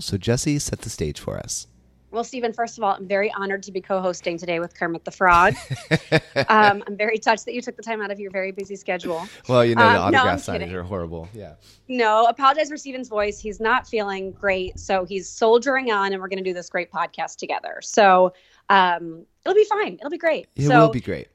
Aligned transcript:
So, 0.00 0.16
Jesse, 0.16 0.58
set 0.58 0.80
the 0.80 0.90
stage 0.90 1.18
for 1.18 1.38
us. 1.38 1.66
Well, 2.12 2.24
Stephen, 2.24 2.52
first 2.52 2.78
of 2.78 2.84
all, 2.84 2.94
I'm 2.94 3.06
very 3.06 3.32
honored 3.32 3.62
to 3.64 3.72
be 3.72 3.80
co 3.80 4.00
hosting 4.00 4.38
today 4.38 4.60
with 4.60 4.74
Kermit 4.74 5.04
the 5.04 5.10
Frog. 5.10 5.54
um, 6.48 6.84
I'm 6.86 6.96
very 6.96 7.18
touched 7.18 7.44
that 7.46 7.52
you 7.52 7.60
took 7.60 7.76
the 7.76 7.82
time 7.82 8.00
out 8.00 8.10
of 8.10 8.20
your 8.20 8.30
very 8.30 8.52
busy 8.52 8.76
schedule. 8.76 9.26
Well, 9.48 9.64
you 9.64 9.74
know, 9.74 9.82
the 9.82 9.98
Um, 9.98 10.14
autograph 10.14 10.48
I'm 10.48 10.60
signings 10.60 10.72
are 10.72 10.82
horrible. 10.82 11.28
Yeah. 11.34 11.54
No, 11.88 12.24
apologize 12.24 12.70
for 12.70 12.76
Stephen's 12.76 13.08
voice. 13.08 13.40
He's 13.40 13.60
not 13.60 13.86
feeling 13.88 14.30
great. 14.32 14.78
So 14.78 15.04
he's 15.04 15.28
soldiering 15.28 15.90
on, 15.90 16.12
and 16.12 16.22
we're 16.22 16.28
going 16.28 16.42
to 16.42 16.48
do 16.48 16.54
this 16.54 16.70
great 16.70 16.90
podcast 16.90 17.36
together. 17.36 17.80
So 17.82 18.32
um, 18.68 19.26
it'll 19.44 19.54
be 19.54 19.64
fine. 19.64 19.94
It'll 19.94 20.08
be 20.08 20.16
great. 20.16 20.46
It 20.54 20.68
so, 20.68 20.78
will 20.78 20.92
be 20.92 21.00
great. 21.00 21.28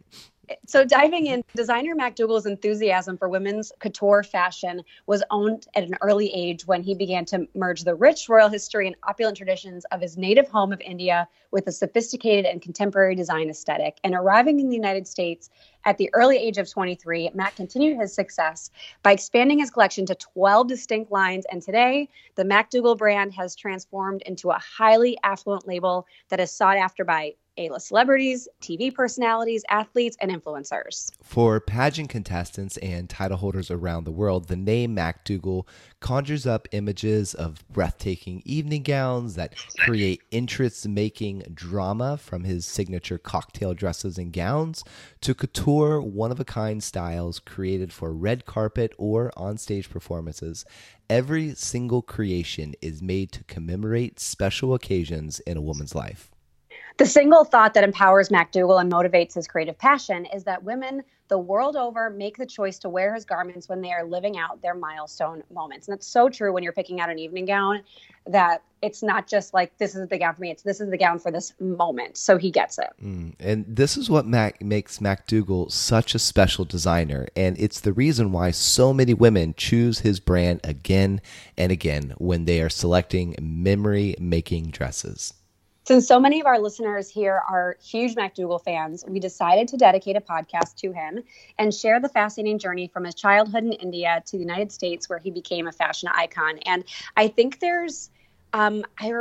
So 0.66 0.86
diving 0.86 1.28
in, 1.28 1.44
designer 1.55 1.96
Mac 1.96 2.16
Duggal's 2.16 2.46
enthusiasm 2.46 3.18
for 3.18 3.30
women's 3.30 3.72
couture 3.80 4.23
fashion 4.23 4.84
was 5.05 5.24
owned 5.32 5.68
at 5.76 5.84
an 5.84 5.96
early 6.02 6.34
age 6.34 6.66
when 6.66 6.84
he 6.84 6.96
began 6.96 7.26
to 7.26 7.48
merge 7.55 7.84
the 7.84 7.96
rich 7.96 8.30
royal 8.30 8.50
history 8.50 8.88
and 8.88 8.96
opulent 9.04 9.38
traditions 9.38 9.86
of 9.91 10.02
his 10.02 10.18
native 10.18 10.48
home 10.48 10.72
of 10.72 10.82
India 10.82 11.27
with 11.52 11.68
a 11.68 11.72
sophisticated 11.72 12.46
and 12.46 12.62
contemporary 12.62 13.16
design 13.16 13.49
aesthetic. 13.49 13.99
And 14.04 14.16
arriving 14.16 14.60
in 14.60 14.70
the 14.70 14.76
United 14.76 15.08
States 15.08 15.49
at 15.85 15.98
the 15.98 16.10
early 16.13 16.38
age 16.38 16.58
of 16.58 16.70
23, 16.70 17.32
Mac 17.34 17.55
continued 17.55 17.99
his 17.99 18.13
success 18.13 18.71
by 19.04 19.12
expanding 19.12 19.60
his 19.60 19.71
collection 19.71 20.05
to 20.05 20.15
12 20.15 20.68
distinct 20.68 21.12
lines. 21.12 21.46
And 21.52 21.62
today, 21.62 22.10
the 22.36 22.46
Mac 22.46 22.71
Duggal 22.71 22.98
brand 22.98 23.34
has 23.34 23.55
transformed 23.55 24.21
into 24.26 24.52
a 24.52 24.60
highly 24.60 25.18
affluent 25.24 25.68
label 25.68 26.05
that 26.30 26.40
is 26.40 26.52
sought 26.52 26.77
after 26.77 27.04
by 27.04 27.34
A-list 27.57 27.88
celebrities, 27.88 28.48
TV 28.62 28.94
personalities, 28.94 29.63
athletes, 29.70 30.18
and 30.21 30.32
influencers. 30.32 31.12
For 31.21 31.60
pageant 31.60 32.10
contestants 32.10 32.77
and 32.77 33.10
title 33.10 33.38
holders 33.38 33.70
around 33.70 34.05
the 34.05 34.12
world, 34.12 34.48
the 34.48 34.55
name 34.55 34.93
Mac 34.93 35.26
Duggal 35.26 35.68
conjures 35.99 36.48
up 36.48 36.68
images 36.71 37.34
of 37.34 37.68
breathtaking 37.70 38.41
evening 38.46 38.84
gowns 38.84 39.35
that 39.35 39.55
create 39.80 40.21
interest 40.32 40.88
making 40.88 41.43
drama 41.54 42.18
from 42.18 42.43
his 42.43 42.66
signature 42.66 43.18
cocktail 43.18 43.74
dresses 43.74 44.18
and 44.18 44.32
gowns 44.32 44.84
to 45.21 45.34
couture, 45.34 46.02
one 46.02 46.32
of 46.32 46.40
a 46.40 46.46
kind 46.46 46.82
styles 46.82 47.40
created 47.40 47.91
for 47.91 48.13
red 48.13 48.46
carpet 48.46 48.93
or 48.98 49.32
onstage 49.38 49.90
performances. 49.90 50.65
Every 51.10 51.54
single 51.55 52.02
creation 52.02 52.74
is 52.82 53.02
made 53.02 53.32
to 53.34 53.43
commemorate 53.43 54.20
special 54.20 54.74
occasions 54.74 55.41
in 55.41 55.58
a 55.58 55.62
woman's 55.62 55.93
life. 55.93 56.30
The 56.97 57.05
single 57.05 57.43
thought 57.43 57.73
that 57.73 57.84
empowers 57.84 58.29
Mac 58.29 58.51
Duggal 58.51 58.79
and 58.79 58.91
motivates 58.91 59.34
his 59.34 59.47
creative 59.47 59.77
passion 59.77 60.25
is 60.25 60.43
that 60.43 60.63
women 60.63 61.03
the 61.29 61.37
world 61.37 61.77
over 61.77 62.09
make 62.09 62.35
the 62.35 62.45
choice 62.45 62.77
to 62.79 62.89
wear 62.89 63.15
his 63.15 63.23
garments 63.23 63.70
when 63.70 63.79
they 63.81 63.93
are 63.93 64.03
living 64.03 64.38
out 64.38 64.61
their 64.61 64.75
milestone 64.75 65.41
moments. 65.50 65.88
And 65.88 65.95
that's 65.95 66.06
so 66.06 66.28
true 66.28 66.51
when 66.51 66.62
you're 66.62 66.73
picking 66.73 67.00
out 67.00 67.09
an 67.09 67.19
evening 67.19 67.45
gown 67.45 67.84
that 68.28 68.63
it's 68.81 69.01
not 69.01 69.28
just 69.28 69.53
like 69.53 69.75
this 69.78 69.95
is 69.95 70.09
the 70.09 70.17
gown 70.17 70.35
for 70.35 70.41
me, 70.41 70.51
it's 70.51 70.63
this 70.63 70.81
is 70.81 70.89
the 70.89 70.97
gown 70.97 71.19
for 71.19 71.31
this 71.31 71.53
moment. 71.62 72.17
So 72.17 72.38
he 72.38 72.51
gets 72.51 72.78
it. 72.78 72.89
Mm, 73.01 73.35
And 73.39 73.66
this 73.66 73.95
is 73.95 74.09
what 74.09 74.28
Mac 74.28 74.62
makes 74.62 75.00
Mac 75.00 75.25
Duggal 75.25 75.72
such 75.72 76.13
a 76.13 76.19
special 76.19 76.66
designer, 76.66 77.28
and 77.35 77.57
it's 77.57 77.80
the 77.80 77.94
reason 77.94 78.34
why 78.34 78.51
so 78.51 78.94
many 78.94 79.13
women 79.13 79.53
choose 79.56 80.00
his 80.00 80.19
brand 80.19 80.59
again 80.66 81.22
and 81.57 81.72
again 81.72 82.13
when 82.18 82.44
they 82.44 82.62
are 82.62 82.69
selecting 82.69 83.35
memory-making 83.40 84.72
dresses. 84.72 85.34
Since 85.84 86.08
so 86.08 86.19
many 86.19 86.40
of 86.40 86.46
our 86.46 86.59
listeners 86.59 87.09
here 87.09 87.42
are 87.50 87.75
huge 87.84 88.16
Mac 88.16 88.36
Duggal 88.36 88.64
fans, 88.64 89.03
we 89.08 89.19
decided 89.19 89.68
to 89.69 89.78
dedicate 89.78 90.16
a 90.16 90.22
podcast 90.22 90.75
to 90.78 90.92
him 90.92 91.24
and 91.58 91.74
share 91.74 92.00
the 92.00 92.08
fascinating 92.08 92.59
journey 92.59 92.88
from 92.88 93.03
his 93.03 93.16
childhood 93.16 93.64
in 93.64 93.72
India 93.74 94.22
to 94.28 94.31
the 94.34 94.44
United 94.44 94.72
States, 94.72 95.09
where 95.09 95.18
he 95.18 95.31
became 95.31 95.68
a 95.68 95.72
fashion 95.72 96.08
icon. 96.14 96.59
And 96.68 96.84
I 97.18 97.30
think 97.30 97.59
there's, 97.59 98.12
um, 98.53 98.84
I, 99.00 99.12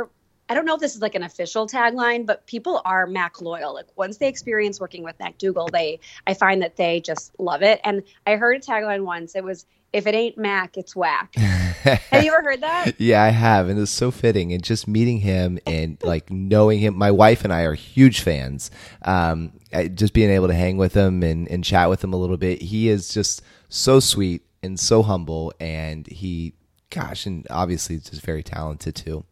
I 0.49 0.53
don't 0.53 0.65
know 0.65 0.75
if 0.75 0.81
this 0.81 0.93
is 0.95 1.01
like 1.01 1.15
an 1.15 1.23
official 1.23 1.65
tagline, 1.65 2.27
but 2.27 2.45
people 2.45 2.79
are 2.85 3.07
Mac 3.07 3.41
loyal. 3.41 3.73
Like 3.73 3.87
once 3.95 4.17
they 4.17 4.27
experience 4.27 4.79
working 4.79 5.03
with 5.03 5.17
Mac 5.19 5.39
Duggal, 5.39 5.71
they, 5.71 5.99
I 6.27 6.35
find 6.35 6.61
that 6.61 6.75
they 6.75 6.99
just 6.99 7.31
love 7.39 7.63
it. 7.63 7.81
And 7.83 8.03
I 8.27 8.35
heard 8.35 8.57
a 8.57 8.59
tagline 8.59 9.03
once. 9.03 9.35
It 9.35 9.43
was, 9.43 9.65
"If 9.93 10.07
it 10.07 10.15
ain't 10.15 10.37
Mac, 10.37 10.77
it's 10.77 10.95
whack." 10.95 11.35
Have 11.35 12.23
you 12.23 12.33
ever 12.33 12.43
heard 12.43 12.61
that? 12.61 12.99
Yeah, 12.99 13.23
I 13.23 13.29
have, 13.29 13.69
and 13.69 13.79
it's 13.79 13.91
so 13.91 14.11
fitting. 14.11 14.53
And 14.53 14.63
just 14.63 14.87
meeting 14.87 15.19
him 15.19 15.59
and 15.65 15.97
like 16.03 16.29
knowing 16.29 16.79
him, 16.79 16.95
my 16.97 17.11
wife 17.11 17.43
and 17.43 17.51
I 17.51 17.63
are 17.63 17.73
huge 17.73 18.21
fans. 18.21 18.69
Um, 19.03 19.53
just 19.93 20.13
being 20.13 20.29
able 20.29 20.47
to 20.47 20.53
hang 20.53 20.77
with 20.77 20.93
him 20.93 21.23
and, 21.23 21.47
and 21.49 21.63
chat 21.63 21.89
with 21.89 22.03
him 22.03 22.13
a 22.13 22.17
little 22.17 22.37
bit. 22.37 22.61
He 22.61 22.89
is 22.89 23.09
just 23.13 23.41
so 23.69 23.99
sweet 23.99 24.43
and 24.61 24.79
so 24.79 25.01
humble, 25.01 25.53
and 25.59 26.05
he, 26.07 26.53
gosh, 26.89 27.25
and 27.25 27.47
obviously 27.49 27.97
just 27.97 28.21
very 28.21 28.43
talented 28.43 28.95
too. 28.95 29.25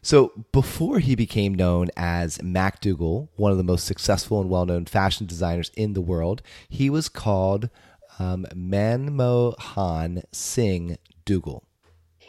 So 0.00 0.32
before 0.52 1.00
he 1.00 1.14
became 1.14 1.54
known 1.54 1.88
as 1.96 2.42
Mac 2.42 2.80
Duggal, 2.80 3.28
one 3.36 3.52
of 3.52 3.58
the 3.58 3.64
most 3.64 3.84
successful 3.84 4.40
and 4.40 4.48
well-known 4.48 4.86
fashion 4.86 5.26
designers 5.26 5.70
in 5.76 5.92
the 5.92 6.00
world, 6.00 6.40
he 6.68 6.88
was 6.88 7.08
called 7.10 7.68
um, 8.18 8.46
Manmohan 8.54 10.22
Singh 10.32 10.98
Duggal. 11.24 11.62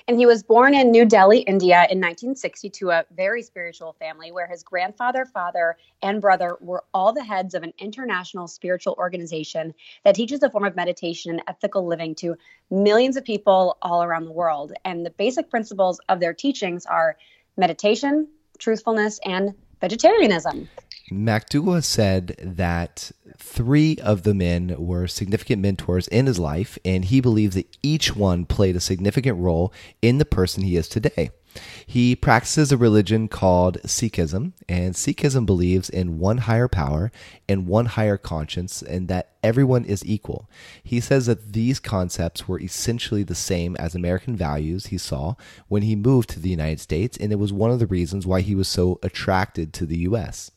And 0.10 0.18
he 0.18 0.26
was 0.26 0.42
born 0.42 0.74
in 0.74 0.90
New 0.90 1.06
Delhi, 1.06 1.42
India 1.42 1.86
in 1.88 2.00
1960 2.00 2.72
to 2.72 2.90
a 2.90 3.06
very 3.16 3.44
spiritual 3.44 3.94
family 4.00 4.32
where 4.32 4.48
his 4.48 4.64
grandfather, 4.64 5.24
father, 5.24 5.78
and 6.02 6.20
brother 6.20 6.58
were 6.62 6.84
all 6.96 7.14
the 7.14 7.24
heads 7.24 7.54
of 7.54 7.62
an 7.62 7.74
international 7.78 8.48
spiritual 8.48 8.96
organization 8.98 9.72
that 10.04 10.16
teaches 10.16 10.42
a 10.42 10.50
form 10.50 10.66
of 10.66 10.76
meditation 10.76 11.30
and 11.30 11.44
ethical 11.48 11.86
living 11.86 12.16
to 12.16 12.36
millions 12.72 13.18
of 13.18 13.24
people 13.24 13.78
all 13.84 14.04
around 14.04 14.26
the 14.26 14.32
world. 14.32 14.74
And 14.84 15.06
the 15.06 15.12
basic 15.12 15.48
principles 15.52 16.00
of 16.10 16.20
their 16.20 16.34
teachings 16.34 16.88
are 16.88 17.16
meditation, 17.56 18.30
truthfulness, 18.58 19.20
and 19.24 19.54
vegetarianism. 19.80 20.68
Mac 21.12 21.50
Duggal 21.50 21.84
said 21.84 22.36
that 22.40 23.12
three 23.38 23.98
of 23.98 24.24
the 24.24 24.34
men 24.34 24.76
were 24.78 25.08
significant 25.08 25.62
mentors 25.62 26.08
in 26.10 26.26
his 26.26 26.40
life, 26.40 26.78
and 26.86 27.06
he 27.06 27.22
believes 27.22 27.56
that 27.56 27.78
each 27.82 28.16
one 28.16 28.46
played 28.46 28.76
a 28.76 28.82
significant 28.82 29.38
role 29.38 29.74
in 30.02 30.18
the 30.18 30.26
person 30.26 30.64
he 30.64 30.76
is 30.76 30.88
today. 30.88 31.32
He 31.86 32.16
practices 32.16 32.72
a 32.72 32.78
religion 32.78 33.28
called 33.28 33.82
Sikhism, 33.82 34.54
and 34.68 34.94
Sikhism 34.94 35.46
believes 35.46 35.90
in 35.90 36.20
one 36.20 36.40
higher 36.40 36.68
power 36.68 37.12
and 37.48 37.66
one 37.66 37.88
higher 37.88 38.18
conscience, 38.18 38.84
and 38.84 39.08
that 39.08 39.32
everyone 39.42 39.86
is 39.86 40.06
equal. 40.06 40.48
He 40.84 41.00
says 41.00 41.26
that 41.26 41.54
these 41.54 41.80
concepts 41.80 42.48
were 42.48 42.60
essentially 42.60 43.24
the 43.24 43.36
same 43.36 43.76
as 43.78 43.96
American 43.96 44.36
values 44.36 44.88
he 44.88 44.98
saw 44.98 45.36
when 45.68 45.82
he 45.82 45.96
moved 45.96 46.30
to 46.30 46.40
the 46.40 46.50
United 46.50 46.80
States, 46.80 47.18
and 47.18 47.32
it 47.32 47.40
was 47.40 47.52
one 47.52 47.72
of 47.72 47.80
the 47.80 47.88
reasons 47.88 48.28
why 48.28 48.42
he 48.42 48.54
was 48.54 48.68
so 48.68 49.00
attracted 49.02 49.74
to 49.74 49.88
the 49.88 50.00
U.S. 50.00 50.52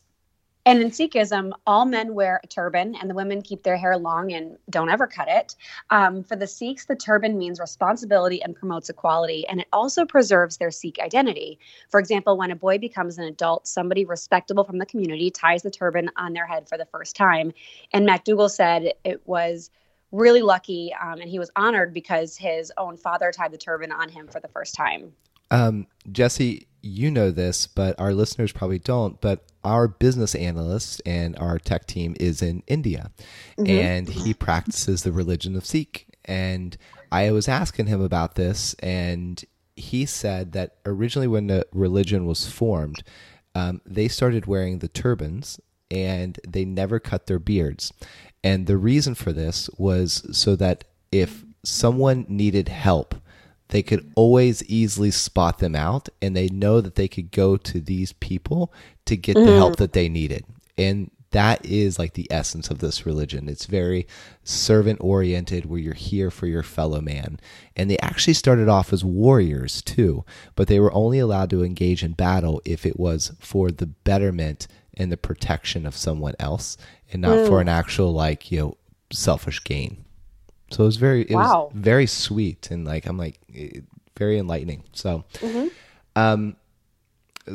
And 0.65 0.81
in 0.81 0.91
Sikhism, 0.91 1.51
all 1.67 1.85
men 1.85 2.13
wear 2.13 2.39
a 2.41 2.47
turban 2.47 2.95
and 2.95 3.09
the 3.09 3.13
women 3.13 3.41
keep 3.41 3.63
their 3.63 3.75
hair 3.75 3.97
long 3.97 4.31
and 4.31 4.57
don't 4.69 4.89
ever 4.89 5.07
cut 5.07 5.27
it. 5.27 5.55
Um, 5.89 6.23
for 6.23 6.37
the 6.37 6.47
Sikhs, 6.47 6.85
the 6.85 6.95
turban 6.95 7.37
means 7.37 7.59
responsibility 7.59 8.41
and 8.41 8.55
promotes 8.55 8.89
equality, 8.89 9.45
and 9.47 9.59
it 9.59 9.67
also 9.73 10.05
preserves 10.05 10.57
their 10.57 10.71
Sikh 10.71 10.99
identity. 10.99 11.59
For 11.89 11.99
example, 11.99 12.37
when 12.37 12.51
a 12.51 12.55
boy 12.55 12.77
becomes 12.77 13.17
an 13.17 13.25
adult, 13.25 13.67
somebody 13.67 14.05
respectable 14.05 14.63
from 14.63 14.77
the 14.77 14.85
community 14.85 15.29
ties 15.29 15.63
the 15.63 15.71
turban 15.71 16.09
on 16.15 16.31
their 16.31 16.47
head 16.47 16.69
for 16.69 16.77
the 16.77 16.85
first 16.85 17.15
time. 17.15 17.51
And 17.91 18.05
Mac 18.05 18.23
Duggal 18.23 18.49
said 18.49 18.93
it 19.03 19.21
was 19.25 19.69
really 20.13 20.43
lucky 20.43 20.93
um, 21.01 21.19
and 21.19 21.29
he 21.29 21.39
was 21.39 21.49
honored 21.55 21.91
because 21.93 22.37
his 22.37 22.71
own 22.77 22.95
father 22.95 23.31
tied 23.31 23.51
the 23.51 23.57
turban 23.57 23.91
on 23.91 24.07
him 24.07 24.27
for 24.27 24.39
the 24.39 24.47
first 24.47 24.75
time. 24.75 25.11
Um, 25.51 25.87
Jesse, 26.11 26.67
you 26.81 27.11
know 27.11 27.31
this, 27.31 27.67
but 27.67 27.99
our 27.99 28.13
listeners 28.13 28.51
probably 28.51 28.79
don't. 28.79 29.19
But 29.19 29.43
our 29.63 29.87
business 29.87 30.35
analyst 30.35 31.01
and 31.05 31.37
our 31.37 31.59
tech 31.59 31.87
team 31.87 32.15
is 32.19 32.41
in 32.41 32.63
India, 32.67 33.11
and 33.57 34.09
he 34.09 34.33
practices 34.33 35.03
the 35.03 35.11
religion 35.11 35.55
of 35.55 35.65
Sikh. 35.65 36.07
And 36.25 36.77
I 37.11 37.31
was 37.31 37.47
asking 37.47 37.87
him 37.87 38.01
about 38.01 38.35
this, 38.35 38.75
and 38.79 39.43
he 39.75 40.05
said 40.05 40.51
that 40.53 40.77
originally, 40.85 41.27
when 41.27 41.47
the 41.47 41.65
religion 41.71 42.25
was 42.25 42.47
formed, 42.47 43.03
um, 43.55 43.81
they 43.85 44.07
started 44.07 44.45
wearing 44.45 44.79
the 44.79 44.87
turbans 44.87 45.59
and 45.91 46.39
they 46.47 46.65
never 46.65 46.99
cut 46.99 47.27
their 47.27 47.39
beards. 47.39 47.93
And 48.43 48.67
the 48.67 48.77
reason 48.77 49.15
for 49.15 49.31
this 49.31 49.69
was 49.77 50.25
so 50.35 50.55
that 50.55 50.85
if 51.11 51.45
someone 51.63 52.25
needed 52.27 52.69
help, 52.69 53.15
they 53.73 53.81
could 53.81 54.07
always 54.13 54.63
easily 54.65 55.09
spot 55.09 55.57
them 55.57 55.75
out 55.75 56.07
and 56.21 56.35
they 56.35 56.47
know 56.47 56.79
that 56.79 56.93
they 56.93 57.07
could 57.07 57.31
go 57.31 57.57
to 57.57 57.81
these 57.81 58.13
people 58.13 58.71
to 59.05 59.17
get 59.17 59.33
the 59.33 59.57
help 59.57 59.73
mm-hmm. 59.73 59.81
that 59.81 59.93
they 59.93 60.07
needed. 60.07 60.45
And 60.77 61.09
that 61.31 61.65
is 61.65 61.97
like 61.97 62.13
the 62.13 62.31
essence 62.31 62.69
of 62.69 62.77
this 62.77 63.07
religion. 63.07 63.49
It's 63.49 63.65
very 63.65 64.05
servant 64.43 64.99
oriented, 65.01 65.65
where 65.65 65.79
you're 65.79 65.95
here 65.95 66.29
for 66.29 66.45
your 66.45 66.61
fellow 66.61 67.01
man. 67.01 67.39
And 67.75 67.89
they 67.89 67.97
actually 67.97 68.35
started 68.35 68.69
off 68.69 68.93
as 68.93 69.03
warriors 69.03 69.81
too, 69.81 70.23
but 70.55 70.67
they 70.67 70.79
were 70.79 70.93
only 70.93 71.17
allowed 71.17 71.49
to 71.49 71.63
engage 71.63 72.03
in 72.03 72.11
battle 72.13 72.61
if 72.65 72.85
it 72.85 72.99
was 72.99 73.31
for 73.39 73.71
the 73.71 73.87
betterment 73.87 74.67
and 74.93 75.11
the 75.11 75.17
protection 75.17 75.87
of 75.87 75.97
someone 75.97 76.35
else 76.37 76.77
and 77.11 77.23
not 77.23 77.47
for 77.47 77.57
mm. 77.57 77.61
an 77.61 77.69
actual, 77.69 78.13
like, 78.13 78.51
you 78.51 78.59
know, 78.59 78.77
selfish 79.11 79.63
gain. 79.63 80.05
So 80.73 80.83
it 80.83 80.85
was 80.87 80.97
very, 80.97 81.21
it 81.23 81.31
Wow. 81.35 81.71
was 81.73 81.81
very 81.81 82.05
sweet. 82.07 82.69
And 82.71 82.85
like, 82.85 83.05
I'm 83.05 83.17
like, 83.17 83.39
eh, 83.55 83.79
very 84.17 84.37
enlightening. 84.37 84.83
So, 84.93 85.23
um, 86.15 86.55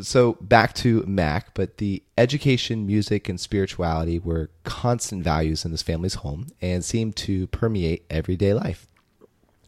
so 0.02 0.34
back 0.40 0.74
to 0.74 1.02
Mac, 1.06 1.54
but 1.54 1.78
the 1.78 2.02
education, 2.18 2.86
music, 2.86 3.28
and 3.28 3.40
spirituality 3.40 4.18
were 4.18 4.50
constant 4.64 5.24
values 5.24 5.64
in 5.64 5.70
this 5.70 5.82
family's 5.82 6.14
home 6.14 6.48
and 6.60 6.84
seemed 6.84 7.16
to 7.16 7.46
permeate 7.48 8.04
everyday 8.10 8.52
life. 8.52 8.86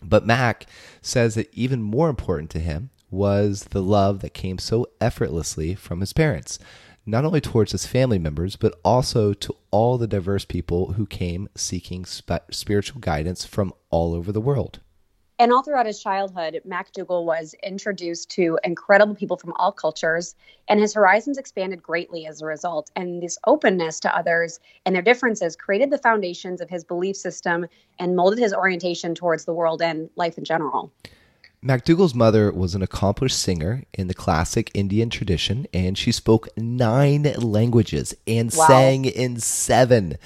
But 0.03 0.27
Mac 0.27 0.67
says 1.03 1.35
that 1.37 1.49
even 1.55 1.83
more 1.83 2.09
important 2.11 2.51
to 2.51 2.59
him 2.59 2.91
was 3.11 3.65
the 3.71 3.83
love 3.83 4.21
that 4.21 4.35
came 4.35 4.59
so 4.59 4.87
effortlessly 5.01 5.75
from 5.75 6.01
his 6.01 6.13
parents, 6.13 6.59
not 7.11 7.25
only 7.25 7.41
towards 7.41 7.73
his 7.73 7.87
family 7.87 8.19
members, 8.19 8.57
but 8.57 8.79
also 8.85 9.33
to 9.33 9.55
all 9.71 9.99
the 9.99 10.07
diverse 10.07 10.45
people 10.45 10.93
who 10.93 11.05
came 11.05 11.49
seeking 11.57 12.05
sp- 12.07 12.47
spiritual 12.53 13.01
guidance 13.01 13.45
from 13.45 13.73
all 13.91 14.15
over 14.15 14.31
the 14.31 14.41
world. 14.41 14.81
And 15.41 15.55
all 15.55 15.63
throughout 15.63 15.87
his 15.87 16.03
childhood, 16.03 16.61
Mac 16.67 16.93
Duggal 16.93 17.25
was 17.25 17.55
introduced 17.63 18.31
to 18.33 18.59
incredible 18.63 19.15
people 19.15 19.39
from 19.39 19.55
all 19.57 19.73
cultures, 19.73 20.35
and 20.69 20.79
his 20.79 20.93
horizons 20.93 21.39
expanded 21.39 21.83
greatly 21.83 22.27
as 22.27 22.43
a 22.43 22.47
result. 22.47 22.91
And 22.95 23.23
this 23.23 23.39
openness 23.47 24.01
to 24.01 24.15
others 24.15 24.61
and 24.85 24.95
their 24.95 25.03
differences 25.03 25.57
created 25.57 25.91
the 25.91 25.97
foundations 25.99 26.61
of 26.61 26.69
his 26.69 26.85
belief 26.85 27.17
system 27.17 27.67
and 27.99 28.15
molded 28.15 28.39
his 28.39 28.53
orientation 28.53 29.15
towards 29.15 29.47
the 29.47 29.55
world 29.55 29.81
and 29.81 30.11
life 30.15 30.37
in 30.37 30.45
general. 30.45 30.93
Mac 31.63 31.85
Duggal's 31.85 32.15
mother 32.15 32.51
was 32.51 32.75
an 32.75 32.81
accomplished 32.83 33.39
singer 33.39 33.85
in 33.93 34.09
the 34.09 34.15
classic 34.15 34.71
Indian 34.73 35.11
tradition, 35.11 35.67
and 35.75 35.99
she 35.99 36.11
spoke 36.11 36.49
nine 36.57 37.25
languages 37.37 38.15
and 38.27 38.51
Wow. 38.55 38.67
sang 38.67 39.05
in 39.05 39.39
seven. 39.39 40.17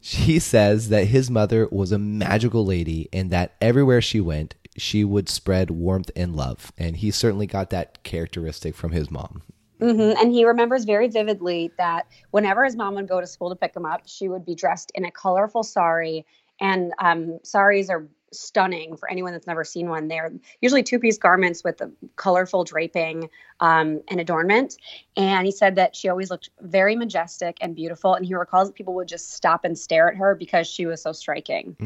She 0.00 0.38
says 0.38 0.90
that 0.90 1.06
his 1.08 1.28
mother 1.28 1.66
was 1.72 1.90
a 1.90 1.98
magical 1.98 2.64
lady 2.64 3.08
and 3.12 3.30
that 3.30 3.54
everywhere 3.60 4.00
she 4.00 4.20
went, 4.20 4.54
she 4.76 5.02
would 5.02 5.28
spread 5.28 5.70
warmth 5.70 6.10
and 6.14 6.36
love. 6.36 6.72
And 6.78 6.96
he 6.98 7.10
certainly 7.10 7.46
got 7.46 7.70
that 7.70 8.02
characteristic 8.04 8.76
from 8.76 8.92
his 8.92 9.10
mom. 9.10 9.42
hmm 9.80 10.12
And 10.20 10.30
he 10.30 10.44
remembers 10.44 10.84
very 10.84 11.08
vividly 11.08 11.72
that 11.78 12.06
whenever 12.30 12.64
his 12.64 12.76
mom 12.76 12.94
would 12.94 13.08
go 13.08 13.20
to 13.20 13.26
school 13.26 13.50
to 13.50 13.56
pick 13.56 13.74
him 13.74 13.86
up, 13.86 14.02
she 14.04 14.28
would 14.28 14.44
be 14.44 14.54
dressed 14.54 14.92
in 14.94 15.04
a 15.04 15.10
colorful 15.10 15.62
sari. 15.64 16.26
And 16.60 16.92
um, 17.00 17.40
saris 17.42 17.88
are 17.90 18.06
stunning 18.38 18.96
for 18.96 19.10
anyone 19.10 19.32
that's 19.32 19.46
never 19.46 19.64
seen 19.64 19.88
one. 19.88 20.08
They're 20.08 20.32
usually 20.60 20.82
two 20.82 20.98
piece 20.98 21.18
garments 21.18 21.62
with 21.64 21.80
a 21.80 21.90
colorful 22.16 22.64
draping 22.64 23.30
um, 23.60 24.02
and 24.08 24.20
adornment. 24.20 24.76
And 25.16 25.46
he 25.46 25.52
said 25.52 25.76
that 25.76 25.94
she 25.94 26.08
always 26.08 26.30
looked 26.30 26.50
very 26.60 26.96
majestic 26.96 27.56
and 27.60 27.74
beautiful. 27.74 28.14
And 28.14 28.26
he 28.26 28.34
recalls 28.34 28.68
that 28.68 28.74
people 28.74 28.94
would 28.94 29.08
just 29.08 29.32
stop 29.32 29.64
and 29.64 29.78
stare 29.78 30.08
at 30.08 30.16
her 30.16 30.34
because 30.34 30.66
she 30.66 30.86
was 30.86 31.02
so 31.02 31.12
striking. 31.12 31.76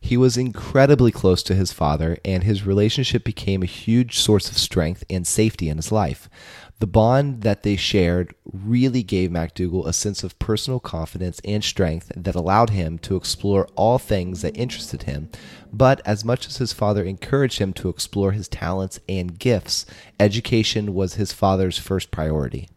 He 0.00 0.16
was 0.16 0.36
incredibly 0.36 1.10
close 1.10 1.42
to 1.44 1.54
his 1.54 1.72
father, 1.72 2.18
and 2.24 2.44
his 2.44 2.66
relationship 2.66 3.24
became 3.24 3.62
a 3.62 3.66
huge 3.66 4.18
source 4.18 4.50
of 4.50 4.58
strength 4.58 5.04
and 5.10 5.26
safety 5.26 5.68
in 5.68 5.76
his 5.76 5.90
life. 5.92 6.28
The 6.80 6.86
bond 6.86 7.42
that 7.42 7.62
they 7.62 7.76
shared 7.76 8.34
really 8.50 9.02
gave 9.02 9.30
Mac 9.30 9.54
Duggal 9.54 9.86
a 9.86 9.92
sense 9.92 10.24
of 10.24 10.38
personal 10.38 10.80
confidence 10.80 11.38
and 11.44 11.62
strength 11.62 12.10
that 12.16 12.34
allowed 12.34 12.70
him 12.70 12.98
to 13.00 13.16
explore 13.16 13.68
all 13.76 13.98
things 13.98 14.40
that 14.40 14.56
interested 14.56 15.02
him. 15.02 15.28
But 15.70 16.00
as 16.06 16.24
much 16.24 16.46
as 16.46 16.56
his 16.56 16.72
father 16.72 17.04
encouraged 17.04 17.58
him 17.58 17.74
to 17.74 17.90
explore 17.90 18.32
his 18.32 18.48
talents 18.48 18.98
and 19.10 19.38
gifts, 19.38 19.84
education 20.18 20.94
was 20.94 21.14
his 21.14 21.34
father's 21.34 21.76
first 21.76 22.10
priority. 22.10 22.70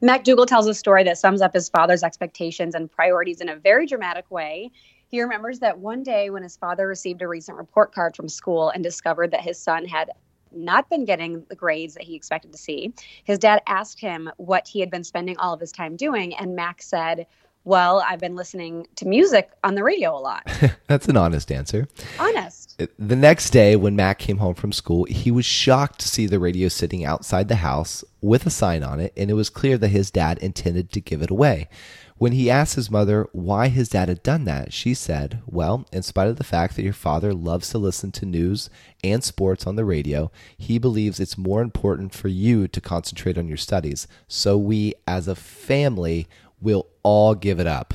Mac 0.00 0.24
Duggal 0.24 0.46
tells 0.46 0.66
a 0.66 0.72
story 0.72 1.04
that 1.04 1.18
sums 1.18 1.42
up 1.42 1.52
his 1.52 1.68
father's 1.68 2.02
expectations 2.02 2.74
and 2.74 2.90
priorities 2.90 3.42
in 3.42 3.50
a 3.50 3.56
very 3.56 3.86
dramatic 3.86 4.30
way. 4.30 4.70
He 5.08 5.20
remembers 5.20 5.58
that 5.58 5.78
one 5.78 6.02
day 6.02 6.30
when 6.30 6.42
his 6.42 6.56
father 6.56 6.88
received 6.88 7.20
a 7.20 7.28
recent 7.28 7.58
report 7.58 7.92
card 7.92 8.16
from 8.16 8.30
school 8.30 8.70
and 8.70 8.82
discovered 8.82 9.30
that 9.32 9.42
his 9.42 9.62
son 9.62 9.84
had 9.84 10.08
not 10.52 10.88
been 10.88 11.04
getting 11.04 11.44
the 11.48 11.54
grades 11.54 11.94
that 11.94 12.02
he 12.02 12.14
expected 12.14 12.52
to 12.52 12.58
see, 12.58 12.92
his 13.24 13.38
dad 13.38 13.62
asked 13.66 14.00
him 14.00 14.30
what 14.36 14.66
he 14.68 14.80
had 14.80 14.90
been 14.90 15.04
spending 15.04 15.36
all 15.38 15.54
of 15.54 15.60
his 15.60 15.72
time 15.72 15.96
doing. 15.96 16.34
And 16.34 16.56
Mac 16.56 16.82
said, 16.82 17.26
Well, 17.64 18.04
I've 18.06 18.20
been 18.20 18.36
listening 18.36 18.86
to 18.96 19.06
music 19.06 19.50
on 19.64 19.74
the 19.74 19.84
radio 19.84 20.16
a 20.16 20.20
lot. 20.20 20.48
That's 20.86 21.08
an 21.08 21.16
honest 21.16 21.50
answer. 21.50 21.88
Honest. 22.18 22.80
Uh, 22.80 22.86
the 22.98 23.16
next 23.16 23.50
day, 23.50 23.76
when 23.76 23.96
Mac 23.96 24.18
came 24.18 24.38
home 24.38 24.54
from 24.54 24.72
school, 24.72 25.04
he 25.04 25.30
was 25.30 25.46
shocked 25.46 26.00
to 26.00 26.08
see 26.08 26.26
the 26.26 26.38
radio 26.38 26.68
sitting 26.68 27.04
outside 27.04 27.48
the 27.48 27.56
house 27.56 28.04
with 28.20 28.46
a 28.46 28.50
sign 28.50 28.82
on 28.82 29.00
it, 29.00 29.12
and 29.16 29.30
it 29.30 29.34
was 29.34 29.50
clear 29.50 29.78
that 29.78 29.88
his 29.88 30.10
dad 30.10 30.38
intended 30.38 30.92
to 30.92 31.00
give 31.00 31.22
it 31.22 31.30
away. 31.30 31.68
When 32.18 32.32
he 32.32 32.50
asked 32.50 32.76
his 32.76 32.90
mother 32.90 33.26
why 33.32 33.68
his 33.68 33.90
dad 33.90 34.08
had 34.08 34.22
done 34.22 34.44
that, 34.44 34.72
she 34.72 34.94
said, 34.94 35.42
Well, 35.46 35.86
in 35.92 36.02
spite 36.02 36.28
of 36.28 36.36
the 36.36 36.44
fact 36.44 36.74
that 36.76 36.82
your 36.82 36.94
father 36.94 37.34
loves 37.34 37.68
to 37.70 37.78
listen 37.78 38.10
to 38.12 38.24
news 38.24 38.70
and 39.04 39.22
sports 39.22 39.66
on 39.66 39.76
the 39.76 39.84
radio, 39.84 40.30
he 40.56 40.78
believes 40.78 41.20
it's 41.20 41.36
more 41.36 41.60
important 41.60 42.14
for 42.14 42.28
you 42.28 42.68
to 42.68 42.80
concentrate 42.80 43.36
on 43.36 43.48
your 43.48 43.58
studies. 43.58 44.08
So 44.28 44.56
we, 44.56 44.94
as 45.06 45.28
a 45.28 45.34
family, 45.34 46.26
will 46.58 46.86
all 47.02 47.34
give 47.34 47.60
it 47.60 47.66
up. 47.66 47.94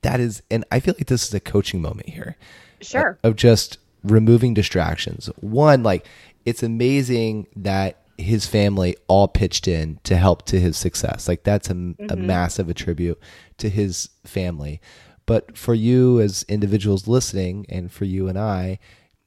That 0.00 0.18
is, 0.18 0.42
and 0.50 0.64
I 0.72 0.80
feel 0.80 0.94
like 0.98 1.06
this 1.08 1.26
is 1.28 1.34
a 1.34 1.40
coaching 1.40 1.82
moment 1.82 2.08
here 2.08 2.36
Sure. 2.80 3.18
of 3.22 3.36
just 3.36 3.76
removing 4.02 4.54
distractions. 4.54 5.26
One, 5.40 5.82
like 5.82 6.06
it's 6.46 6.62
amazing 6.62 7.48
that 7.56 8.00
his 8.18 8.46
family 8.46 8.96
all 9.08 9.28
pitched 9.28 9.68
in 9.68 9.98
to 10.04 10.16
help 10.16 10.44
to 10.46 10.60
his 10.60 10.76
success. 10.76 11.28
Like 11.28 11.44
that's 11.44 11.68
a, 11.68 11.72
a 11.72 11.74
mm-hmm. 11.74 12.26
massive 12.26 12.68
attribute 12.68 13.20
to 13.58 13.68
his 13.68 14.08
family. 14.24 14.80
But 15.26 15.58
for 15.58 15.74
you 15.74 16.20
as 16.20 16.44
individuals 16.48 17.08
listening, 17.08 17.66
and 17.68 17.90
for 17.90 18.04
you 18.04 18.28
and 18.28 18.38
I, 18.38 18.78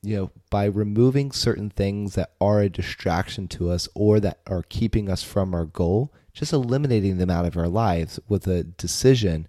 you 0.01 0.15
know, 0.15 0.31
by 0.50 0.65
removing 0.65 1.31
certain 1.31 1.69
things 1.69 2.15
that 2.15 2.31
are 2.39 2.62
a 2.62 2.69
distraction 2.69 3.47
to 3.50 3.69
us 3.69 3.89
or 3.95 4.19
that 4.21 4.39
are 4.47 4.63
keeping 4.69 5.09
us 5.09 5.23
from 5.23 5.54
our 5.54 5.66
goal, 5.66 6.13
just 6.33 6.54
eliminating 6.54 7.18
them 7.18 7.30
out 7.30 7.45
of 7.45 7.57
our 7.57 7.68
lives 7.68 8.18
with 8.30 8.47
a 8.47 8.63
decision, 8.63 9.47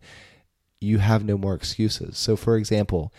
you 0.80 0.98
have 0.98 1.24
no 1.24 1.38
more 1.38 1.54
excuses. 1.54 2.18
So, 2.18 2.34
for 2.36 2.56
example, 2.56 3.12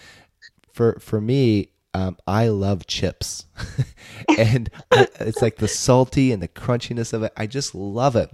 for 0.74 1.00
for 1.00 1.22
me, 1.22 1.70
um, 1.93 2.17
I 2.25 2.48
love 2.48 2.88
chips, 2.88 3.45
and 4.38 4.69
I, 4.91 5.07
it's 5.19 5.41
like 5.41 5.57
the 5.57 5.67
salty 5.67 6.31
and 6.31 6.41
the 6.41 6.48
crunchiness 6.48 7.13
of 7.13 7.24
it. 7.24 7.33
I 7.36 7.48
just 7.48 7.75
love 7.75 8.15
it. 8.15 8.29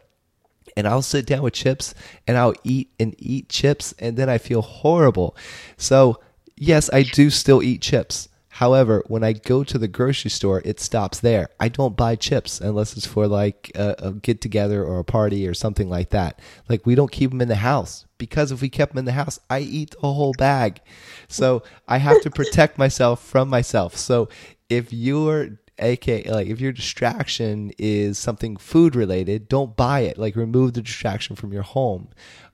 And 0.76 0.88
I'll 0.88 1.02
sit 1.02 1.26
down 1.26 1.42
with 1.42 1.54
chips 1.54 1.96
and 2.28 2.38
I'll 2.38 2.54
eat 2.64 2.92
and 3.00 3.16
eat 3.18 3.50
chips, 3.50 3.94
and 3.98 4.16
then 4.16 4.30
I 4.30 4.38
feel 4.38 4.62
horrible. 4.62 5.36
So 5.76 6.20
yes, 6.56 6.90
I 6.94 7.04
do 7.04 7.30
still 7.30 7.64
eat 7.64 7.82
chips. 7.82 8.30
However, 8.58 9.04
when 9.06 9.24
I 9.24 9.34
go 9.34 9.64
to 9.64 9.78
the 9.78 9.88
grocery 9.88 10.32
store, 10.32 10.64
it 10.66 10.80
stops 10.80 11.20
there. 11.20 11.50
I 11.60 11.70
don't 11.70 11.96
buy 11.96 12.16
chips 12.16 12.60
unless 12.60 12.98
it's 12.98 13.06
for 13.06 13.28
like 13.28 13.72
a, 13.76 13.94
a 14.00 14.14
get 14.14 14.42
together 14.42 14.84
or 14.84 14.98
a 14.98 15.04
party 15.04 15.48
or 15.48 15.54
something 15.54 15.90
like 15.90 16.10
that. 16.10 16.40
Like 16.68 16.84
we 16.84 16.96
don't 16.96 17.12
keep 17.12 17.30
them 17.30 17.42
in 17.42 17.50
the 17.50 17.58
house 17.58 18.08
because 18.18 18.52
if 18.52 18.60
we 18.60 18.70
kept 18.70 18.94
them 18.94 19.00
in 19.00 19.06
the 19.06 19.12
house, 19.12 19.40
I 19.48 19.60
eat 19.60 19.94
a 20.02 20.12
whole 20.12 20.34
bag. 20.40 20.82
So 21.28 21.62
I 21.88 22.00
have 22.00 22.20
to 22.24 22.32
protect 22.32 22.78
myself 22.80 23.24
from 23.24 23.48
myself. 23.48 23.96
So 23.96 24.28
if 24.70 24.92
you're 24.92 25.60
aka 25.78 26.24
like 26.32 26.48
if 26.48 26.60
your 26.60 26.72
distraction 26.72 27.72
is 27.78 28.18
something 28.18 28.58
food 28.58 28.96
related, 28.96 29.50
don't 29.50 29.78
buy 29.78 30.00
it. 30.00 30.18
Like 30.18 30.36
remove 30.36 30.74
the 30.74 30.82
distraction 30.82 31.36
from 31.36 31.54
your 31.54 31.62
home 31.62 32.10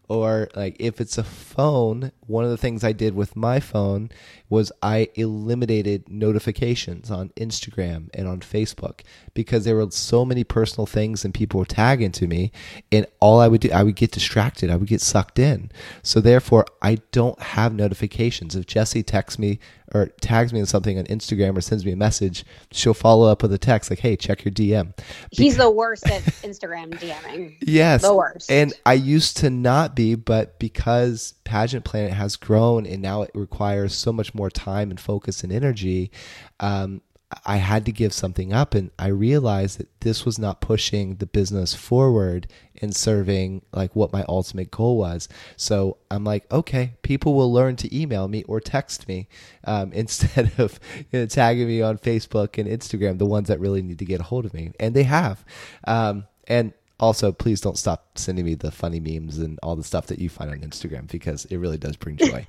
or 0.09 0.49
like 0.55 0.75
if 0.79 0.99
it's 0.99 1.17
a 1.17 1.23
phone 1.23 2.11
one 2.27 2.43
of 2.43 2.49
the 2.49 2.57
things 2.57 2.83
i 2.83 2.91
did 2.91 3.15
with 3.15 3.35
my 3.35 3.59
phone 3.59 4.09
was 4.53 4.71
i 4.81 5.09
eliminated 5.15 6.07
notifications 6.09 7.09
on 7.11 7.29
instagram 7.29 8.09
and 8.13 8.27
on 8.27 8.39
facebook 8.39 9.01
because 9.33 9.65
there 9.65 9.75
were 9.75 9.89
so 9.91 10.23
many 10.23 10.43
personal 10.43 10.85
things 10.85 11.25
and 11.25 11.33
people 11.33 11.59
were 11.59 11.65
tagging 11.65 12.11
to 12.11 12.27
me 12.27 12.51
and 12.91 13.05
all 13.19 13.39
i 13.39 13.47
would 13.47 13.61
do 13.61 13.71
i 13.71 13.83
would 13.83 13.95
get 13.95 14.11
distracted 14.11 14.69
i 14.69 14.75
would 14.75 14.87
get 14.87 15.01
sucked 15.01 15.39
in 15.39 15.71
so 16.01 16.21
therefore 16.21 16.65
i 16.81 16.97
don't 17.11 17.41
have 17.41 17.73
notifications 17.73 18.55
if 18.55 18.65
jesse 18.65 19.03
texts 19.03 19.39
me 19.39 19.59
or 19.93 20.07
tags 20.21 20.53
me 20.53 20.59
in 20.59 20.65
something 20.65 20.97
on 20.97 21.05
instagram 21.05 21.57
or 21.57 21.61
sends 21.61 21.85
me 21.85 21.91
a 21.91 21.95
message 21.95 22.45
she'll 22.71 22.93
follow 22.93 23.29
up 23.29 23.41
with 23.41 23.51
a 23.51 23.57
text 23.57 23.89
like 23.89 23.99
hey 23.99 24.15
check 24.15 24.45
your 24.45 24.53
dm 24.53 24.93
He's 25.31 25.57
the 25.57 25.69
worst 25.69 26.05
at 26.07 26.21
Instagram 26.21 26.93
DMing. 26.93 27.57
Yes. 27.61 28.01
The 28.01 28.13
worst. 28.13 28.51
And 28.51 28.73
I 28.85 28.93
used 28.93 29.37
to 29.37 29.49
not 29.49 29.95
be, 29.95 30.15
but 30.15 30.59
because 30.59 31.33
Pageant 31.43 31.85
Planet 31.85 32.13
has 32.13 32.35
grown 32.35 32.85
and 32.85 33.01
now 33.01 33.21
it 33.21 33.31
requires 33.33 33.93
so 33.93 34.11
much 34.11 34.33
more 34.33 34.49
time 34.49 34.89
and 34.89 34.99
focus 34.99 35.43
and 35.43 35.51
energy, 35.51 36.11
um, 36.59 37.01
I 37.45 37.57
had 37.57 37.85
to 37.85 37.91
give 37.91 38.13
something 38.13 38.53
up. 38.53 38.75
And 38.75 38.91
I 38.99 39.07
realized 39.07 39.79
that 39.79 40.01
this 40.01 40.25
was 40.25 40.37
not 40.37 40.61
pushing 40.61 41.15
the 41.15 41.25
business 41.25 41.73
forward 41.73 42.47
and 42.81 42.95
serving 42.95 43.63
like 43.71 43.95
what 43.95 44.13
my 44.13 44.23
ultimate 44.27 44.71
goal 44.71 44.97
was. 44.97 45.27
So 45.55 45.97
I'm 46.11 46.23
like, 46.23 46.51
okay, 46.51 46.93
people 47.01 47.33
will 47.33 47.51
learn 47.51 47.75
to 47.77 47.95
email 47.95 48.27
me 48.27 48.43
or 48.43 48.59
text 48.59 49.07
me 49.07 49.27
um, 49.65 49.91
instead 49.93 50.51
of 50.57 50.79
you 51.11 51.19
know, 51.19 51.25
tagging 51.25 51.67
me 51.67 51.81
on 51.81 51.97
Facebook 51.97 52.57
and 52.57 52.69
Instagram, 52.69 53.17
the 53.17 53.25
ones 53.25 53.47
that 53.47 53.59
really 53.59 53.81
need 53.81 53.99
to 53.99 54.05
get 54.05 54.21
a 54.21 54.23
hold 54.23 54.45
of 54.45 54.53
me. 54.53 54.71
And 54.79 54.95
they 54.95 55.03
have. 55.03 55.43
Um, 55.85 56.25
and 56.47 56.73
also, 56.99 57.31
please 57.31 57.59
don't 57.59 57.77
stop 57.77 58.17
sending 58.17 58.45
me 58.45 58.55
the 58.55 58.71
funny 58.71 58.99
memes 58.99 59.39
and 59.39 59.59
all 59.63 59.75
the 59.75 59.83
stuff 59.83 60.07
that 60.07 60.19
you 60.19 60.29
find 60.29 60.51
on 60.51 60.59
Instagram 60.59 61.09
because 61.09 61.45
it 61.45 61.57
really 61.57 61.77
does 61.77 61.95
bring 61.95 62.17
joy. 62.17 62.45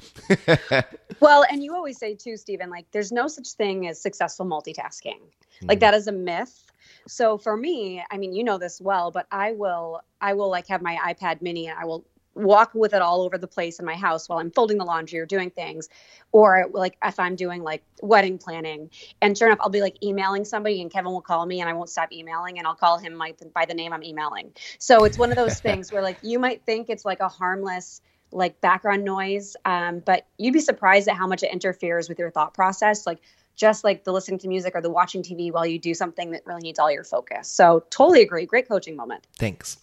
well, 1.20 1.44
and 1.50 1.64
you 1.64 1.74
always 1.74 1.98
say 1.98 2.14
too, 2.14 2.36
Stephen, 2.36 2.70
like 2.70 2.86
there's 2.92 3.10
no 3.10 3.26
such 3.26 3.48
thing 3.52 3.88
as 3.88 4.00
successful 4.00 4.46
multitasking. 4.46 5.18
Mm. 5.62 5.68
Like 5.68 5.80
that 5.80 5.94
is 5.94 6.06
a 6.06 6.12
myth. 6.12 6.70
So 7.08 7.38
for 7.38 7.56
me, 7.56 8.04
I 8.10 8.18
mean, 8.18 8.32
you 8.32 8.44
know 8.44 8.58
this 8.58 8.80
well, 8.80 9.10
but 9.10 9.26
I 9.30 9.52
will, 9.52 10.00
I 10.20 10.34
will 10.34 10.50
like 10.50 10.68
have 10.68 10.82
my 10.82 10.96
iPad 10.96 11.42
mini 11.42 11.68
and 11.68 11.78
I 11.78 11.84
will 11.84 12.04
walk 12.34 12.72
with 12.74 12.94
it 12.94 13.02
all 13.02 13.22
over 13.22 13.38
the 13.38 13.46
place 13.46 13.78
in 13.78 13.86
my 13.86 13.94
house 13.94 14.28
while 14.28 14.38
I'm 14.38 14.50
folding 14.50 14.78
the 14.78 14.84
laundry 14.84 15.18
or 15.18 15.26
doing 15.26 15.50
things. 15.50 15.88
Or 16.32 16.66
like 16.72 16.96
if 17.04 17.18
I'm 17.18 17.36
doing 17.36 17.62
like 17.62 17.82
wedding 18.02 18.38
planning. 18.38 18.90
And 19.22 19.36
sure 19.36 19.48
enough, 19.48 19.60
I'll 19.60 19.70
be 19.70 19.80
like 19.80 20.02
emailing 20.02 20.44
somebody 20.44 20.80
and 20.82 20.90
Kevin 20.90 21.12
will 21.12 21.20
call 21.20 21.46
me 21.46 21.60
and 21.60 21.68
I 21.68 21.72
won't 21.72 21.90
stop 21.90 22.12
emailing 22.12 22.58
and 22.58 22.66
I'll 22.66 22.74
call 22.74 22.98
him 22.98 23.18
like 23.18 23.38
by 23.52 23.64
the 23.64 23.74
name 23.74 23.92
I'm 23.92 24.02
emailing. 24.02 24.52
So 24.78 25.04
it's 25.04 25.18
one 25.18 25.30
of 25.30 25.36
those 25.36 25.60
things 25.60 25.92
where 25.92 26.02
like 26.02 26.18
you 26.22 26.38
might 26.38 26.64
think 26.64 26.90
it's 26.90 27.04
like 27.04 27.20
a 27.20 27.28
harmless 27.28 28.00
like 28.32 28.60
background 28.60 29.04
noise, 29.04 29.56
um, 29.64 30.00
but 30.00 30.26
you'd 30.38 30.52
be 30.52 30.60
surprised 30.60 31.08
at 31.08 31.16
how 31.16 31.26
much 31.26 31.44
it 31.44 31.52
interferes 31.52 32.08
with 32.08 32.18
your 32.18 32.30
thought 32.30 32.52
process. 32.52 33.06
Like 33.06 33.20
just 33.56 33.84
like 33.84 34.04
the 34.04 34.12
listening 34.12 34.38
to 34.40 34.48
music 34.48 34.74
or 34.74 34.80
the 34.80 34.90
watching 34.90 35.22
TV 35.22 35.52
while 35.52 35.66
you 35.66 35.78
do 35.78 35.94
something 35.94 36.32
that 36.32 36.42
really 36.44 36.62
needs 36.62 36.78
all 36.78 36.90
your 36.90 37.04
focus. 37.04 37.48
So 37.48 37.84
totally 37.90 38.22
agree. 38.22 38.46
Great 38.46 38.68
coaching 38.68 38.96
moment. 38.96 39.26
Thanks. 39.38 39.78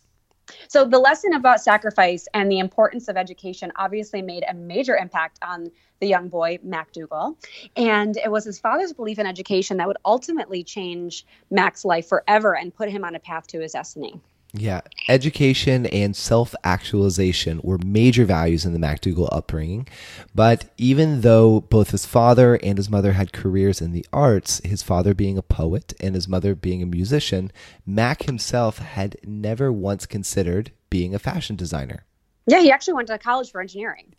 So, 0.68 0.86
the 0.86 1.00
lesson 1.00 1.34
about 1.34 1.62
sacrifice 1.62 2.28
and 2.34 2.52
the 2.52 2.60
importance 2.60 3.08
of 3.08 3.18
education 3.18 3.72
obviously 3.76 4.22
made 4.22 4.44
a 4.48 4.54
major 4.54 4.96
impact 4.96 5.40
on 5.42 5.72
the 6.00 6.08
young 6.08 6.30
boy, 6.30 6.60
Mac 6.64 6.92
Duggal. 6.92 7.36
And 7.78 8.18
it 8.18 8.32
was 8.32 8.44
his 8.44 8.60
father's 8.60 8.92
belief 8.92 9.20
in 9.20 9.26
education 9.26 9.78
that 9.78 9.88
would 9.88 9.98
ultimately 10.04 10.64
change 10.64 11.26
Mac's 11.50 11.86
life 11.86 12.08
forever 12.08 12.56
and 12.56 12.74
put 12.74 12.90
him 12.90 13.06
on 13.06 13.16
a 13.16 13.20
path 13.20 13.48
to 13.48 13.60
his 13.60 13.74
destiny. 13.74 14.20
Yeah, 14.54 14.82
education 15.08 15.86
and 15.86 16.14
self 16.14 16.54
actualization 16.64 17.62
were 17.64 17.78
major 17.86 18.26
values 18.26 18.66
in 18.66 18.74
the 18.74 18.80
Mac 18.80 19.02
Duggal 19.02 19.30
upbringing. 19.32 19.88
But 20.36 20.66
even 20.78 21.22
though 21.22 21.62
both 21.62 21.92
his 21.92 22.06
father 22.06 22.56
and 22.56 22.78
his 22.78 22.90
mother 22.90 23.14
had 23.14 23.32
careers 23.32 23.80
in 23.80 23.94
the 23.94 24.06
arts, 24.12 24.60
his 24.66 24.84
father 24.84 25.14
being 25.14 25.38
a 25.38 25.42
poet 25.42 25.94
and 26.02 26.16
his 26.16 26.28
mother 26.28 26.54
being 26.54 26.84
a 26.84 26.86
musician, 26.86 27.52
Mac 27.86 28.24
himself 28.24 28.80
had 28.80 29.16
never 29.24 29.72
once 29.72 30.06
considered 30.06 30.72
being 30.90 31.16
a 31.16 31.20
fashion 31.20 31.56
designer. 31.56 32.06
Yeah, 32.46 32.60
he 32.60 32.72
actually 32.72 32.96
went 32.96 33.08
to 33.08 33.18
college 33.18 33.52
for 33.52 33.62
engineering. 33.62 34.14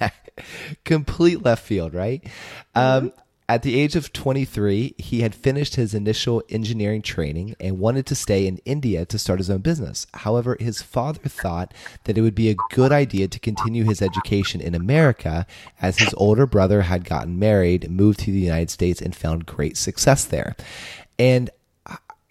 Complete 0.84 1.44
left 1.44 1.64
field, 1.64 1.94
right? 1.94 2.24
Mm-hmm. 2.74 3.06
Um, 3.06 3.12
at 3.48 3.62
the 3.62 3.78
age 3.78 3.94
of 3.94 4.12
23, 4.12 4.94
he 4.98 5.20
had 5.20 5.34
finished 5.34 5.76
his 5.76 5.94
initial 5.94 6.42
engineering 6.48 7.00
training 7.00 7.54
and 7.60 7.78
wanted 7.78 8.04
to 8.06 8.16
stay 8.16 8.44
in 8.46 8.58
India 8.64 9.06
to 9.06 9.18
start 9.18 9.38
his 9.38 9.50
own 9.50 9.60
business. 9.60 10.06
However, 10.14 10.56
his 10.58 10.82
father 10.82 11.28
thought 11.28 11.72
that 12.04 12.18
it 12.18 12.22
would 12.22 12.34
be 12.34 12.50
a 12.50 12.56
good 12.72 12.90
idea 12.90 13.28
to 13.28 13.38
continue 13.38 13.84
his 13.84 14.02
education 14.02 14.60
in 14.60 14.74
America 14.74 15.46
as 15.80 15.98
his 15.98 16.12
older 16.14 16.46
brother 16.46 16.82
had 16.82 17.04
gotten 17.04 17.38
married, 17.38 17.88
moved 17.88 18.18
to 18.20 18.32
the 18.32 18.40
United 18.40 18.70
States, 18.70 19.00
and 19.00 19.14
found 19.14 19.46
great 19.46 19.76
success 19.76 20.24
there. 20.24 20.56
And 21.16 21.48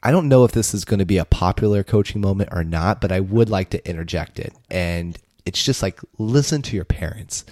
I 0.04 0.12
don't 0.12 0.28
know 0.28 0.44
if 0.44 0.52
this 0.52 0.74
is 0.74 0.84
going 0.84 1.00
to 1.00 1.06
be 1.06 1.18
a 1.18 1.26
popular 1.26 1.84
coaching 1.84 2.20
moment 2.20 2.50
or 2.52 2.64
not, 2.66 3.00
but 3.00 3.14
I 3.14 3.22
would 3.22 3.50
like 3.50 3.70
to 3.70 3.90
interject 3.90 4.38
it. 4.38 4.54
And 4.70 5.18
it's 5.46 5.64
just 5.64 5.82
like 5.82 6.00
listen 6.18 6.62
to 6.64 6.76
your 6.76 6.86
parents 6.86 7.46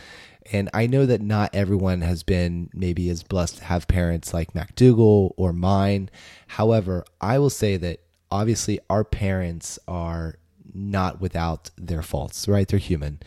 and 0.51 0.69
I 0.73 0.87
know 0.87 1.05
that 1.05 1.21
not 1.21 1.53
everyone 1.53 2.01
has 2.01 2.23
been 2.23 2.69
maybe 2.73 3.09
as 3.09 3.23
blessed 3.23 3.57
to 3.59 3.63
have 3.65 3.87
parents 3.87 4.33
like 4.33 4.55
Mac 4.55 4.75
Duggal 4.75 5.33
or 5.37 5.53
mine. 5.53 6.09
However, 6.47 7.05
I 7.21 7.39
will 7.39 7.49
say 7.49 7.77
that 7.77 7.99
obviously 8.31 8.79
our 8.89 9.03
parents 9.03 9.79
are 9.87 10.35
not 10.73 11.21
without 11.21 11.69
their 11.77 12.01
faults, 12.01 12.47
right? 12.47 12.67
They're 12.67 12.79
human. 12.79 13.19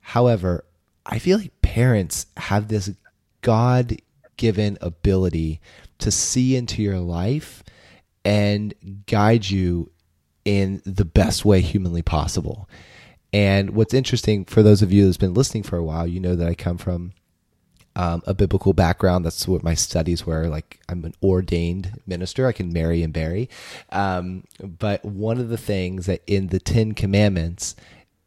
However, 0.00 0.64
I 1.06 1.18
feel 1.18 1.38
like 1.38 1.62
parents 1.62 2.26
have 2.36 2.68
this 2.68 2.90
God 3.40 3.96
given 4.36 4.78
ability 4.80 5.60
to 5.98 6.10
see 6.10 6.56
into 6.56 6.82
your 6.82 6.98
life 6.98 7.62
and 8.24 8.74
guide 9.06 9.48
you 9.48 9.90
in 10.44 10.82
the 10.84 11.04
best 11.04 11.44
way 11.44 11.60
humanly 11.60 12.02
possible. 12.02 12.68
And 13.32 13.70
what's 13.70 13.94
interesting 13.94 14.44
for 14.44 14.62
those 14.62 14.82
of 14.82 14.92
you 14.92 15.04
that's 15.04 15.16
been 15.16 15.34
listening 15.34 15.62
for 15.62 15.76
a 15.76 15.84
while, 15.84 16.06
you 16.06 16.20
know 16.20 16.36
that 16.36 16.48
I 16.48 16.54
come 16.54 16.78
from 16.78 17.12
um, 17.96 18.22
a 18.26 18.34
biblical 18.34 18.72
background. 18.72 19.24
That's 19.24 19.48
what 19.48 19.62
my 19.62 19.74
studies 19.74 20.26
were. 20.26 20.48
Like 20.48 20.80
I'm 20.88 21.04
an 21.04 21.14
ordained 21.22 22.00
minister. 22.06 22.46
I 22.46 22.52
can 22.52 22.72
marry 22.72 23.02
and 23.02 23.12
bury. 23.12 23.48
Um, 23.90 24.44
but 24.62 25.04
one 25.04 25.38
of 25.38 25.48
the 25.48 25.56
things 25.56 26.06
that 26.06 26.22
in 26.26 26.48
the 26.48 26.60
Ten 26.60 26.92
Commandments, 26.92 27.74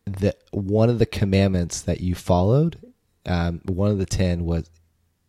that 0.06 0.40
one 0.52 0.90
of 0.90 1.00
the 1.00 1.06
commandments 1.06 1.82
that 1.82 2.02
you 2.02 2.16
followed, 2.16 2.78
um, 3.26 3.62
one 3.66 3.92
of 3.92 3.98
the 3.98 4.06
ten 4.06 4.46
was 4.46 4.70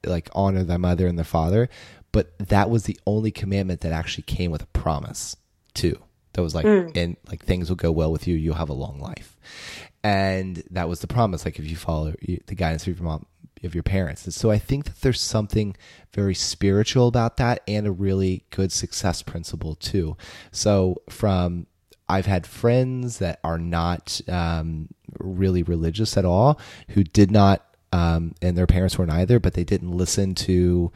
like 0.05 0.29
honor 0.35 0.65
thy 0.65 0.77
mother 0.77 1.07
and 1.07 1.19
the 1.19 1.25
father. 1.25 1.69
But 2.13 2.39
that 2.39 2.71
was 2.71 2.85
the 2.85 2.99
only 3.07 3.31
commandment 3.31 3.83
that 3.83 3.93
actually 3.93 4.23
came 4.23 4.51
with 4.51 4.63
a 4.63 4.67
promise 4.67 5.37
too 5.75 6.01
that 6.37 6.43
was 6.43 6.55
like 6.55 6.67
mm. 6.67 6.97
and 6.97 7.17
like 7.29 7.45
things 7.45 7.69
will 7.69 7.77
go 7.77 7.91
well 7.91 8.13
with 8.13 8.27
you 8.27 8.37
you'll 8.37 8.55
have 8.55 8.69
a 8.69 8.75
long 8.75 9.01
life 9.01 9.37
and 10.05 10.63
that 10.71 10.89
was 10.89 11.01
the 11.01 11.07
promise 11.07 11.45
like 11.45 11.59
if 11.59 11.69
you 11.69 11.77
follow 11.77 12.15
the 12.47 12.55
guidance 12.55 12.87
of 12.87 12.99
your 12.99 13.05
mom 13.05 13.27
of 13.65 13.75
your 13.75 13.83
parents 13.83 14.25
and 14.25 14.35
so 14.35 14.51
i 14.51 14.59
think 14.59 14.85
that 14.85 15.01
there's 15.01 15.21
something 15.21 15.75
very 16.13 16.35
spiritual 16.35 17.09
about 17.09 17.37
that 17.37 17.63
and 17.67 17.87
a 17.87 17.91
really 17.91 18.45
good 18.51 18.71
success 18.71 19.23
principle 19.23 19.75
too 19.75 20.17
so 20.53 20.97
from 21.09 21.67
I've 22.09 22.27
had 22.27 22.47
friends 22.47 23.19
that 23.19 23.41
are 23.43 23.59
not 23.59 24.21
um, 24.29 24.89
really 25.19 25.63
religious 25.63 26.17
at 26.17 26.25
all 26.25 26.61
who 26.91 27.03
did 27.03 27.31
not, 27.31 27.65
um, 27.93 28.35
and 28.41 28.57
their 28.57 28.67
parents 28.67 28.99
weren't 28.99 29.11
either, 29.11 29.41
but 29.41 29.55
they 29.55 29.65
didn't 29.65 29.91
listen 29.91 30.35
to 30.37 30.93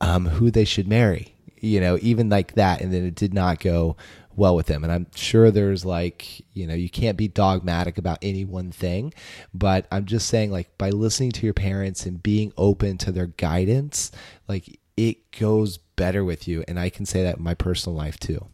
um, 0.00 0.26
who 0.26 0.50
they 0.50 0.64
should 0.64 0.88
marry, 0.88 1.34
you 1.60 1.80
know, 1.80 1.98
even 2.00 2.28
like 2.28 2.54
that. 2.54 2.80
And 2.80 2.92
then 2.92 3.04
it 3.04 3.14
did 3.14 3.34
not 3.34 3.60
go 3.60 3.96
well 4.36 4.56
with 4.56 4.66
them. 4.66 4.84
And 4.84 4.92
I'm 4.92 5.06
sure 5.14 5.50
there's 5.50 5.84
like, 5.84 6.44
you 6.52 6.66
know, 6.66 6.74
you 6.74 6.90
can't 6.90 7.16
be 7.16 7.28
dogmatic 7.28 7.98
about 7.98 8.18
any 8.22 8.44
one 8.44 8.70
thing, 8.70 9.12
but 9.52 9.86
I'm 9.90 10.04
just 10.04 10.28
saying, 10.28 10.50
like, 10.50 10.76
by 10.78 10.90
listening 10.90 11.32
to 11.32 11.46
your 11.46 11.54
parents 11.54 12.06
and 12.06 12.22
being 12.22 12.52
open 12.56 12.98
to 12.98 13.12
their 13.12 13.26
guidance, 13.28 14.10
like, 14.48 14.78
it 14.96 15.30
goes 15.32 15.78
better 15.78 16.24
with 16.24 16.46
you. 16.46 16.64
And 16.68 16.78
I 16.78 16.90
can 16.90 17.06
say 17.06 17.22
that 17.22 17.38
in 17.38 17.42
my 17.42 17.54
personal 17.54 17.96
life 17.96 18.18
too. 18.18 18.46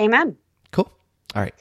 Amen. 0.00 0.36
Cool. 0.72 0.90
All 1.34 1.42
right. 1.42 1.54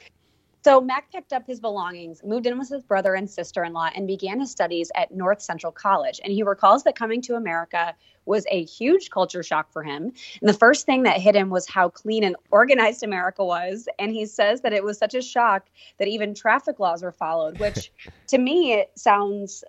So 0.65 0.81
Mac 0.81 1.11
picked 1.11 1.31
up 1.31 1.45
his 1.45 1.59
belongings, 1.59 2.23
moved 2.23 2.47
in 2.47 2.57
with 2.57 2.69
his 2.69 2.81
brother 2.81 3.13
and 3.13 3.29
sister 3.29 3.63
in 3.63 3.71
law, 3.71 3.91
and 3.93 4.07
began 4.07 4.39
his 4.39 4.49
studies 4.49 4.91
at 4.95 5.11
North 5.11 5.39
Central 5.39 5.71
College. 5.71 6.19
And 6.23 6.33
he 6.33 6.41
recalls 6.41 6.83
that 6.85 6.95
coming 6.95 7.21
to 7.21 7.35
America 7.35 7.93
was 8.25 8.47
a 8.49 8.63
huge 8.63 9.11
culture 9.11 9.43
shock 9.43 9.71
for 9.71 9.83
him. 9.83 10.11
And 10.41 10.49
the 10.49 10.53
first 10.53 10.87
thing 10.87 11.03
that 11.03 11.21
hit 11.21 11.35
him 11.35 11.51
was 11.51 11.69
how 11.69 11.89
clean 11.89 12.23
and 12.23 12.35
organized 12.49 13.03
America 13.03 13.45
was. 13.45 13.87
And 13.99 14.11
he 14.11 14.25
says 14.25 14.61
that 14.61 14.73
it 14.73 14.83
was 14.83 14.97
such 14.97 15.13
a 15.13 15.21
shock 15.21 15.67
that 15.99 16.07
even 16.07 16.33
traffic 16.33 16.79
laws 16.79 17.03
were 17.03 17.11
followed, 17.11 17.59
which 17.59 17.91
to 18.29 18.39
me 18.39 18.73
it 18.73 18.89
sounds 18.95 19.63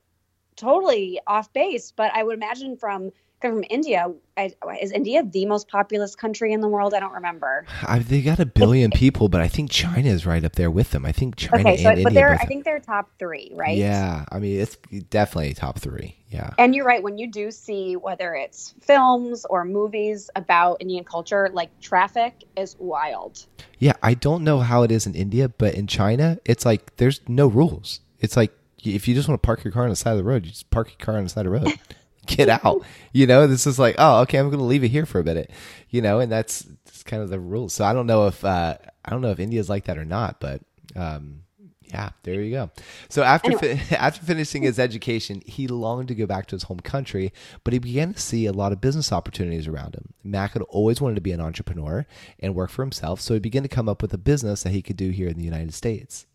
totally 0.57 1.21
off 1.27 1.53
base. 1.53 1.93
But 1.95 2.11
I 2.15 2.23
would 2.23 2.37
imagine 2.39 2.79
from 2.79 3.13
come 3.41 3.53
from 3.53 3.65
India. 3.69 4.13
I, 4.37 4.53
is 4.81 4.93
India 4.93 5.23
the 5.23 5.47
most 5.47 5.69
populous 5.69 6.15
country 6.15 6.53
in 6.53 6.61
the 6.61 6.69
world? 6.69 6.95
I 6.95 7.01
don't 7.01 7.13
remember. 7.13 7.65
I, 7.83 7.99
they 8.01 8.21
got 8.23 8.39
a 8.39 8.47
billion 8.47 8.91
people, 8.91 9.29
but 9.29 9.41
I 9.41 9.49
think 9.49 9.71
China 9.71 10.09
is 10.09 10.27
right 10.27 10.45
up 10.45 10.53
there 10.53 10.71
with 10.71 10.91
them. 10.91 11.07
I 11.07 11.13
think 11.13 11.37
China 11.37 11.61
okay, 11.61 11.83
so, 11.83 11.91
and 11.91 12.03
but 12.03 12.13
India. 12.13 12.37
I 12.39 12.45
think 12.45 12.65
they're 12.65 12.81
top 12.81 13.11
three, 13.19 13.53
right? 13.55 13.77
Yeah, 13.77 14.25
I 14.31 14.39
mean 14.39 14.61
it's 14.61 14.77
definitely 15.11 15.55
top 15.55 15.79
three. 15.79 16.17
Yeah. 16.29 16.51
And 16.59 16.75
you're 16.75 16.85
right. 16.85 17.03
When 17.03 17.19
you 17.19 17.31
do 17.31 17.51
see 17.51 17.97
whether 17.97 18.35
it's 18.35 18.75
films 18.81 19.47
or 19.49 19.65
movies 19.65 20.29
about 20.37 20.79
Indian 20.81 21.05
culture, 21.05 21.49
like 21.53 21.71
traffic 21.81 22.45
is 22.57 22.77
wild. 22.79 23.47
Yeah, 23.79 23.93
I 24.03 24.15
don't 24.15 24.45
know 24.45 24.61
how 24.61 24.83
it 24.83 24.91
is 24.91 25.07
in 25.07 25.15
India, 25.15 25.49
but 25.49 25.75
in 25.75 25.87
China, 25.87 26.39
it's 26.45 26.65
like 26.65 26.97
there's 26.97 27.21
no 27.29 27.47
rules. 27.47 28.01
It's 28.21 28.37
like 28.37 28.53
if 28.83 29.09
you 29.09 29.15
just 29.15 29.29
want 29.29 29.41
to 29.41 29.47
park 29.47 29.65
your 29.65 29.73
car 29.73 29.85
on 29.85 29.91
the 29.91 29.97
side 29.97 30.13
of 30.13 30.19
the 30.19 30.25
road, 30.25 30.45
you 30.45 30.51
just 30.51 30.71
park 30.71 30.91
your 30.91 31.05
car 31.05 31.17
on 31.17 31.25
the 31.25 31.31
side 31.31 31.47
of 31.47 31.53
the 31.53 31.59
road. 31.59 31.79
Get 32.27 32.49
out. 32.49 32.83
You 33.13 33.27
know, 33.27 33.47
this 33.47 33.67
is 33.67 33.79
like, 33.79 33.97
oh, 33.99 34.21
okay, 34.23 34.39
I'm 34.39 34.49
going 34.49 34.59
to 34.59 34.65
leave 34.65 34.85
it 34.85 34.89
here 34.89 35.07
for 35.07 35.21
a 35.21 35.25
minute. 35.25 35.51
You 35.91 36.03
know, 36.03 36.21
and 36.21 36.31
that's, 36.31 36.61
that's 36.85 37.03
kind 37.03 37.23
of 37.23 37.31
the 37.31 37.41
rules. 37.41 37.73
So 37.73 37.85
I 37.85 37.93
don't 37.93 38.07
know 38.07 38.27
if 38.27 38.45
uh, 38.45 38.77
I 39.05 39.11
don't 39.11 39.21
know 39.23 39.31
if 39.31 39.41
India's 39.41 39.69
like 39.69 39.85
that 39.85 39.99
or 39.99 40.05
not, 40.05 40.41
but 40.41 40.61
um, 40.95 41.43
yeah, 41.83 42.11
there 42.25 42.41
you 42.43 42.51
go. 42.51 42.71
So 43.09 43.23
after 43.23 43.53
Anyway. 43.53 43.77
fi- 43.77 43.97
after 43.97 44.25
finishing 44.25 44.63
his 44.63 44.79
education, 44.79 45.43
he 45.47 45.69
longed 45.69 46.09
to 46.09 46.15
go 46.15 46.27
back 46.27 46.47
to 46.47 46.57
his 46.57 46.65
home 46.65 46.81
country, 46.81 47.33
but 47.65 47.73
he 47.73 47.79
began 47.79 48.15
to 48.15 48.21
see 48.21 48.47
a 48.47 48.53
lot 48.53 48.73
of 48.73 48.81
business 48.81 49.13
opportunities 49.13 49.69
around 49.69 49.95
him. 49.95 50.13
Mac 50.25 50.53
had 50.53 50.63
always 50.63 51.01
wanted 51.01 51.15
to 51.15 51.21
be 51.21 51.33
an 51.33 51.41
entrepreneur 51.41 52.05
and 52.41 52.55
work 52.55 52.71
for 52.71 52.83
himself, 52.83 53.21
so 53.21 53.35
he 53.35 53.41
began 53.41 53.63
to 53.63 53.69
come 53.69 53.89
up 53.89 54.03
with 54.03 54.13
a 54.13 54.19
business 54.19 54.65
that 54.65 54.71
he 54.73 54.83
could 54.83 54.97
do 54.97 55.11
here 55.11 55.29
in 55.29 55.39
the 55.39 55.45
United 55.45 55.73
States. 55.75 56.27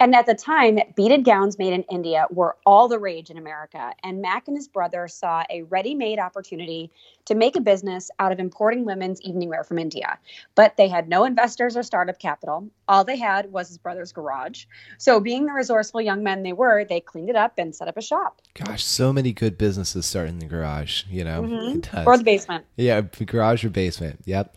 And 0.00 0.14
at 0.14 0.26
the 0.26 0.34
time, 0.34 0.78
beaded 0.96 1.24
gowns 1.24 1.58
made 1.58 1.72
in 1.72 1.82
India 1.84 2.26
were 2.30 2.56
all 2.66 2.88
the 2.88 2.98
rage 2.98 3.30
in 3.30 3.38
America. 3.38 3.92
And 4.02 4.22
Mac 4.22 4.48
and 4.48 4.56
his 4.56 4.68
brother 4.68 5.08
saw 5.08 5.44
a 5.50 5.62
ready 5.62 5.94
made 5.94 6.18
opportunity 6.18 6.90
to 7.26 7.34
make 7.34 7.56
a 7.56 7.60
business 7.60 8.10
out 8.18 8.32
of 8.32 8.38
importing 8.38 8.84
women's 8.84 9.20
evening 9.22 9.48
wear 9.48 9.64
from 9.64 9.78
India. 9.78 10.18
But 10.54 10.76
they 10.76 10.88
had 10.88 11.08
no 11.08 11.24
investors 11.24 11.76
or 11.76 11.82
startup 11.82 12.18
capital. 12.18 12.68
All 12.88 13.04
they 13.04 13.16
had 13.16 13.50
was 13.50 13.68
his 13.68 13.78
brother's 13.78 14.12
garage. 14.12 14.66
So, 14.98 15.20
being 15.20 15.46
the 15.46 15.52
resourceful 15.52 16.02
young 16.02 16.22
men 16.22 16.42
they 16.42 16.52
were, 16.52 16.84
they 16.84 17.00
cleaned 17.00 17.30
it 17.30 17.36
up 17.36 17.54
and 17.58 17.74
set 17.74 17.88
up 17.88 17.96
a 17.96 18.02
shop 18.02 18.42
Gosh, 18.54 18.84
so 18.84 19.12
many 19.12 19.32
good 19.32 19.58
businesses 19.58 20.06
start 20.06 20.28
in 20.28 20.38
the 20.38 20.46
garage, 20.46 21.04
you 21.10 21.24
know. 21.24 21.42
Mm-hmm. 21.42 22.08
or 22.08 22.16
the 22.16 22.22
basement. 22.24 22.64
Yeah, 22.76 23.00
garage 23.00 23.64
or 23.64 23.70
basement. 23.70 24.20
Yep. 24.26 24.56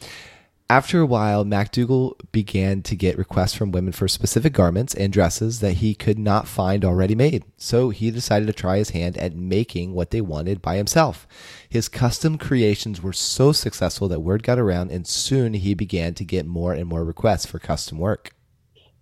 After 0.70 1.00
a 1.00 1.06
while, 1.06 1.46
Mac 1.46 1.72
Duggal 1.72 2.16
began 2.34 2.82
to 2.82 2.96
get 2.98 3.18
requests 3.18 3.54
from 3.54 3.72
women 3.72 3.94
for 3.94 4.10
specific 4.10 4.52
garments 4.52 4.94
and 4.94 5.14
dresses 5.14 5.62
that 5.62 5.76
he 5.76 5.96
could 5.96 6.20
not 6.20 6.46
find 6.46 6.84
already 6.84 7.16
made. 7.16 7.46
So 7.56 7.90
he 7.90 8.12
decided 8.12 8.48
to 8.48 8.54
try 8.54 8.78
his 8.78 8.90
hand 8.90 9.16
at 9.18 9.34
making 9.34 9.94
what 9.94 10.12
they 10.12 10.20
wanted 10.20 10.62
by 10.62 10.76
himself. 10.76 11.26
His 11.70 11.88
custom 11.88 12.38
creations 12.38 13.02
were 13.02 13.14
so 13.14 13.54
successful 13.54 14.10
that 14.10 14.20
word 14.20 14.44
got 14.44 14.60
around, 14.60 14.92
and 14.92 15.08
soon 15.08 15.54
he 15.54 15.74
began 15.74 16.14
to 16.16 16.26
get 16.26 16.46
more 16.46 16.74
and 16.74 16.88
more 16.90 17.06
requests 17.06 17.46
for 17.46 17.60
custom 17.60 17.98
work. 17.98 18.34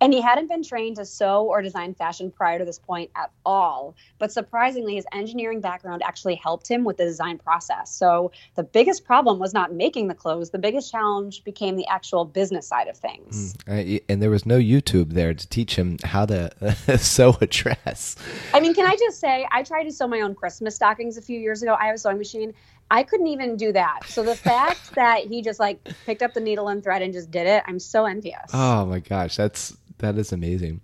And 0.00 0.12
he 0.12 0.20
hadn't 0.20 0.48
been 0.48 0.62
trained 0.62 0.96
to 0.96 1.04
sew 1.04 1.44
or 1.44 1.62
design 1.62 1.94
fashion 1.94 2.30
prior 2.30 2.58
to 2.58 2.64
this 2.64 2.78
point 2.78 3.10
at 3.16 3.30
all. 3.44 3.94
But 4.18 4.30
surprisingly, 4.32 4.96
his 4.96 5.06
engineering 5.12 5.60
background 5.60 6.02
actually 6.04 6.34
helped 6.34 6.68
him 6.68 6.84
with 6.84 6.98
the 6.98 7.04
design 7.04 7.38
process. 7.38 7.94
So 7.94 8.30
the 8.56 8.62
biggest 8.62 9.04
problem 9.04 9.38
was 9.38 9.54
not 9.54 9.72
making 9.72 10.08
the 10.08 10.14
clothes, 10.14 10.50
the 10.50 10.58
biggest 10.58 10.90
challenge 10.90 11.44
became 11.44 11.76
the 11.76 11.86
actual 11.86 12.24
business 12.24 12.66
side 12.66 12.88
of 12.88 12.96
things. 12.96 13.54
Uh, 13.68 13.98
and 14.08 14.22
there 14.22 14.30
was 14.30 14.44
no 14.44 14.58
YouTube 14.58 15.12
there 15.12 15.32
to 15.32 15.48
teach 15.48 15.76
him 15.76 15.96
how 16.04 16.26
to 16.26 16.50
sew 16.98 17.36
a 17.40 17.46
dress. 17.46 18.16
I 18.52 18.60
mean, 18.60 18.74
can 18.74 18.86
I 18.86 18.96
just 18.96 19.18
say, 19.18 19.46
I 19.50 19.62
tried 19.62 19.84
to 19.84 19.92
sew 19.92 20.06
my 20.06 20.20
own 20.20 20.34
Christmas 20.34 20.76
stockings 20.76 21.16
a 21.16 21.22
few 21.22 21.38
years 21.38 21.62
ago. 21.62 21.76
I 21.78 21.86
have 21.86 21.94
a 21.94 21.98
sewing 21.98 22.18
machine. 22.18 22.52
I 22.90 23.02
couldn't 23.02 23.26
even 23.28 23.56
do 23.56 23.72
that. 23.72 24.00
So 24.06 24.22
the 24.22 24.36
fact 24.36 24.90
that 24.94 25.26
he 25.26 25.42
just 25.42 25.60
like 25.60 25.82
picked 26.04 26.22
up 26.22 26.34
the 26.34 26.40
needle 26.40 26.68
and 26.68 26.82
thread 26.82 27.02
and 27.02 27.12
just 27.12 27.30
did 27.30 27.46
it, 27.46 27.62
I'm 27.66 27.78
so 27.78 28.04
envious. 28.04 28.50
Oh 28.52 28.86
my 28.86 29.00
gosh, 29.00 29.36
that's 29.36 29.76
that 29.98 30.16
is 30.18 30.32
amazing. 30.32 30.80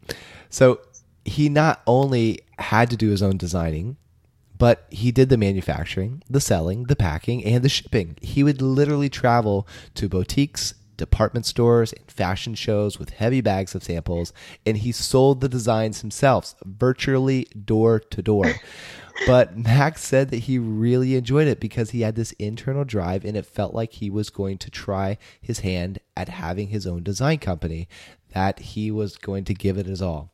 So 0.49 0.81
he 1.25 1.49
not 1.49 1.83
only 1.87 2.41
had 2.59 2.91
to 2.91 2.97
do 2.97 3.11
his 3.11 3.23
own 3.23 3.37
designing, 3.37 3.97
but 4.59 4.87
he 4.91 5.11
did 5.11 5.29
the 5.29 5.37
manufacturing, 5.37 6.23
the 6.31 6.41
selling, 6.41 6.85
the 6.85 6.97
packing, 6.97 7.45
and 7.45 7.65
the 7.65 7.69
shipping. 7.69 8.17
He 8.23 8.45
would 8.45 8.63
literally 8.63 9.09
travel 9.09 9.67
to 9.95 10.09
boutiques, 10.09 10.75
department 10.97 11.47
stores, 11.47 11.93
and 11.93 12.11
fashion 12.11 12.55
shows 12.55 12.99
with 12.99 13.11
heavy 13.11 13.41
bags 13.41 13.75
of 13.75 13.85
samples, 13.85 14.33
and 14.67 14.79
he 14.79 14.93
sold 14.93 15.41
the 15.41 15.49
designs 15.49 16.01
himself, 16.01 16.55
virtually 16.65 17.47
door 17.65 18.01
to 18.01 18.23
door. 18.23 18.53
But 19.27 19.57
Max 19.57 20.03
said 20.03 20.31
that 20.31 20.39
he 20.39 20.59
really 20.59 21.17
enjoyed 21.17 21.47
it 21.47 21.61
because 21.61 21.91
he 21.91 22.01
had 22.01 22.17
this 22.17 22.33
internal 22.33 22.85
drive 22.85 23.25
and 23.25 23.37
it 23.37 23.47
felt 23.47 23.75
like 23.75 23.93
he 23.93 24.11
was 24.11 24.31
going 24.31 24.59
to 24.59 24.71
try 24.71 25.19
his 25.41 25.61
hand 25.61 26.01
at 26.17 26.29
having 26.29 26.69
his 26.69 26.87
own 26.87 27.03
design 27.03 27.39
company, 27.39 27.89
that 28.33 28.59
he 28.59 28.91
was 28.91 29.17
going 29.17 29.45
to 29.45 29.55
give 29.55 29.79
it 29.79 29.87
his 29.87 30.03
all. 30.03 30.33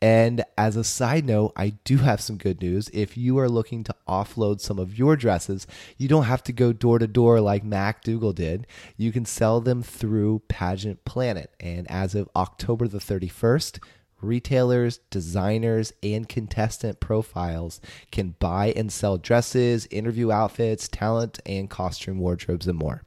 And 0.00 0.44
as 0.58 0.76
a 0.76 0.84
side 0.84 1.24
note, 1.24 1.52
I 1.56 1.70
do 1.84 1.98
have 1.98 2.20
some 2.20 2.36
good 2.36 2.60
news. 2.60 2.90
If 2.92 3.16
you 3.16 3.38
are 3.38 3.48
looking 3.48 3.84
to 3.84 3.94
offload 4.08 4.60
some 4.60 4.78
of 4.78 4.98
your 4.98 5.16
dresses, 5.16 5.66
you 5.96 6.08
don't 6.08 6.24
have 6.24 6.42
to 6.44 6.52
go 6.52 6.72
door 6.72 6.98
to 6.98 7.06
door 7.06 7.40
like 7.40 7.62
Mac 7.62 8.02
Duggal 8.02 8.34
did. 8.34 8.66
You 8.96 9.12
can 9.12 9.24
sell 9.24 9.60
them 9.60 9.82
through 9.82 10.42
Pageant 10.48 11.04
Planet. 11.04 11.54
And 11.60 11.88
as 11.90 12.14
of 12.14 12.28
October 12.34 12.88
the 12.88 12.98
31st, 12.98 13.78
retailers, 14.20 14.98
designers, 15.10 15.92
and 16.02 16.28
contestant 16.28 17.00
profiles 17.00 17.80
can 18.10 18.34
buy 18.38 18.72
and 18.74 18.90
sell 18.92 19.18
dresses, 19.18 19.86
interview 19.90 20.32
outfits, 20.32 20.88
talent, 20.88 21.38
and 21.44 21.68
costume 21.68 22.18
wardrobes, 22.18 22.66
and 22.66 22.78
more. 22.78 23.02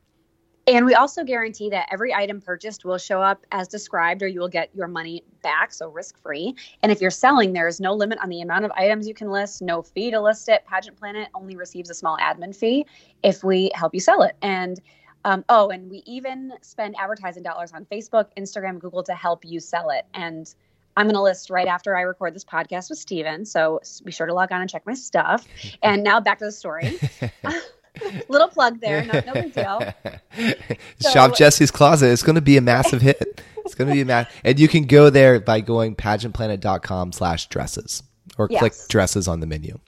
And 0.67 0.85
we 0.85 0.95
also 0.95 1.23
guarantee 1.23 1.69
that 1.69 1.87
every 1.91 2.13
item 2.13 2.41
purchased 2.41 2.85
will 2.85 2.97
show 2.97 3.21
up 3.21 3.45
as 3.51 3.67
described 3.67 4.23
or 4.23 4.27
you 4.27 4.39
will 4.39 4.49
get 4.49 4.69
your 4.73 4.87
money 4.87 5.23
back, 5.43 5.71
so 5.71 5.89
risk 5.89 6.17
free. 6.19 6.55
And 6.81 6.91
if 6.91 7.01
you're 7.01 7.11
selling, 7.11 7.53
there 7.53 7.67
is 7.67 7.79
no 7.79 7.93
limit 7.93 8.17
on 8.21 8.29
the 8.29 8.41
amount 8.41 8.65
of 8.65 8.71
items 8.71 9.07
you 9.07 9.13
can 9.13 9.29
list, 9.29 9.61
no 9.61 9.83
fee 9.83 10.09
to 10.09 10.19
list 10.19 10.49
it. 10.49 10.65
Pageant 10.65 10.97
Planet 10.97 11.29
only 11.35 11.55
receives 11.55 11.91
a 11.91 11.93
small 11.93 12.17
admin 12.17 12.55
fee 12.55 12.87
if 13.21 13.43
we 13.43 13.69
help 13.75 13.93
you 13.93 13.99
sell 13.99 14.23
it. 14.23 14.35
And 14.41 14.81
um, 15.23 15.43
oh, 15.49 15.69
and 15.69 15.89
we 15.89 16.03
even 16.05 16.53
spend 16.61 16.95
advertising 16.99 17.41
dollars 17.41 17.71
on 17.73 17.85
Facebook, 17.85 18.27
Instagram, 18.37 18.79
Google 18.79 19.03
to 19.03 19.15
help 19.15 19.43
you 19.43 19.59
sell 19.59 19.89
it. 19.89 20.05
And 20.13 20.53
I'm 20.97 21.07
going 21.07 21.15
to 21.15 21.21
list 21.21 21.49
right 21.49 21.67
after 21.67 21.95
I 21.97 22.01
record 22.01 22.35
this 22.35 22.45
podcast 22.45 22.89
with 22.89 22.99
Steven. 22.99 23.43
So 23.45 23.81
be 24.03 24.11
sure 24.11 24.27
to 24.27 24.33
log 24.33 24.51
on 24.51 24.61
and 24.61 24.69
check 24.69 24.85
my 24.85 24.93
stuff. 24.93 25.45
And 25.83 26.03
now 26.03 26.19
back 26.19 26.39
to 26.39 26.45
the 26.45 26.51
story. 26.51 26.99
Little 28.29 28.47
plug 28.47 28.79
there, 28.81 29.05
no, 29.05 29.21
no 29.25 29.33
big 29.33 29.53
deal. 29.53 29.93
So- 30.99 31.09
Shop 31.11 31.35
Jesse's 31.35 31.71
Closet. 31.71 32.11
It's 32.11 32.23
going 32.23 32.35
to 32.35 32.41
be 32.41 32.57
a 32.57 32.61
massive 32.61 33.01
hit. 33.01 33.41
It's 33.65 33.73
going 33.75 33.87
to 33.87 33.93
be 33.93 34.01
a 34.01 34.05
mass, 34.05 34.31
and 34.43 34.59
you 34.59 34.67
can 34.67 34.83
go 34.83 35.09
there 35.09 35.39
by 35.39 35.61
going 35.61 35.95
pageantplanet.com 35.95 37.11
slash 37.13 37.47
dresses 37.47 38.03
or 38.37 38.47
click 38.47 38.73
dresses 38.89 39.27
on 39.27 39.39
the 39.39 39.47
menu. 39.47 39.79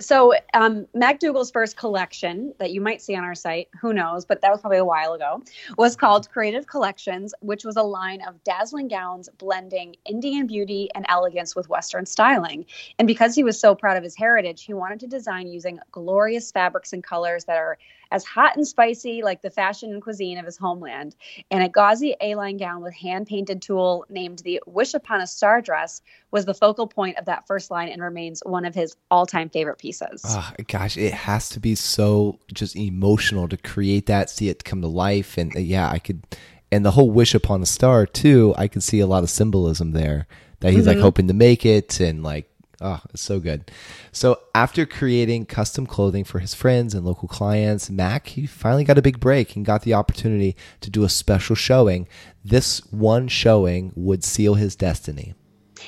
So, 0.00 0.32
um, 0.54 0.86
Mac 0.94 1.18
Duggal's 1.18 1.50
first 1.50 1.76
collection 1.76 2.54
that 2.58 2.70
you 2.70 2.80
might 2.80 3.02
see 3.02 3.16
on 3.16 3.24
our 3.24 3.34
site, 3.34 3.68
who 3.80 3.92
knows, 3.92 4.24
but 4.24 4.40
that 4.42 4.50
was 4.52 4.60
probably 4.60 4.78
a 4.78 4.84
while 4.84 5.14
ago, 5.14 5.42
was 5.76 5.96
called 5.96 6.30
Creative 6.30 6.64
Collections, 6.68 7.34
which 7.40 7.64
was 7.64 7.76
a 7.76 7.82
line 7.82 8.22
of 8.22 8.42
dazzling 8.44 8.86
gowns 8.86 9.28
blending 9.38 9.96
Indian 10.04 10.46
beauty 10.46 10.88
and 10.94 11.04
elegance 11.08 11.56
with 11.56 11.68
Western 11.68 12.06
styling. 12.06 12.64
And 13.00 13.08
because 13.08 13.34
he 13.34 13.42
was 13.42 13.58
so 13.58 13.74
proud 13.74 13.96
of 13.96 14.04
his 14.04 14.16
heritage, 14.16 14.62
he 14.62 14.72
wanted 14.72 15.00
to 15.00 15.08
design 15.08 15.48
using 15.48 15.80
glorious 15.90 16.52
fabrics 16.52 16.92
and 16.92 17.02
colors 17.02 17.44
that 17.46 17.56
are 17.56 17.76
as 18.10 18.24
hot 18.24 18.56
and 18.56 18.66
spicy 18.66 19.22
like 19.22 19.42
the 19.42 19.50
fashion 19.50 19.92
and 19.92 20.02
cuisine 20.02 20.38
of 20.38 20.46
his 20.46 20.56
homeland. 20.56 21.14
And 21.50 21.62
a 21.62 21.68
gauzy 21.68 22.14
A 22.20 22.34
line 22.34 22.56
gown 22.56 22.82
with 22.82 22.94
hand 22.94 23.26
painted 23.26 23.62
tulle 23.62 24.04
named 24.08 24.40
the 24.40 24.60
Wish 24.66 24.94
Upon 24.94 25.20
a 25.20 25.26
Star 25.26 25.60
dress 25.60 26.02
was 26.30 26.44
the 26.44 26.54
focal 26.54 26.86
point 26.86 27.18
of 27.18 27.26
that 27.26 27.46
first 27.46 27.70
line 27.70 27.88
and 27.88 28.02
remains 28.02 28.42
one 28.44 28.64
of 28.64 28.74
his 28.74 28.96
all 29.10 29.26
time 29.26 29.48
favorite 29.48 29.78
pieces. 29.78 30.22
Oh, 30.26 30.52
gosh, 30.66 30.96
it 30.96 31.12
has 31.12 31.48
to 31.50 31.60
be 31.60 31.74
so 31.74 32.38
just 32.52 32.76
emotional 32.76 33.48
to 33.48 33.56
create 33.56 34.06
that, 34.06 34.30
see 34.30 34.48
it 34.48 34.64
come 34.64 34.82
to 34.82 34.88
life. 34.88 35.38
And 35.38 35.54
uh, 35.56 35.60
yeah, 35.60 35.88
I 35.90 35.98
could, 35.98 36.22
and 36.70 36.84
the 36.84 36.92
whole 36.92 37.10
wish 37.10 37.34
upon 37.34 37.62
a 37.62 37.66
star 37.66 38.06
too, 38.06 38.54
I 38.56 38.68
could 38.68 38.82
see 38.82 39.00
a 39.00 39.06
lot 39.06 39.22
of 39.22 39.30
symbolism 39.30 39.92
there 39.92 40.26
that 40.60 40.72
he's 40.72 40.86
like 40.86 40.98
hoping 40.98 41.28
to 41.28 41.34
make 41.34 41.64
it 41.64 42.00
and 42.00 42.22
like, 42.22 42.47
oh, 42.80 43.00
it's 43.10 43.22
so 43.22 43.40
good. 43.40 43.70
So 44.12 44.40
after 44.54 44.86
creating 44.86 45.46
custom 45.46 45.86
clothing 45.86 46.24
for 46.24 46.38
his 46.38 46.54
friends 46.54 46.94
and 46.94 47.04
local 47.04 47.28
clients, 47.28 47.90
Mac, 47.90 48.28
he 48.28 48.46
finally 48.46 48.84
got 48.84 48.98
a 48.98 49.02
big 49.02 49.20
break 49.20 49.56
and 49.56 49.64
got 49.64 49.82
the 49.82 49.94
opportunity 49.94 50.56
to 50.80 50.90
do 50.90 51.04
a 51.04 51.08
special 51.08 51.56
showing. 51.56 52.08
This 52.44 52.80
one 52.90 53.28
showing 53.28 53.92
would 53.94 54.24
seal 54.24 54.54
his 54.54 54.76
destiny. 54.76 55.34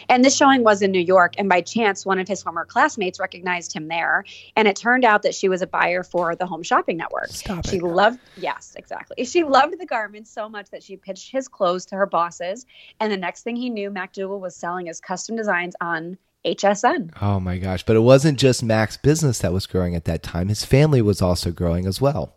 And 0.09 0.25
this 0.25 0.37
showing 0.37 0.63
was 0.63 0.83
in 0.83 0.93
New 0.93 1.01
York, 1.01 1.35
and 1.39 1.49
by 1.49 1.61
chance, 1.61 2.07
one 2.07 2.19
of 2.19 2.29
his 2.29 2.43
former 2.43 2.65
classmates 2.65 3.19
recognized 3.19 3.73
him 3.73 3.89
there. 3.89 4.25
And 4.57 4.69
it 4.69 4.77
turned 4.77 5.05
out 5.05 5.23
that 5.23 5.35
she 5.35 5.49
was 5.49 5.63
a 5.63 5.67
buyer 5.67 6.03
for 6.03 6.37
the 6.37 6.47
Home 6.47 6.63
Shopping 6.63 6.97
Network. 6.97 7.29
Stop 7.29 7.67
she 7.67 7.77
it. 7.77 7.83
loved, 7.83 8.21
yes, 8.37 8.75
exactly. 8.77 9.25
She 9.25 9.45
loved 9.45 9.79
the 9.79 9.87
garments 9.87 10.31
so 10.31 10.49
much 10.49 10.71
that 10.71 10.83
she 10.83 10.97
pitched 10.97 11.31
his 11.31 11.49
clothes 11.49 11.87
to 11.87 11.97
her 11.97 12.07
bosses. 12.07 12.67
And 12.99 13.13
the 13.13 13.17
next 13.17 13.43
thing 13.43 13.57
he 13.57 13.71
knew, 13.71 13.91
Mac 13.91 14.15
Duggal 14.15 14.41
was 14.41 14.55
selling 14.55 14.87
his 14.87 15.01
custom 15.01 15.37
designs 15.37 15.75
on 15.81 16.19
HSN. 16.45 17.13
Oh 17.21 17.41
my 17.41 17.59
gosh. 17.59 17.85
But 17.85 17.97
it 17.97 18.01
wasn't 18.01 18.39
just 18.39 18.63
Mac's 18.63 18.97
business 18.97 19.41
that 19.41 19.53
was 19.53 19.67
growing 19.67 19.95
at 19.95 20.05
that 20.07 20.23
time. 20.23 20.49
His 20.49 20.65
family 20.65 21.03
was 21.03 21.21
also 21.21 21.51
growing 21.51 21.87
as 21.87 22.01
well. 22.01 22.35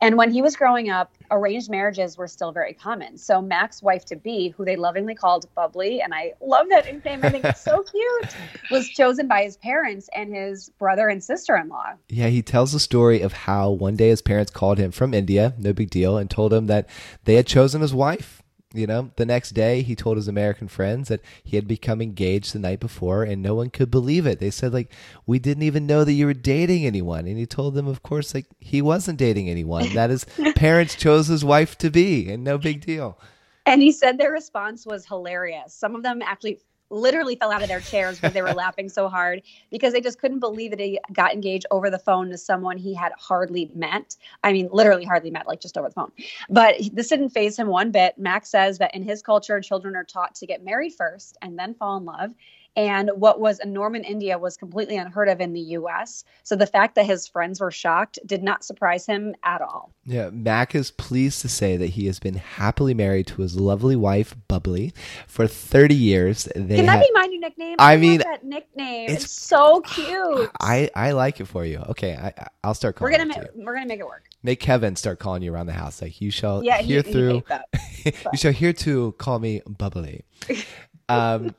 And 0.00 0.16
when 0.16 0.30
he 0.30 0.42
was 0.42 0.54
growing 0.54 0.90
up, 0.90 1.12
arranged 1.30 1.68
marriages 1.68 2.16
were 2.16 2.28
still 2.28 2.52
very 2.52 2.72
common. 2.72 3.18
So 3.18 3.42
Mac's 3.42 3.82
wife 3.82 4.04
to 4.06 4.16
be, 4.16 4.50
who 4.50 4.64
they 4.64 4.76
lovingly 4.76 5.14
called 5.14 5.52
Bubbly, 5.56 6.00
and 6.00 6.14
I 6.14 6.34
love 6.40 6.68
that 6.70 6.84
nickname, 6.84 7.20
I 7.24 7.30
think 7.30 7.44
it's 7.44 7.60
so 7.60 7.82
cute, 7.90 8.36
was 8.70 8.88
chosen 8.88 9.26
by 9.26 9.42
his 9.42 9.56
parents 9.56 10.08
and 10.14 10.32
his 10.32 10.68
brother 10.78 11.08
and 11.08 11.22
sister 11.22 11.56
in 11.56 11.68
law. 11.68 11.94
Yeah, 12.08 12.28
he 12.28 12.42
tells 12.42 12.72
the 12.72 12.78
story 12.78 13.22
of 13.22 13.32
how 13.32 13.70
one 13.70 13.96
day 13.96 14.10
his 14.10 14.22
parents 14.22 14.52
called 14.52 14.78
him 14.78 14.92
from 14.92 15.14
India, 15.14 15.54
no 15.58 15.72
big 15.72 15.90
deal, 15.90 16.16
and 16.16 16.30
told 16.30 16.52
him 16.52 16.66
that 16.68 16.88
they 17.24 17.34
had 17.34 17.48
chosen 17.48 17.80
his 17.80 17.92
wife. 17.92 18.40
You 18.74 18.86
know, 18.86 19.10
the 19.16 19.24
next 19.24 19.52
day 19.52 19.80
he 19.80 19.96
told 19.96 20.18
his 20.18 20.28
American 20.28 20.68
friends 20.68 21.08
that 21.08 21.22
he 21.42 21.56
had 21.56 21.66
become 21.66 22.02
engaged 22.02 22.52
the 22.52 22.58
night 22.58 22.80
before 22.80 23.22
and 23.22 23.42
no 23.42 23.54
one 23.54 23.70
could 23.70 23.90
believe 23.90 24.26
it. 24.26 24.40
They 24.40 24.50
said 24.50 24.74
like, 24.74 24.92
"We 25.26 25.38
didn't 25.38 25.62
even 25.62 25.86
know 25.86 26.04
that 26.04 26.12
you 26.12 26.26
were 26.26 26.34
dating 26.34 26.84
anyone." 26.84 27.26
And 27.26 27.38
he 27.38 27.46
told 27.46 27.74
them 27.74 27.86
of 27.86 28.02
course 28.02 28.34
like 28.34 28.44
he 28.60 28.82
wasn't 28.82 29.18
dating 29.18 29.48
anyone. 29.48 29.94
That 29.94 30.10
his 30.10 30.26
parents 30.54 30.96
chose 30.96 31.28
his 31.28 31.44
wife 31.44 31.78
to 31.78 31.90
be 31.90 32.30
and 32.30 32.44
no 32.44 32.58
big 32.58 32.84
deal. 32.84 33.18
And 33.64 33.80
he 33.80 33.90
said 33.90 34.18
their 34.18 34.32
response 34.32 34.84
was 34.84 35.06
hilarious. 35.06 35.72
Some 35.72 35.94
of 35.94 36.02
them 36.02 36.20
actually 36.20 36.60
literally 36.90 37.36
fell 37.36 37.50
out 37.50 37.62
of 37.62 37.68
their 37.68 37.80
chairs 37.80 38.16
because 38.16 38.32
they 38.32 38.42
were 38.42 38.52
laughing 38.54 38.88
so 38.88 39.08
hard 39.08 39.42
because 39.70 39.92
they 39.92 40.00
just 40.00 40.20
couldn't 40.20 40.40
believe 40.40 40.70
that 40.70 40.80
he 40.80 40.98
got 41.12 41.32
engaged 41.32 41.66
over 41.70 41.90
the 41.90 41.98
phone 41.98 42.30
to 42.30 42.38
someone 42.38 42.76
he 42.76 42.94
had 42.94 43.12
hardly 43.18 43.70
met. 43.74 44.16
I 44.44 44.52
mean, 44.52 44.68
literally 44.72 45.04
hardly 45.04 45.30
met, 45.30 45.46
like 45.46 45.60
just 45.60 45.76
over 45.76 45.88
the 45.88 45.94
phone. 45.94 46.12
But 46.48 46.76
this 46.92 47.08
didn't 47.08 47.30
phase 47.30 47.58
him 47.58 47.68
one 47.68 47.90
bit. 47.90 48.18
Max 48.18 48.48
says 48.50 48.78
that 48.78 48.94
in 48.94 49.02
his 49.02 49.22
culture, 49.22 49.60
children 49.60 49.96
are 49.96 50.04
taught 50.04 50.34
to 50.36 50.46
get 50.46 50.64
married 50.64 50.94
first 50.94 51.36
and 51.42 51.58
then 51.58 51.74
fall 51.74 51.96
in 51.96 52.04
love. 52.04 52.34
And 52.76 53.10
what 53.14 53.40
was 53.40 53.58
a 53.58 53.66
norm 53.66 53.96
in 53.96 54.04
India 54.04 54.38
was 54.38 54.56
completely 54.56 54.96
unheard 54.96 55.28
of 55.28 55.40
in 55.40 55.52
the 55.52 55.60
US. 55.60 56.24
So 56.44 56.54
the 56.54 56.66
fact 56.66 56.94
that 56.94 57.06
his 57.06 57.26
friends 57.26 57.60
were 57.60 57.70
shocked 57.70 58.18
did 58.24 58.42
not 58.42 58.64
surprise 58.64 59.04
him 59.04 59.34
at 59.42 59.60
all. 59.60 59.92
Yeah, 60.04 60.30
Mac 60.30 60.74
is 60.74 60.90
pleased 60.90 61.42
to 61.42 61.48
say 61.48 61.76
that 61.76 61.88
he 61.88 62.06
has 62.06 62.18
been 62.20 62.36
happily 62.36 62.94
married 62.94 63.26
to 63.28 63.42
his 63.42 63.58
lovely 63.58 63.96
wife, 63.96 64.34
Bubbly, 64.46 64.92
for 65.26 65.46
30 65.46 65.94
years. 65.94 66.44
They 66.54 66.76
Can 66.76 66.86
that 66.86 66.98
ha- 66.98 67.00
be 67.00 67.10
my 67.12 67.26
new 67.26 67.40
nickname? 67.40 67.76
I, 67.78 67.94
I 67.94 67.96
mean, 67.96 68.18
that 68.18 68.44
nickname. 68.44 69.10
It's, 69.10 69.24
it's, 69.24 69.32
so 69.32 69.80
cute. 69.80 70.50
I, 70.60 70.88
I 70.94 71.12
like 71.12 71.40
it 71.40 71.46
for 71.46 71.64
you. 71.64 71.78
Okay, 71.88 72.14
I, 72.14 72.32
I'll 72.62 72.74
start 72.74 72.96
calling 72.96 73.12
we're 73.12 73.18
gonna 73.18 73.40
ma- 73.40 73.64
We're 73.64 73.74
going 73.74 73.84
to 73.84 73.88
make 73.88 74.00
it 74.00 74.06
work. 74.06 74.24
Make 74.42 74.60
Kevin 74.60 74.96
start 74.96 75.18
calling 75.18 75.42
you 75.42 75.52
around 75.52 75.66
the 75.66 75.72
house. 75.72 76.00
Like, 76.00 76.20
you 76.20 76.30
shall 76.30 76.62
yeah, 76.62 76.78
hear 76.78 77.02
he, 77.02 77.12
through. 77.12 77.42
He 77.90 78.12
you 78.32 78.38
shall 78.38 78.52
hear 78.52 78.72
to 78.72 79.12
call 79.18 79.38
me 79.38 79.62
Bubbly. 79.66 80.24
Um, 81.10 81.54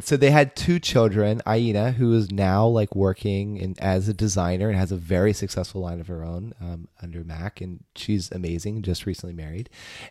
so 0.00 0.16
they 0.16 0.30
had 0.30 0.56
two 0.56 0.78
children 0.78 1.40
aina 1.46 1.92
who 1.92 2.12
is 2.14 2.30
now 2.30 2.66
like 2.66 2.94
working 2.94 3.56
in, 3.56 3.74
as 3.78 4.08
a 4.08 4.14
designer 4.14 4.68
and 4.68 4.78
has 4.78 4.92
a 4.92 4.96
very 4.96 5.32
successful 5.32 5.80
line 5.80 6.00
of 6.00 6.06
her 6.06 6.24
own 6.24 6.52
um, 6.60 6.88
under 7.02 7.24
mac 7.24 7.60
and 7.60 7.82
she's 7.94 8.30
amazing 8.32 8.82
just 8.82 9.06
recently 9.06 9.34
married. 9.34 9.68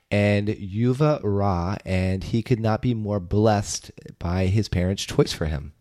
And 0.09 0.47
yuva 0.47 1.19
ra 1.23 1.77
and 1.85 2.23
he 2.23 2.43
could 2.43 2.59
not 2.59 2.81
be 2.81 2.93
more 2.93 3.19
blessed 3.19 3.91
by 4.19 4.47
his 4.47 4.69
parents 4.69 5.03
choice 5.03 5.33
for 5.33 5.45
him 5.45 5.73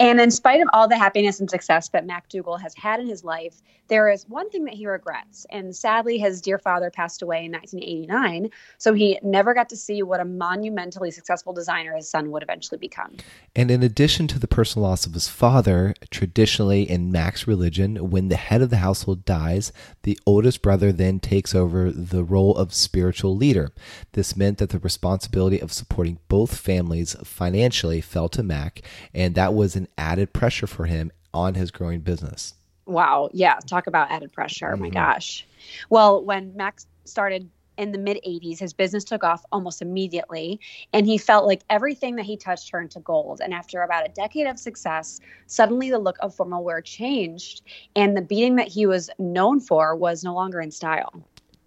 and 0.00 0.20
in 0.20 0.30
spite 0.30 0.60
of 0.60 0.68
all 0.72 0.88
the 0.88 0.98
happiness 0.98 1.40
and 1.40 1.50
success 1.50 1.88
that 1.88 2.06
Mac 2.06 2.28
Duggal 2.28 2.60
has 2.60 2.74
had 2.74 3.00
in 3.00 3.06
his 3.06 3.24
life, 3.24 3.62
there 3.88 4.10
is 4.10 4.26
one 4.28 4.48
thing 4.50 4.64
that 4.64 4.74
he 4.74 4.86
regrets. 4.86 5.46
And 5.50 5.74
sadly, 5.74 6.18
his 6.18 6.40
dear 6.40 6.58
father 6.58 6.90
passed 6.90 7.22
away 7.22 7.44
in 7.44 7.52
1989. 7.52 8.50
So 8.78 8.94
he 8.94 9.18
never 9.22 9.52
got 9.52 9.68
to 9.70 9.76
see 9.76 10.02
what 10.02 10.20
a 10.20 10.24
monumentally 10.24 11.10
successful 11.10 11.52
designer 11.52 11.94
his 11.94 12.08
son 12.08 12.30
would 12.30 12.42
eventually 12.42 12.78
become. 12.78 13.16
And 13.54 13.70
in 13.70 13.82
addition 13.82 14.26
to 14.28 14.38
the 14.38 14.48
personal 14.48 14.88
loss 14.88 15.06
of 15.06 15.12
his 15.12 15.28
father, 15.28 15.94
traditionally 16.10 16.88
in 16.88 17.12
Mac's 17.12 17.46
religion, 17.46 18.10
when 18.10 18.28
the 18.28 18.36
head 18.36 18.62
of 18.62 18.70
the 18.70 18.78
household 18.78 19.24
dies, 19.24 19.72
the 20.02 20.18
oldest 20.24 20.62
brother 20.62 20.92
then 20.92 21.20
takes 21.20 21.54
over 21.54 21.90
the 21.90 22.24
role 22.24 22.56
of 22.56 22.72
spiritual 22.72 23.36
leader. 23.36 23.70
This 24.12 24.36
meant 24.36 24.58
that 24.58 24.70
the 24.70 24.78
responsibility 24.78 25.60
of 25.60 25.72
supporting 25.72 26.18
both 26.28 26.56
families 26.56 27.16
financially 27.22 28.00
fell 28.00 28.28
to 28.30 28.42
Mac, 28.42 28.82
and 29.12 29.34
that 29.34 29.54
was 29.54 29.73
an 29.76 29.88
added 29.98 30.32
pressure 30.32 30.66
for 30.66 30.86
him 30.86 31.10
on 31.32 31.54
his 31.54 31.70
growing 31.70 32.00
business. 32.00 32.54
Wow. 32.86 33.30
Yeah. 33.32 33.58
Talk 33.66 33.86
about 33.86 34.10
added 34.10 34.32
pressure. 34.32 34.66
Mm-hmm. 34.66 34.74
Oh 34.74 34.78
my 34.78 34.88
mm-hmm. 34.88 34.94
gosh. 34.94 35.46
Well, 35.90 36.24
when 36.24 36.54
Max 36.56 36.86
started 37.04 37.48
in 37.76 37.92
the 37.92 37.98
mid 37.98 38.18
80s, 38.26 38.58
his 38.58 38.72
business 38.72 39.04
took 39.04 39.24
off 39.24 39.44
almost 39.50 39.82
immediately. 39.82 40.60
And 40.92 41.06
he 41.06 41.18
felt 41.18 41.46
like 41.46 41.62
everything 41.70 42.16
that 42.16 42.24
he 42.24 42.36
touched 42.36 42.68
turned 42.68 42.90
to 42.92 43.00
gold. 43.00 43.40
And 43.42 43.52
after 43.52 43.82
about 43.82 44.06
a 44.06 44.12
decade 44.12 44.46
of 44.46 44.58
success, 44.58 45.20
suddenly 45.46 45.90
the 45.90 45.98
look 45.98 46.16
of 46.20 46.34
formal 46.34 46.62
wear 46.62 46.80
changed. 46.80 47.62
And 47.96 48.16
the 48.16 48.22
beating 48.22 48.56
that 48.56 48.68
he 48.68 48.86
was 48.86 49.10
known 49.18 49.60
for 49.60 49.96
was 49.96 50.22
no 50.22 50.34
longer 50.34 50.60
in 50.60 50.70
style 50.70 51.24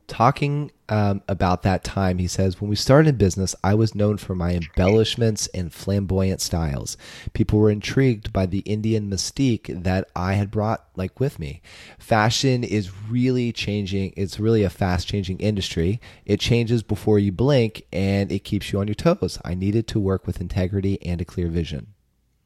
talking 0.07 0.71
um, 0.89 1.21
about 1.27 1.63
that 1.63 1.83
time, 1.83 2.17
he 2.17 2.27
says, 2.27 2.61
When 2.61 2.69
we 2.69 2.75
started 2.75 3.09
in 3.09 3.15
business, 3.17 3.55
I 3.63 3.73
was 3.73 3.93
known 3.93 4.17
for 4.17 4.35
my 4.35 4.53
embellishments 4.53 5.47
and 5.47 5.73
flamboyant 5.73 6.41
styles. 6.41 6.97
People 7.33 7.59
were 7.59 7.69
intrigued 7.69 8.31
by 8.31 8.45
the 8.45 8.59
Indian 8.59 9.09
mystique 9.09 9.83
that 9.83 10.09
I 10.15 10.33
had 10.33 10.49
brought 10.49 10.87
like 10.95 11.19
with 11.19 11.39
me. 11.39 11.61
Fashion 11.99 12.63
is 12.63 12.91
really 13.09 13.51
changing. 13.51 14.13
It's 14.15 14.39
really 14.39 14.63
a 14.63 14.69
fast 14.69 15.07
changing 15.07 15.39
industry. 15.39 15.99
It 16.25 16.39
changes 16.39 16.83
before 16.83 17.19
you 17.19 17.31
blink 17.31 17.83
and 17.91 18.31
it 18.31 18.43
keeps 18.43 18.71
you 18.71 18.79
on 18.79 18.87
your 18.87 18.95
toes. 18.95 19.39
I 19.43 19.55
needed 19.55 19.87
to 19.89 19.99
work 19.99 20.25
with 20.25 20.41
integrity 20.41 21.05
and 21.05 21.21
a 21.21 21.25
clear 21.25 21.49
vision. 21.49 21.93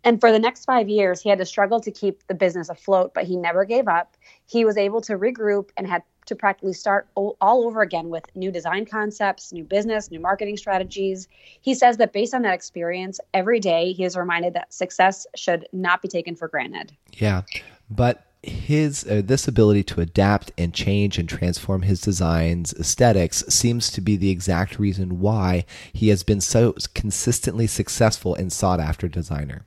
And 0.03 0.19
for 0.19 0.31
the 0.31 0.39
next 0.39 0.65
five 0.65 0.89
years, 0.89 1.21
he 1.21 1.29
had 1.29 1.39
to 1.39 1.45
struggle 1.45 1.79
to 1.81 1.91
keep 1.91 2.25
the 2.27 2.33
business 2.33 2.69
afloat, 2.69 3.13
but 3.13 3.25
he 3.25 3.35
never 3.35 3.65
gave 3.65 3.87
up. 3.87 4.15
He 4.45 4.65
was 4.65 4.77
able 4.77 5.01
to 5.01 5.13
regroup 5.13 5.69
and 5.77 5.87
had 5.87 6.03
to 6.27 6.35
practically 6.35 6.73
start 6.73 7.07
all, 7.15 7.37
over 7.41 7.81
again 7.81 8.09
with 8.09 8.23
new 8.35 8.51
design 8.51 8.85
concepts, 8.85 9.51
new 9.51 9.63
business, 9.63 10.11
new 10.11 10.19
marketing 10.19 10.57
strategies. 10.57 11.27
He 11.61 11.73
says 11.73 11.97
that 11.97 12.13
based 12.13 12.33
on 12.33 12.41
that 12.43 12.53
experience, 12.53 13.19
every 13.33 13.59
day 13.59 13.91
he 13.93 14.03
is 14.03 14.15
reminded 14.15 14.53
that 14.53 14.73
success 14.73 15.25
should 15.35 15.67
not 15.73 16.01
be 16.01 16.07
taken 16.07 16.35
for 16.35 16.47
granted. 16.47 16.95
Yeah. 17.13 17.41
But 17.89 18.25
his 18.43 19.05
uh, 19.05 19.21
this 19.23 19.47
ability 19.47 19.83
to 19.83 20.01
adapt 20.01 20.51
and 20.57 20.73
change 20.73 21.19
and 21.19 21.29
transform 21.29 21.83
his 21.83 22.01
designs 22.01 22.73
aesthetics 22.73 23.43
seems 23.49 23.91
to 23.91 24.01
be 24.01 24.15
the 24.15 24.31
exact 24.31 24.79
reason 24.79 25.19
why 25.19 25.63
he 25.93 26.09
has 26.09 26.23
been 26.23 26.41
so 26.41 26.73
consistently 26.95 27.67
successful 27.67 28.33
and 28.33 28.51
sought 28.51 28.79
after 28.79 29.07
designer 29.07 29.63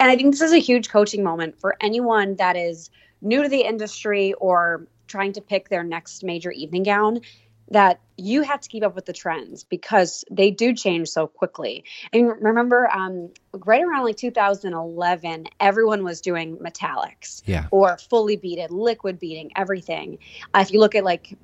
and 0.00 0.10
i 0.10 0.16
think 0.16 0.32
this 0.32 0.40
is 0.40 0.52
a 0.52 0.58
huge 0.58 0.88
coaching 0.88 1.22
moment 1.22 1.58
for 1.58 1.76
anyone 1.80 2.36
that 2.36 2.56
is 2.56 2.90
new 3.20 3.42
to 3.42 3.48
the 3.48 3.60
industry 3.60 4.32
or 4.34 4.86
trying 5.06 5.32
to 5.32 5.40
pick 5.40 5.68
their 5.68 5.84
next 5.84 6.22
major 6.24 6.50
evening 6.50 6.82
gown 6.82 7.20
that 7.70 8.00
you 8.16 8.42
have 8.42 8.60
to 8.60 8.68
keep 8.68 8.82
up 8.82 8.94
with 8.94 9.06
the 9.06 9.12
trends 9.12 9.64
because 9.64 10.24
they 10.30 10.50
do 10.50 10.74
change 10.74 11.08
so 11.08 11.26
quickly. 11.26 11.84
And 12.12 12.30
remember, 12.42 12.90
um, 12.92 13.30
right 13.52 13.82
around 13.82 14.04
like 14.04 14.16
2011, 14.16 15.46
everyone 15.60 16.04
was 16.04 16.20
doing 16.20 16.56
metallics 16.58 17.42
yeah. 17.46 17.66
or 17.70 17.96
fully 17.96 18.36
beaded, 18.36 18.70
liquid 18.70 19.18
beading, 19.18 19.50
everything. 19.56 20.18
Uh, 20.52 20.60
if 20.60 20.72
you 20.72 20.78
look 20.78 20.94
at 20.94 21.04
like 21.04 21.38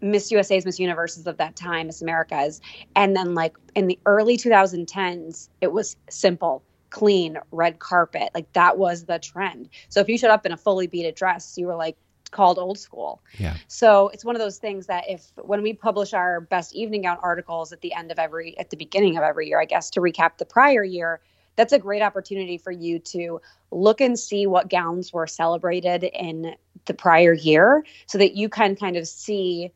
Miss 0.00 0.32
USA's, 0.32 0.64
Miss 0.64 0.80
Universes 0.80 1.26
of 1.26 1.36
that 1.36 1.54
time, 1.54 1.86
Miss 1.86 2.02
America's, 2.02 2.60
and 2.96 3.14
then 3.14 3.34
like 3.34 3.56
in 3.76 3.86
the 3.86 3.98
early 4.04 4.36
2010s, 4.36 5.48
it 5.60 5.72
was 5.72 5.96
simple 6.10 6.64
clean 6.92 7.38
red 7.50 7.80
carpet 7.80 8.30
like 8.34 8.52
that 8.52 8.78
was 8.78 9.06
the 9.06 9.18
trend 9.18 9.68
so 9.88 9.98
if 9.98 10.08
you 10.08 10.16
showed 10.16 10.30
up 10.30 10.46
in 10.46 10.52
a 10.52 10.56
fully 10.56 10.86
beaded 10.86 11.14
dress 11.14 11.56
you 11.56 11.66
were 11.66 11.74
like 11.74 11.96
called 12.32 12.58
old 12.58 12.78
school. 12.78 13.22
Yeah. 13.38 13.56
So 13.68 14.08
it's 14.08 14.24
one 14.24 14.34
of 14.34 14.40
those 14.40 14.58
things 14.58 14.86
that 14.86 15.04
if 15.08 15.30
when 15.36 15.62
we 15.62 15.72
publish 15.72 16.12
our 16.12 16.40
best 16.40 16.74
evening 16.74 17.02
gown 17.02 17.18
articles 17.22 17.72
at 17.72 17.80
the 17.82 17.94
end 17.94 18.10
of 18.10 18.18
every 18.18 18.58
at 18.58 18.70
the 18.70 18.76
beginning 18.76 19.16
of 19.16 19.22
every 19.22 19.46
year, 19.46 19.60
I 19.60 19.66
guess 19.66 19.90
to 19.90 20.00
recap 20.00 20.38
the 20.38 20.44
prior 20.44 20.82
year, 20.82 21.20
that's 21.54 21.72
a 21.72 21.78
great 21.78 22.02
opportunity 22.02 22.58
for 22.58 22.72
you 22.72 22.98
to 22.98 23.40
look 23.70 24.00
and 24.00 24.18
see 24.18 24.46
what 24.46 24.68
gowns 24.68 25.12
were 25.12 25.26
celebrated 25.26 26.02
in 26.02 26.56
the 26.86 26.94
prior 26.94 27.32
year 27.32 27.84
so 28.06 28.18
that 28.18 28.34
you 28.34 28.48
can 28.48 28.74
kind 28.74 28.96
of 28.96 29.06
see 29.06 29.70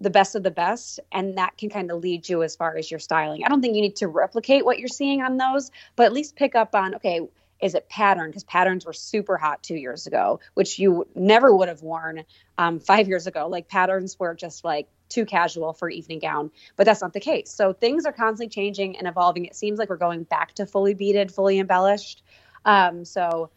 the 0.00 0.10
best 0.10 0.34
of 0.34 0.42
the 0.42 0.50
best 0.50 0.98
and 1.12 1.36
that 1.36 1.56
can 1.58 1.68
kind 1.68 1.90
of 1.90 2.00
lead 2.00 2.28
you 2.28 2.42
as 2.42 2.56
far 2.56 2.76
as 2.76 2.90
your 2.90 2.98
styling. 2.98 3.44
I 3.44 3.48
don't 3.48 3.60
think 3.60 3.76
you 3.76 3.82
need 3.82 3.96
to 3.96 4.08
replicate 4.08 4.64
what 4.64 4.78
you're 4.78 4.88
seeing 4.88 5.22
on 5.22 5.36
those, 5.36 5.70
but 5.94 6.06
at 6.06 6.12
least 6.12 6.36
pick 6.36 6.54
up 6.54 6.74
on 6.74 6.94
okay, 6.96 7.20
is 7.60 7.74
it 7.74 7.88
pattern? 7.90 8.30
Because 8.30 8.44
patterns 8.44 8.86
were 8.86 8.94
super 8.94 9.36
hot 9.36 9.62
two 9.62 9.76
years 9.76 10.06
ago 10.06 10.40
which 10.54 10.78
you 10.78 11.06
never 11.14 11.54
would 11.54 11.68
have 11.68 11.82
worn 11.82 12.24
um, 12.56 12.80
five 12.80 13.08
years 13.08 13.26
ago. 13.26 13.46
Like 13.46 13.68
patterns 13.68 14.18
were 14.18 14.34
just 14.34 14.64
like 14.64 14.88
too 15.10 15.26
casual 15.26 15.72
for 15.72 15.90
evening 15.90 16.20
gown 16.20 16.50
but 16.76 16.86
that's 16.86 17.02
not 17.02 17.12
the 17.12 17.20
case. 17.20 17.50
So 17.50 17.72
things 17.72 18.06
are 18.06 18.12
constantly 18.12 18.48
changing 18.48 18.96
and 18.96 19.06
evolving. 19.06 19.44
It 19.44 19.54
seems 19.54 19.78
like 19.78 19.90
we're 19.90 19.96
going 19.96 20.24
back 20.24 20.54
to 20.54 20.66
fully 20.66 20.94
beaded 20.94 21.30
fully 21.30 21.58
embellished. 21.58 22.22
Um, 22.64 23.04
so 23.04 23.50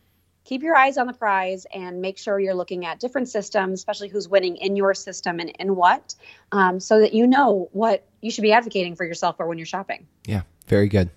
keep 0.43 0.63
your 0.63 0.75
eyes 0.75 0.97
on 0.97 1.07
the 1.07 1.13
prize 1.13 1.65
and 1.73 2.01
make 2.01 2.17
sure 2.17 2.39
you're 2.39 2.53
looking 2.53 2.85
at 2.85 2.99
different 2.99 3.29
systems 3.29 3.79
especially 3.79 4.07
who's 4.07 4.27
winning 4.27 4.57
in 4.57 4.75
your 4.75 4.93
system 4.93 5.39
and 5.39 5.49
in 5.59 5.75
what 5.75 6.15
um, 6.51 6.79
so 6.79 6.99
that 6.99 7.13
you 7.13 7.27
know 7.27 7.69
what 7.71 8.05
you 8.21 8.31
should 8.31 8.41
be 8.41 8.51
advocating 8.51 8.95
for 8.95 9.03
yourself 9.03 9.35
or 9.39 9.47
when 9.47 9.57
you're 9.57 9.65
shopping. 9.65 10.07
Yeah 10.25 10.43
very 10.67 10.87
good. 10.87 11.09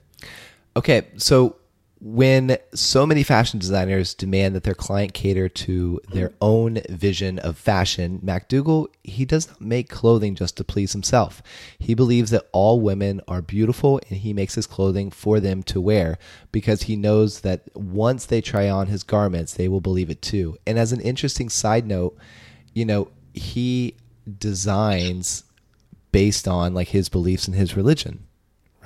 Okay 0.76 1.06
so 1.16 1.56
when 1.98 2.58
so 2.74 3.06
many 3.06 3.22
fashion 3.22 3.58
designers 3.58 4.12
demand 4.12 4.54
that 4.54 4.64
their 4.64 4.74
client 4.74 5.14
cater 5.14 5.48
to 5.48 5.98
their 6.12 6.32
own 6.42 6.80
vision 6.90 7.38
of 7.38 7.56
fashion, 7.56 8.20
Mac 8.22 8.50
Duggal, 8.50 8.88
he 9.02 9.24
does 9.24 9.48
not 9.48 9.60
make 9.62 9.88
clothing 9.88 10.34
just 10.34 10.58
to 10.58 10.64
please 10.64 10.92
himself. 10.92 11.42
He 11.78 11.94
believes 11.94 12.30
that 12.30 12.48
all 12.52 12.80
women 12.80 13.22
are 13.26 13.40
beautiful 13.40 13.98
and 14.10 14.18
he 14.18 14.34
makes 14.34 14.56
his 14.56 14.66
clothing 14.66 15.10
for 15.10 15.40
them 15.40 15.62
to 15.64 15.80
wear 15.80 16.18
because 16.52 16.82
he 16.82 16.96
knows 16.96 17.40
that 17.40 17.62
once 17.74 18.26
they 18.26 18.42
try 18.42 18.68
on 18.68 18.88
his 18.88 19.02
garments, 19.02 19.54
they 19.54 19.68
will 19.68 19.80
believe 19.80 20.10
it 20.10 20.20
too. 20.20 20.58
And 20.66 20.78
as 20.78 20.92
an 20.92 21.00
interesting 21.00 21.48
side 21.48 21.86
note, 21.86 22.16
you 22.74 22.84
know, 22.84 23.08
he 23.32 23.96
designs 24.38 25.44
based 26.12 26.46
on 26.46 26.74
like 26.74 26.88
his 26.88 27.08
beliefs 27.08 27.46
and 27.46 27.56
his 27.56 27.76
religion 27.76 28.25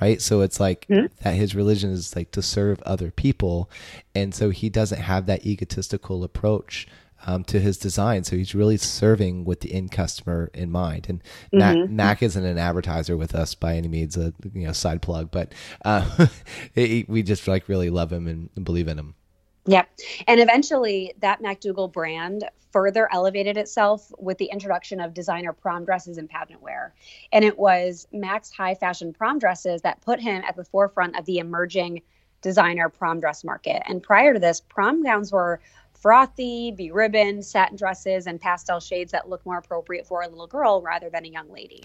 right? 0.01 0.21
So 0.21 0.41
it's 0.41 0.59
like 0.59 0.87
mm-hmm. 0.89 1.05
that 1.23 1.35
his 1.35 1.55
religion 1.55 1.91
is 1.91 2.15
like 2.15 2.31
to 2.31 2.41
serve 2.41 2.81
other 2.81 3.11
people, 3.11 3.69
and 4.15 4.33
so 4.33 4.49
he 4.49 4.69
doesn't 4.69 5.01
have 5.01 5.27
that 5.27 5.45
egotistical 5.45 6.23
approach 6.23 6.87
um, 7.25 7.43
to 7.45 7.59
his 7.59 7.77
design. 7.77 8.23
So 8.23 8.35
he's 8.35 8.55
really 8.55 8.77
serving 8.77 9.45
with 9.45 9.61
the 9.61 9.73
end 9.73 9.91
customer 9.91 10.49
in 10.53 10.71
mind. 10.71 11.07
And 11.07 11.23
Mac, 11.53 11.75
Mm-hmm. 11.75 11.95
Mac 11.95 12.23
isn't 12.23 12.45
an 12.45 12.57
advertiser 12.57 13.15
with 13.15 13.35
us 13.35 13.55
by 13.55 13.75
any 13.75 13.87
means, 13.87 14.17
a 14.17 14.33
you 14.53 14.65
know 14.65 14.73
side 14.73 15.01
plug, 15.01 15.31
but 15.31 15.53
uh, 15.85 16.27
it- 16.75 17.07
we 17.07 17.23
just 17.23 17.47
like 17.47 17.69
really 17.69 17.89
love 17.89 18.11
him 18.11 18.27
and 18.27 18.49
believe 18.65 18.87
in 18.87 18.97
him. 18.97 19.15
Yep. 19.65 19.89
And 20.27 20.39
eventually, 20.39 21.13
that 21.19 21.41
Mac 21.41 21.61
Duggal 21.61 21.91
brand 21.91 22.45
further 22.71 23.07
elevated 23.11 23.57
itself 23.57 24.11
with 24.17 24.37
the 24.37 24.45
introduction 24.45 24.99
of 24.99 25.13
designer 25.13 25.53
prom 25.53 25.85
dresses 25.85 26.17
and 26.17 26.29
pageant 26.29 26.61
wear. 26.61 26.93
And 27.31 27.43
it 27.45 27.57
was 27.57 28.07
Mac's 28.11 28.49
high 28.49 28.75
fashion 28.75 29.13
prom 29.13 29.39
dresses 29.39 29.81
that 29.81 30.01
put 30.01 30.19
him 30.19 30.43
at 30.47 30.55
the 30.55 30.63
forefront 30.63 31.19
of 31.19 31.25
the 31.25 31.39
emerging 31.39 32.01
designer 32.41 32.89
prom 32.89 33.19
dress 33.19 33.43
market. 33.43 33.83
And 33.87 34.01
prior 34.01 34.33
to 34.33 34.39
this, 34.39 34.61
prom 34.61 35.03
gowns 35.03 35.31
were 35.31 35.59
frothy, 35.93 36.71
be 36.71 36.91
ribboned, 36.91 37.45
satin 37.45 37.77
dresses, 37.77 38.25
and 38.25 38.41
pastel 38.41 38.79
shades 38.79 39.11
that 39.11 39.29
look 39.29 39.45
more 39.45 39.57
appropriate 39.57 40.07
for 40.07 40.23
a 40.23 40.27
little 40.27 40.47
girl 40.47 40.81
rather 40.81 41.09
than 41.09 41.25
a 41.25 41.29
young 41.29 41.51
lady. 41.51 41.83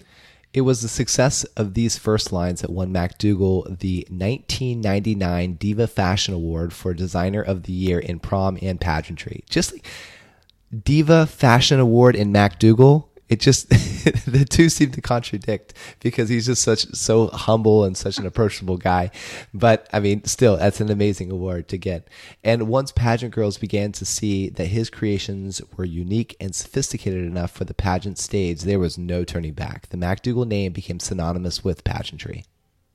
It 0.53 0.61
was 0.61 0.81
the 0.81 0.87
success 0.87 1.43
of 1.55 1.73
these 1.73 1.97
first 1.97 2.31
lines 2.31 2.61
that 2.61 2.71
won 2.71 2.91
Mac 2.91 3.19
Duggal 3.19 3.79
the 3.79 4.07
1999 4.09 5.53
Diva 5.53 5.87
Fashion 5.87 6.33
Award 6.33 6.73
for 6.73 6.93
Designer 6.93 7.41
of 7.41 7.63
the 7.63 7.73
Year 7.73 7.99
in 7.99 8.19
Prom 8.19 8.57
and 8.61 8.79
Pageantry. 8.79 9.43
Just 9.49 9.73
like 9.73 9.85
Diva 10.83 11.27
Fashion 11.27 11.79
Award 11.79 12.15
in 12.15 12.31
Mac 12.31 12.59
Duggal, 12.59 13.05
it 13.29 13.39
just 13.39 13.69
the 14.25 14.45
two 14.49 14.69
seem 14.69 14.91
to 14.91 15.01
contradict 15.01 15.73
because 15.99 16.29
he's 16.29 16.45
just 16.45 16.61
such 16.61 16.85
so 16.93 17.27
humble 17.27 17.83
and 17.83 17.97
such 17.97 18.17
an 18.17 18.25
approachable 18.25 18.77
guy. 18.77 19.11
But 19.53 19.87
I 19.91 19.99
mean, 19.99 20.23
still, 20.25 20.57
that's 20.57 20.81
an 20.81 20.89
amazing 20.89 21.31
award 21.31 21.67
to 21.69 21.77
get. 21.77 22.07
And 22.43 22.67
once 22.67 22.91
pageant 22.91 23.33
girls 23.33 23.57
began 23.57 23.91
to 23.93 24.05
see 24.05 24.49
that 24.49 24.67
his 24.67 24.89
creations 24.89 25.61
were 25.75 25.85
unique 25.85 26.35
and 26.39 26.55
sophisticated 26.55 27.25
enough 27.25 27.51
for 27.51 27.65
the 27.65 27.73
pageant 27.73 28.17
stage, 28.17 28.61
there 28.61 28.79
was 28.79 28.97
no 28.97 29.23
turning 29.23 29.53
back. 29.53 29.89
The 29.89 29.97
Mac 29.97 30.23
Duggal 30.23 30.47
name 30.47 30.73
became 30.73 30.99
synonymous 30.99 31.63
with 31.63 31.83
pageantry. 31.83 32.45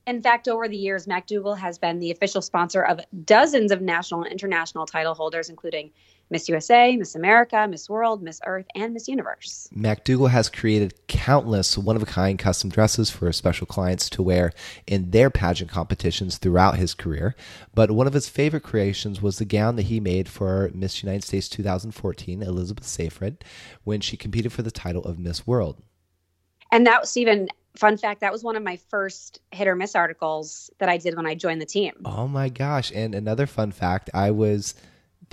In 0.05 0.21
fact, 0.21 0.49
over 0.49 0.67
the 0.67 0.75
years, 0.75 1.07
Mac 1.07 1.27
Duggal 1.27 1.57
has 1.57 1.77
been 1.77 1.99
the 1.99 2.11
official 2.11 2.41
sponsor 2.41 2.83
of 2.83 2.99
dozens 3.23 3.71
of 3.71 3.81
national 3.81 4.23
and 4.23 4.31
international 4.31 4.85
title 4.85 5.13
holders, 5.13 5.49
including 5.49 5.91
Miss 6.29 6.49
USA, 6.49 6.95
Miss 6.97 7.15
America, 7.15 7.67
Miss 7.69 7.89
World, 7.89 8.23
Miss 8.23 8.39
Earth, 8.45 8.65
and 8.75 8.93
Miss 8.93 9.07
Universe. 9.07 9.69
Mac 9.71 10.03
Duggal 10.03 10.29
has 10.29 10.49
created 10.49 10.95
countless 11.07 11.77
one 11.77 11.95
of 11.95 12.03
a 12.03 12.07
kind 12.07 12.39
custom 12.39 12.69
dresses 12.69 13.09
for 13.09 13.31
special 13.31 13.67
clients 13.67 14.09
to 14.11 14.23
wear 14.23 14.51
in 14.87 15.11
their 15.11 15.29
pageant 15.29 15.69
competitions 15.69 16.37
throughout 16.37 16.77
his 16.77 16.93
career. 16.93 17.35
But 17.73 17.91
one 17.91 18.07
of 18.07 18.13
his 18.13 18.29
favorite 18.29 18.63
creations 18.63 19.21
was 19.21 19.37
the 19.37 19.45
gown 19.45 19.75
that 19.75 19.83
he 19.83 19.99
made 19.99 20.27
for 20.27 20.71
Miss 20.73 21.03
United 21.03 21.23
States 21.23 21.47
2014, 21.49 22.41
Elizabeth 22.41 22.85
Safrit, 22.85 23.41
when 23.83 24.01
she 24.01 24.17
competed 24.17 24.51
for 24.51 24.63
the 24.63 24.71
title 24.71 25.03
of 25.03 25.19
Miss 25.19 25.45
World. 25.45 25.81
And 26.71 26.87
that, 26.87 27.01
was 27.01 27.11
Stephen, 27.11 27.49
fun 27.75 27.97
fact, 27.97 28.21
that 28.21 28.31
was 28.31 28.43
one 28.43 28.55
of 28.55 28.63
my 28.63 28.77
first 28.89 29.39
hit 29.51 29.67
or 29.67 29.75
miss 29.75 29.95
articles 29.95 30.71
that 30.79 30.89
I 30.89 30.97
did 30.97 31.15
when 31.15 31.27
I 31.27 31.35
joined 31.35 31.61
the 31.61 31.65
team. 31.67 31.93
Oh 32.05 32.27
my 32.27 32.49
gosh. 32.49 32.91
And 32.95 33.13
another 33.13 33.45
fun 33.45 33.71
fact 33.71 34.09
I 34.13 34.31
was 34.31 34.73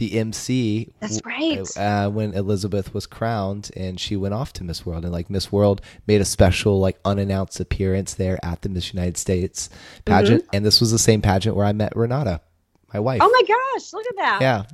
the 0.00 0.18
MC. 0.18 0.88
That's 0.98 1.20
right. 1.24 1.76
Uh, 1.76 2.08
when 2.10 2.32
Elizabeth 2.32 2.92
was 2.94 3.06
crowned 3.06 3.70
and 3.76 4.00
she 4.00 4.16
went 4.16 4.32
off 4.34 4.52
to 4.54 4.64
Miss 4.64 4.84
World. 4.86 5.04
And 5.04 5.12
like 5.12 5.28
Miss 5.28 5.52
World 5.52 5.82
made 6.06 6.20
a 6.22 6.24
special, 6.24 6.80
like 6.80 6.98
unannounced 7.04 7.60
appearance 7.60 8.14
there 8.14 8.38
at 8.42 8.62
the 8.62 8.70
Miss 8.70 8.92
United 8.94 9.18
States 9.18 9.68
pageant. 10.06 10.44
And 10.54 10.64
this 10.64 10.80
was 10.80 10.90
the 10.90 10.98
same 10.98 11.20
pageant 11.20 11.54
where 11.54 11.66
I 11.66 11.72
met 11.72 11.94
Renata, 11.94 12.40
my 12.94 12.98
wife. 12.98 13.20
Mm-hmm. 13.20 13.28
Oh 13.28 13.30
my 13.30 13.42
gosh, 13.76 13.92
look 13.92 14.06
at 14.06 14.16
that. 14.16 14.38
Yeah. 14.40 14.64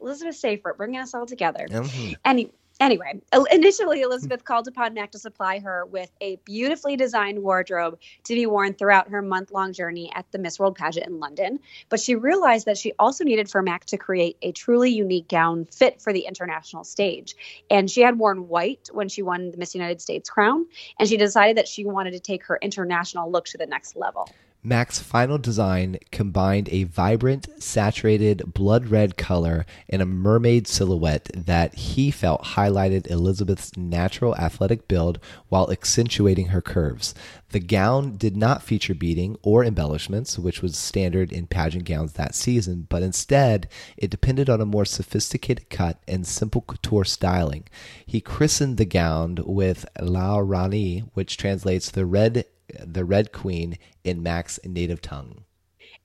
Elizabeth 0.00 0.40
Safrit 0.40 0.76
bringing 0.76 1.00
us 1.00 1.14
all 1.14 1.24
together. 1.24 1.66
Mhm. 1.70 2.14
Any, 2.24 2.50
anyway, 2.80 3.20
initially 3.50 4.02
Elizabeth 4.02 4.44
called 4.44 4.68
upon 4.68 4.94
Mac 4.94 5.12
to 5.12 5.18
supply 5.18 5.60
her 5.60 5.86
with 5.86 6.10
a 6.20 6.36
beautifully 6.44 6.96
designed 6.96 7.42
wardrobe 7.42 7.98
to 8.24 8.34
be 8.34 8.46
worn 8.46 8.74
throughout 8.74 9.08
her 9.08 9.22
month-long 9.22 9.72
journey 9.72 10.10
at 10.14 10.30
the 10.32 10.38
Miss 10.38 10.58
World 10.58 10.76
pageant 10.76 11.06
in 11.06 11.20
London. 11.20 11.60
But 11.88 12.00
she 12.00 12.14
realized 12.14 12.66
that 12.66 12.78
she 12.78 12.92
also 12.98 13.24
needed 13.24 13.48
for 13.48 13.62
Mac 13.62 13.84
to 13.86 13.96
create 13.96 14.36
a 14.42 14.52
truly 14.52 14.90
unique 14.90 15.28
gown 15.28 15.64
fit 15.66 16.00
for 16.00 16.12
the 16.12 16.26
international 16.26 16.84
stage. 16.84 17.36
And 17.70 17.90
she 17.90 18.02
had 18.02 18.18
worn 18.18 18.48
white 18.48 18.88
when 18.92 19.08
she 19.08 19.22
won 19.22 19.50
the 19.50 19.56
Miss 19.56 19.74
United 19.74 20.00
States 20.00 20.28
crown, 20.28 20.66
and 20.98 21.08
she 21.08 21.16
decided 21.16 21.56
that 21.58 21.68
she 21.68 21.84
wanted 21.84 22.12
to 22.12 22.20
take 22.20 22.44
her 22.46 22.58
international 22.60 23.30
look 23.30 23.46
to 23.46 23.58
the 23.58 23.66
next 23.66 23.96
level. 23.96 24.28
Mac's 24.66 24.98
final 24.98 25.36
design 25.36 25.98
combined 26.10 26.70
a 26.70 26.84
vibrant, 26.84 27.46
saturated 27.62 28.54
blood 28.54 28.86
red 28.86 29.18
color 29.18 29.66
and 29.90 30.00
a 30.00 30.06
mermaid 30.06 30.66
silhouette 30.66 31.30
that 31.34 31.74
he 31.74 32.10
felt 32.10 32.42
highlighted 32.42 33.10
Elizabeth's 33.10 33.76
natural 33.76 34.34
athletic 34.36 34.88
build 34.88 35.18
while 35.50 35.70
accentuating 35.70 36.46
her 36.46 36.62
curves. 36.62 37.14
The 37.50 37.60
gown 37.60 38.16
did 38.16 38.38
not 38.38 38.62
feature 38.62 38.94
beading 38.94 39.36
or 39.42 39.62
embellishments, 39.62 40.38
which 40.38 40.62
was 40.62 40.78
standard 40.78 41.30
in 41.30 41.46
pageant 41.46 41.84
gowns 41.84 42.14
that 42.14 42.34
season, 42.34 42.86
but 42.88 43.02
instead 43.02 43.68
it 43.98 44.10
depended 44.10 44.48
on 44.48 44.62
a 44.62 44.66
more 44.66 44.86
sophisticated 44.86 45.68
cut 45.68 45.98
and 46.08 46.26
simple 46.26 46.62
couture 46.62 47.04
styling. 47.04 47.64
He 48.06 48.22
christened 48.22 48.78
the 48.78 48.86
gown 48.86 49.36
with 49.44 49.84
La 50.00 50.38
Rani, 50.38 51.00
which 51.12 51.36
translates 51.36 51.90
the 51.90 52.06
red 52.06 52.46
the 52.84 53.04
Red 53.04 53.32
Queen 53.32 53.78
in 54.04 54.22
Mac's 54.22 54.58
native 54.64 55.00
tongue. 55.00 55.44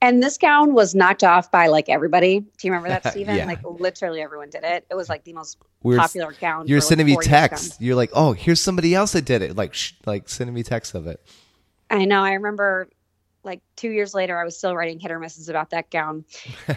And 0.02 0.22
this 0.22 0.38
gown 0.38 0.72
was 0.72 0.94
knocked 0.94 1.22
off 1.22 1.50
by 1.50 1.66
like 1.66 1.88
everybody. 1.90 2.40
Do 2.40 2.46
you 2.62 2.70
remember 2.72 2.88
that, 2.88 3.10
Stephen? 3.12 3.36
Yeah. 3.36 3.44
Like 3.44 3.60
literally 3.64 4.22
everyone 4.22 4.48
did 4.48 4.64
it. 4.64 4.86
It 4.90 4.94
was 4.94 5.08
like 5.10 5.24
the 5.24 5.32
most 5.34 5.58
We're- 5.82 5.98
popular 5.98 6.32
gown. 6.40 6.66
You're 6.66 6.80
for, 6.80 6.84
like, 6.84 6.88
sending 6.88 7.06
me 7.06 7.16
texts. 7.20 7.76
You're 7.80 7.96
like, 7.96 8.10
oh, 8.14 8.32
here's 8.32 8.60
somebody 8.60 8.94
else 8.94 9.12
that 9.12 9.26
did 9.26 9.42
it. 9.42 9.56
Like, 9.56 9.74
sh- 9.74 9.92
like 10.06 10.28
sending 10.28 10.54
me 10.54 10.62
texts 10.62 10.94
of 10.94 11.06
it. 11.06 11.20
I 11.90 12.04
know. 12.06 12.22
I 12.22 12.32
remember 12.32 12.88
like 13.42 13.60
two 13.76 13.90
years 13.90 14.14
later, 14.14 14.38
I 14.38 14.44
was 14.44 14.56
still 14.56 14.74
writing 14.76 15.00
hit 15.00 15.10
or 15.10 15.18
misses 15.18 15.48
about 15.48 15.70
that 15.70 15.90
gown, 15.90 16.24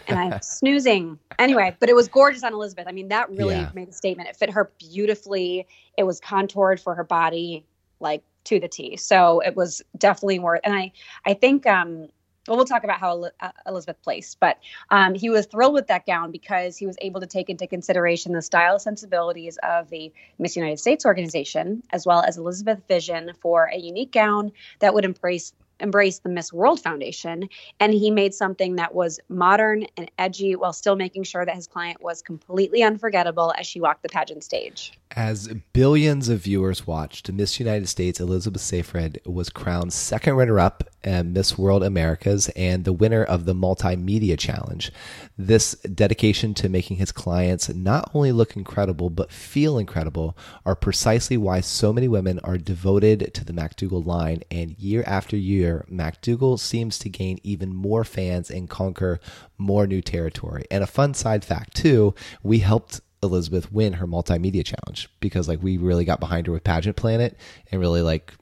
and 0.08 0.17
I'm 0.19 0.41
snoozing 0.41 1.19
anyway. 1.38 1.76
But 1.80 1.89
it 1.89 1.96
was 1.96 2.08
gorgeous 2.08 2.43
on 2.43 2.54
Elizabeth. 2.54 2.88
I 2.88 2.93
mean, 2.93 3.10
that 3.10 3.30
really 3.30 3.56
Yeah. 3.56 3.69
made 3.76 3.89
a 3.89 3.93
statement. 3.93 4.30
It 4.30 4.36
fit 4.38 4.50
her 4.52 4.72
beautifully. 4.80 5.67
It 5.98 6.04
was 6.04 6.19
contoured 6.22 6.80
for 6.80 6.96
her 6.96 7.04
body, 7.04 7.65
like 8.00 8.24
to 8.45 8.60
the 8.60 8.67
T. 8.67 8.97
So 8.97 9.39
it 9.39 9.56
was 9.56 9.82
definitely 9.97 10.39
worth. 10.39 10.62
And 10.63 10.73
I, 10.73 10.91
I 11.25 11.34
think. 11.34 11.65
um 11.65 12.10
well, 12.47 12.58
we'll 12.58 12.65
talk 12.65 12.84
about 12.84 12.99
how 12.99 13.29
uh, 13.39 13.51
Elizabeth 13.65 14.01
placed, 14.01 14.38
but 14.41 14.58
um, 14.89 15.13
he 15.13 15.29
was 15.29 15.45
thrilled 15.45 15.73
with 15.73 15.88
that 15.88 16.06
gown 16.06 16.29
because 16.32 16.75
he 16.75 16.86
was 16.86 16.97
able 16.99 17.21
to 17.21 17.27
take 17.27 17.49
into 17.49 17.67
consideration 17.67 18.34
the 18.34 18.41
style 18.41 18.79
sensibilities 18.79 19.58
of 19.63 19.89
the 19.89 20.12
Miss 20.38 20.58
United 20.58 20.79
States 20.79 21.06
organization, 21.06 21.84
as 21.91 22.06
well 22.06 22.21
as 22.21 22.38
Elizabeth's 22.38 22.84
vision 22.88 23.32
for 23.41 23.69
a 23.73 23.77
unique 23.77 24.12
gown 24.12 24.51
that 24.79 24.93
would 24.93 25.06
embrace 25.06 25.53
embrace 25.79 26.19
the 26.19 26.29
Miss 26.29 26.53
World 26.53 26.79
Foundation. 26.79 27.49
And 27.79 27.93
he 27.93 28.12
made 28.12 28.33
something 28.33 28.75
that 28.75 28.93
was 28.93 29.19
modern 29.29 29.86
and 29.97 30.09
edgy 30.17 30.55
while 30.55 30.73
still 30.73 30.95
making 30.95 31.23
sure 31.23 31.45
that 31.45 31.55
his 31.55 31.67
client 31.67 32.01
was 32.01 32.21
completely 32.21 32.83
unforgettable 32.83 33.53
as 33.57 33.67
she 33.67 33.79
walked 33.81 34.03
the 34.03 34.09
pageant 34.09 34.43
stage. 34.43 34.93
As 35.15 35.47
billions 35.73 36.29
of 36.29 36.39
viewers 36.39 36.88
watched, 36.88 37.31
Miss 37.31 37.59
United 37.59 37.88
States 37.88 38.19
Elizabeth 38.19 38.62
Safrit 38.62 39.25
was 39.27 39.49
crowned 39.49 39.93
second 39.93 40.36
runner-up 40.36 40.83
at 40.83 40.92
Miss 41.06 41.58
World 41.58 41.84
Americas 41.84 42.50
and 42.50 42.86
the 42.86 42.94
winner 42.94 43.24
of 43.24 43.46
the 43.46 43.54
Multimedia 43.54 44.38
Challenge. 44.38 44.92
This 45.38 45.74
dedication 45.82 46.54
to 46.56 46.70
making 46.70 46.98
his 46.98 47.12
clients 47.12 47.70
not 47.70 48.12
only 48.13 48.32
look 48.32 48.56
incredible 48.56 49.10
but 49.10 49.32
feel 49.32 49.78
incredible 49.78 50.38
are 50.66 50.76
precisely 50.76 51.38
why 51.38 51.62
so 51.62 51.92
many 51.92 52.08
women 52.08 52.39
are 52.39 52.58
devoted 52.58 53.34
to 53.34 53.46
the 53.46 53.54
Mac 53.54 53.76
Duggal 53.76 54.06
line. 54.06 54.44
And 54.52 54.78
year 54.78 55.04
after 55.06 55.36
year, 55.36 55.86
Mac 55.89 56.22
Duggal 56.22 56.60
seems 56.60 57.00
to 57.00 57.10
gain 57.10 57.39
even 57.44 57.74
more 57.74 58.04
fans 58.04 58.50
and 58.50 58.70
conquer 58.70 59.20
more 59.58 59.88
new 59.88 60.02
territory. 60.02 60.66
And 60.70 60.84
a 60.84 60.88
fun 60.88 61.13
side 61.13 61.44
fact 61.44 61.76
too, 61.76 62.13
we 62.42 62.60
helped 62.60 63.02
Elizabeth 63.24 63.72
win 63.72 63.94
her 63.94 64.08
multimedia 64.08 64.66
challenge 64.66 65.10
because 65.20 65.48
like 65.48 65.63
we 65.63 65.78
really 65.78 66.06
got 66.06 66.20
behind 66.20 66.48
her 66.48 66.54
with 66.54 66.63
Pageant 66.63 66.98
Planet 66.98 67.38
and 67.72 67.80
really 67.80 68.02
like 68.02 68.34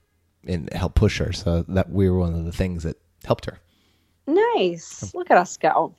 and 0.48 0.72
help 0.74 0.96
push 0.96 1.20
her. 1.20 1.32
So 1.34 1.64
that 1.68 1.90
we 1.90 2.10
were 2.10 2.20
one 2.20 2.34
of 2.34 2.46
the 2.46 2.52
things 2.52 2.84
that 2.84 2.98
helped 3.24 3.46
her. 3.46 3.60
Nice. 4.28 5.14
Look 5.16 5.32
at 5.32 5.38
us 5.38 5.58
go. 5.58 5.96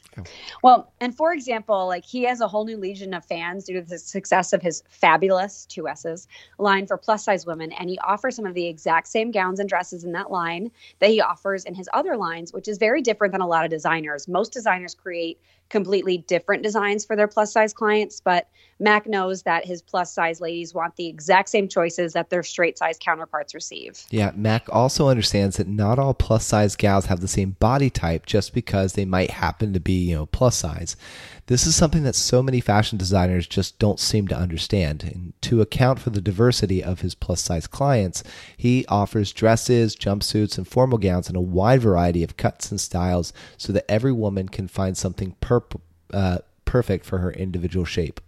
Well, 0.62 0.92
and 1.00 1.14
for 1.14 1.33
example, 1.33 1.87
like 1.88 2.05
he 2.05 2.22
has 2.22 2.40
a 2.40 2.46
whole 2.46 2.64
new 2.64 2.76
legion 2.76 3.14
of 3.14 3.24
fans 3.24 3.64
due 3.64 3.74
to 3.74 3.83
the 3.83 3.98
success 3.98 4.52
of 4.52 4.62
his 4.62 4.83
fabulous 4.88 5.66
two 5.66 5.88
S's 5.88 6.28
line 6.59 6.87
for 6.87 6.96
plus 6.96 7.24
size 7.24 7.44
women. 7.44 7.72
And 7.72 7.90
he 7.90 7.98
offers 7.98 8.37
some 8.37 8.46
of 8.46 8.55
the 8.55 8.68
exact 8.68 9.09
same 9.09 9.33
gowns 9.33 9.59
and 9.59 9.68
dresses 9.68 10.05
in 10.05 10.12
that 10.12 10.31
line 10.31 10.70
that 11.00 11.11
he 11.11 11.20
offers 11.20 11.64
in 11.64 11.74
his 11.74 11.88
other 11.92 12.16
lines, 12.16 12.52
which 12.52 12.68
is 12.68 12.78
very 12.78 13.02
different 13.02 13.33
than 13.33 13.40
a 13.40 13.46
lot 13.46 13.64
of 13.64 13.70
designers. 13.70 14.28
Most 14.28 14.52
designers 14.52 14.94
create 14.94 15.40
completely 15.72 16.18
different 16.18 16.62
designs 16.62 17.04
for 17.04 17.16
their 17.16 17.26
plus 17.26 17.52
size 17.52 17.72
clients, 17.72 18.20
but 18.20 18.46
Mac 18.78 19.06
knows 19.06 19.42
that 19.44 19.64
his 19.64 19.80
plus 19.80 20.12
size 20.12 20.40
ladies 20.40 20.74
want 20.74 20.96
the 20.96 21.08
exact 21.08 21.48
same 21.48 21.66
choices 21.66 22.12
that 22.12 22.30
their 22.30 22.42
straight 22.42 22.76
size 22.76 22.98
counterparts 23.00 23.54
receive. 23.54 24.04
Yeah, 24.11 24.32
Mac 24.35 24.66
also 24.70 25.08
understands 25.08 25.56
that 25.56 25.68
not 25.68 25.98
all 25.98 26.14
plus 26.14 26.44
size 26.44 26.76
gals 26.76 27.06
have 27.06 27.20
the 27.20 27.28
same 27.28 27.52
body 27.52 27.90
type 27.90 28.26
just 28.26 28.52
because 28.52 28.92
they 28.92 29.04
might 29.04 29.30
happen 29.30 29.72
to 29.72 29.80
be, 29.80 30.04
you 30.04 30.14
know, 30.14 30.26
plus 30.26 30.56
size. 30.56 30.96
This 31.46 31.66
is 31.66 31.74
something 31.74 32.04
that 32.04 32.14
so 32.14 32.42
many 32.42 32.61
fashion 32.61 32.98
designers 32.98 33.46
just 33.46 33.78
don't 33.78 33.98
seem 33.98 34.28
to 34.28 34.37
understand. 34.37 35.02
And 35.02 35.32
to 35.42 35.61
account 35.61 35.98
for 35.98 36.11
the 36.11 36.20
diversity 36.20 36.82
of 36.82 37.00
his 37.00 37.14
plus 37.14 37.40
size 37.40 37.66
clients, 37.66 38.22
he 38.56 38.87
offers 38.87 39.32
dresses, 39.32 39.96
jumpsuits, 39.96 40.56
and 40.56 40.66
formal 40.66 40.98
gowns 40.98 41.28
in 41.28 41.37
a 41.37 41.40
wide 41.40 41.80
variety 41.80 42.22
of 42.22 42.37
cuts 42.37 42.70
and 42.70 42.80
styles 42.80 43.32
so 43.56 43.72
that 43.72 43.90
every 43.90 44.12
woman 44.12 44.48
can 44.48 44.68
find 44.68 44.96
something 44.96 45.37
uh, 46.12 46.38
perfect 46.64 47.05
for 47.05 47.18
her 47.18 47.31
individual 47.31 47.85
shape. 47.85 48.20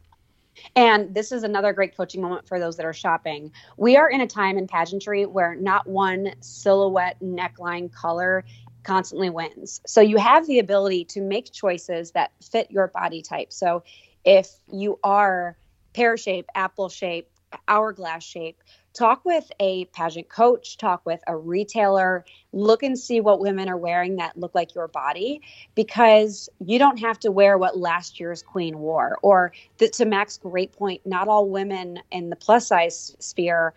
And 0.76 1.14
this 1.14 1.32
is 1.32 1.42
another 1.42 1.72
great 1.72 1.96
coaching 1.96 2.22
moment 2.22 2.46
for 2.46 2.60
those 2.60 2.76
that 2.76 2.86
are 2.86 2.92
shopping. 2.92 3.52
We 3.76 3.96
are 3.96 4.08
in 4.08 4.20
a 4.20 4.26
time 4.26 4.56
in 4.56 4.66
pageantry 4.66 5.26
where 5.26 5.56
not 5.56 5.86
one 5.86 6.32
silhouette, 6.40 7.16
neckline, 7.22 7.92
color 7.92 8.44
constantly 8.82 9.30
wins. 9.30 9.80
So 9.86 10.00
you 10.00 10.18
have 10.18 10.46
the 10.46 10.58
ability 10.58 11.06
to 11.06 11.20
make 11.20 11.52
choices 11.52 12.12
that 12.12 12.32
fit 12.42 12.70
your 12.70 12.88
body 12.88 13.22
type. 13.22 13.52
So 13.52 13.82
if 14.24 14.48
you 14.70 14.98
are 15.02 15.56
pear 15.92 16.16
shape, 16.16 16.46
apple 16.54 16.88
shape, 16.88 17.28
hourglass 17.66 18.22
shape, 18.22 18.62
talk 18.94 19.24
with 19.24 19.50
a 19.60 19.84
pageant 19.86 20.28
coach, 20.28 20.78
talk 20.78 21.04
with 21.04 21.20
a 21.26 21.36
retailer, 21.36 22.24
look 22.52 22.82
and 22.82 22.98
see 22.98 23.20
what 23.20 23.40
women 23.40 23.68
are 23.68 23.76
wearing 23.76 24.16
that 24.16 24.38
look 24.38 24.54
like 24.54 24.74
your 24.74 24.88
body 24.88 25.42
because 25.74 26.48
you 26.64 26.78
don't 26.78 26.98
have 26.98 27.18
to 27.18 27.30
wear 27.30 27.58
what 27.58 27.76
last 27.76 28.18
year's 28.20 28.42
queen 28.42 28.78
wore. 28.78 29.18
Or 29.22 29.52
the, 29.78 29.88
to 29.90 30.04
Mac's 30.04 30.38
great 30.38 30.72
point, 30.72 31.02
not 31.04 31.28
all 31.28 31.48
women 31.48 31.98
in 32.12 32.30
the 32.30 32.36
plus 32.36 32.68
size 32.68 33.14
sphere 33.18 33.74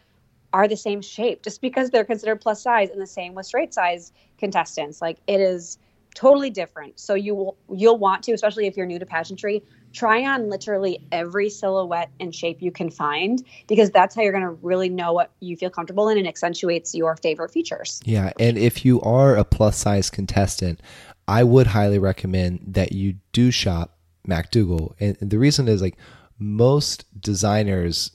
are 0.53 0.67
the 0.67 0.77
same 0.77 1.01
shape 1.01 1.43
just 1.43 1.61
because 1.61 1.89
they're 1.89 2.05
considered 2.05 2.39
plus 2.39 2.61
size 2.61 2.89
and 2.89 3.01
the 3.01 3.07
same 3.07 3.33
with 3.33 3.45
straight 3.45 3.73
size 3.73 4.13
contestants. 4.37 5.01
Like 5.01 5.17
it 5.27 5.41
is 5.41 5.77
totally 6.15 6.49
different. 6.49 6.99
So 6.99 7.15
you 7.15 7.35
will 7.35 7.57
you'll 7.71 7.97
want 7.97 8.23
to, 8.23 8.33
especially 8.33 8.67
if 8.67 8.77
you're 8.77 8.85
new 8.85 8.99
to 8.99 9.05
pageantry, 9.05 9.63
try 9.93 10.23
on 10.23 10.49
literally 10.49 10.99
every 11.11 11.49
silhouette 11.49 12.09
and 12.19 12.33
shape 12.33 12.61
you 12.61 12.71
can 12.71 12.89
find 12.89 13.45
because 13.67 13.89
that's 13.91 14.15
how 14.15 14.21
you're 14.21 14.31
going 14.31 14.43
to 14.43 14.57
really 14.61 14.89
know 14.89 15.13
what 15.13 15.31
you 15.39 15.55
feel 15.57 15.69
comfortable 15.69 16.09
in 16.09 16.17
and 16.17 16.27
accentuates 16.27 16.93
your 16.93 17.15
favorite 17.17 17.51
features. 17.51 18.01
Yeah, 18.05 18.31
and 18.39 18.57
if 18.57 18.85
you 18.85 19.01
are 19.01 19.35
a 19.35 19.43
plus 19.43 19.77
size 19.77 20.09
contestant, 20.09 20.81
I 21.27 21.43
would 21.43 21.67
highly 21.67 21.99
recommend 21.99 22.61
that 22.67 22.91
you 22.91 23.15
do 23.31 23.51
shop 23.51 23.97
Mac 24.25 24.51
Duggal. 24.51 24.93
And 24.99 25.17
the 25.19 25.39
reason 25.39 25.67
is 25.67 25.81
like 25.81 25.97
most 26.39 27.05
designers 27.19 28.11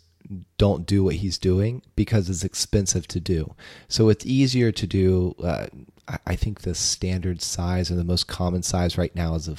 don't 0.56 0.86
do 0.86 1.04
what 1.04 1.16
he's 1.16 1.38
doing 1.38 1.82
because 1.96 2.30
it's 2.30 2.44
expensive 2.44 3.06
to 3.08 3.20
do. 3.20 3.54
So 3.88 4.08
it's 4.08 4.24
easier 4.24 4.72
to 4.72 4.86
do. 4.86 5.34
Uh, 5.42 5.66
I 6.26 6.36
think 6.36 6.60
the 6.60 6.74
standard 6.74 7.42
size 7.42 7.90
or 7.90 7.94
the 7.94 8.04
most 8.04 8.26
common 8.26 8.62
size 8.62 8.98
right 8.98 9.14
now 9.14 9.34
is 9.34 9.48
a 9.48 9.56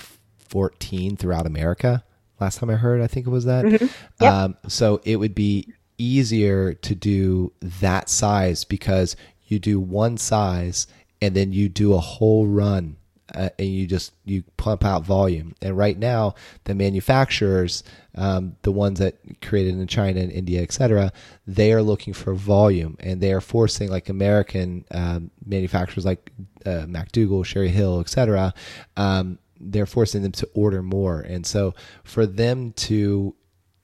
14 0.53 1.17
throughout 1.17 1.47
America. 1.47 2.03
Last 2.39 2.59
time 2.59 2.69
I 2.69 2.75
heard, 2.75 3.01
I 3.01 3.07
think 3.07 3.25
it 3.25 3.31
was 3.31 3.45
that. 3.45 3.65
Mm-hmm. 3.65 3.85
Yep. 4.21 4.33
Um, 4.33 4.57
so 4.67 5.01
it 5.03 5.15
would 5.15 5.33
be 5.33 5.73
easier 5.97 6.75
to 6.75 6.93
do 6.93 7.51
that 7.61 8.07
size 8.07 8.63
because 8.63 9.15
you 9.47 9.57
do 9.57 9.79
one 9.79 10.17
size 10.17 10.85
and 11.23 11.35
then 11.35 11.53
you 11.53 11.69
do 11.69 11.93
a 11.93 11.99
whole 11.99 12.45
run 12.45 12.97
uh, 13.33 13.49
and 13.57 13.67
you 13.67 13.87
just 13.87 14.13
you 14.25 14.43
pump 14.57 14.85
out 14.85 15.03
volume. 15.03 15.55
And 15.59 15.75
right 15.75 15.97
now, 15.97 16.35
the 16.65 16.75
manufacturers, 16.75 17.83
um, 18.13 18.55
the 18.61 18.71
ones 18.71 18.99
that 18.99 19.15
created 19.41 19.73
in 19.73 19.87
China 19.87 20.19
and 20.19 20.31
India, 20.31 20.61
etc., 20.61 21.11
they 21.47 21.73
are 21.73 21.81
looking 21.81 22.13
for 22.13 22.35
volume, 22.35 22.95
and 22.99 23.21
they 23.21 23.33
are 23.33 23.41
forcing 23.41 23.89
like 23.89 24.07
American 24.07 24.85
um, 24.91 25.31
manufacturers 25.43 26.05
like 26.05 26.31
uh, 26.63 26.85
MacDougall, 26.87 27.43
Sherri 27.43 27.69
Hill, 27.69 28.01
etc. 28.01 28.53
Um, 28.97 29.39
they're 29.71 29.85
forcing 29.85 30.21
them 30.23 30.31
to 30.33 30.49
order 30.53 30.81
more, 30.81 31.21
and 31.21 31.45
so 31.45 31.73
for 32.03 32.25
them 32.25 32.73
to 32.73 33.35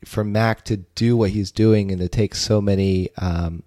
for 0.06 0.24
Mac 0.24 0.64
to 0.66 0.78
do 0.78 1.18
what 1.18 1.32
he's 1.32 1.52
doing 1.52 1.92
and 1.92 2.00
to 2.00 2.08
take 2.08 2.34
so 2.34 2.62
many 2.62 3.10
um, 3.18 3.64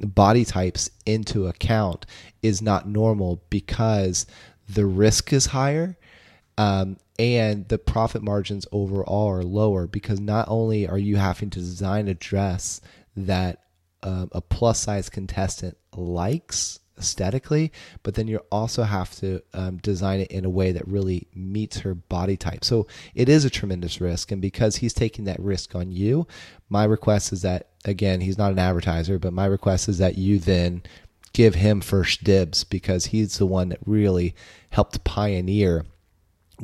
body 0.00 0.44
types 0.44 0.90
into 1.06 1.46
account 1.46 2.06
is 2.42 2.62
not 2.62 2.88
normal 2.88 3.42
because 3.50 4.26
the 4.68 4.86
risk 4.86 5.32
is 5.32 5.46
higher 5.46 5.96
um, 6.58 6.96
and 7.18 7.68
the 7.68 7.78
profit 7.78 8.22
margins 8.22 8.66
overall 8.72 9.28
are 9.28 9.42
lower 9.42 9.86
because 9.86 10.20
not 10.20 10.46
only 10.48 10.86
are 10.86 10.98
you 10.98 11.16
having 11.16 11.50
to 11.50 11.58
design 11.58 12.08
a 12.08 12.14
dress 12.14 12.80
that 13.16 13.62
um, 14.02 14.28
a 14.32 14.40
plus 14.40 14.80
size 14.80 15.08
contestant 15.08 15.76
likes 15.96 16.80
aesthetically, 16.98 17.72
but 18.02 18.14
then 18.14 18.28
you 18.28 18.40
also 18.50 18.82
have 18.82 19.14
to 19.16 19.42
um, 19.52 19.78
design 19.78 20.20
it 20.20 20.30
in 20.30 20.44
a 20.44 20.50
way 20.50 20.72
that 20.72 20.86
really 20.86 21.26
meets 21.34 21.78
her 21.78 21.94
body 21.94 22.36
type. 22.36 22.64
So 22.64 22.86
it 23.14 23.28
is 23.28 23.44
a 23.44 23.50
tremendous 23.50 24.00
risk. 24.00 24.30
And 24.30 24.40
because 24.40 24.76
he's 24.76 24.94
taking 24.94 25.24
that 25.24 25.40
risk 25.40 25.74
on 25.74 25.90
you, 25.90 26.26
my 26.68 26.84
request 26.84 27.32
is 27.32 27.42
that, 27.42 27.68
again, 27.84 28.20
he's 28.20 28.38
not 28.38 28.52
an 28.52 28.58
advertiser, 28.58 29.18
but 29.18 29.32
my 29.32 29.46
request 29.46 29.88
is 29.88 29.98
that 29.98 30.18
you 30.18 30.38
then 30.38 30.82
give 31.32 31.56
him 31.56 31.80
first 31.80 32.22
dibs 32.22 32.62
because 32.64 33.06
he's 33.06 33.38
the 33.38 33.46
one 33.46 33.68
that 33.68 33.80
really 33.86 34.34
helped 34.70 35.02
pioneer 35.04 35.84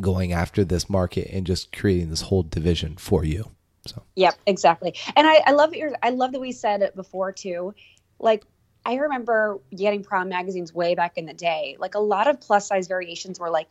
going 0.00 0.32
after 0.32 0.64
this 0.64 0.88
market 0.88 1.28
and 1.32 1.46
just 1.46 1.76
creating 1.76 2.08
this 2.08 2.22
whole 2.22 2.44
division 2.44 2.96
for 2.96 3.24
you. 3.24 3.50
So. 3.86 4.02
Yep, 4.14 4.38
exactly. 4.46 4.94
And 5.16 5.26
I, 5.26 5.42
I 5.46 5.52
love 5.52 5.74
your, 5.74 5.92
I 6.02 6.10
love 6.10 6.32
that 6.32 6.40
we 6.40 6.52
said 6.52 6.82
it 6.82 6.94
before 6.94 7.32
too. 7.32 7.74
Like 8.20 8.44
I 8.84 8.94
remember 8.94 9.60
getting 9.74 10.02
prom 10.02 10.28
magazines 10.28 10.72
way 10.72 10.94
back 10.94 11.16
in 11.16 11.26
the 11.26 11.34
day. 11.34 11.76
Like 11.78 11.94
a 11.94 12.00
lot 12.00 12.28
of 12.28 12.40
plus 12.40 12.66
size 12.66 12.88
variations 12.88 13.38
were 13.38 13.50
like 13.50 13.68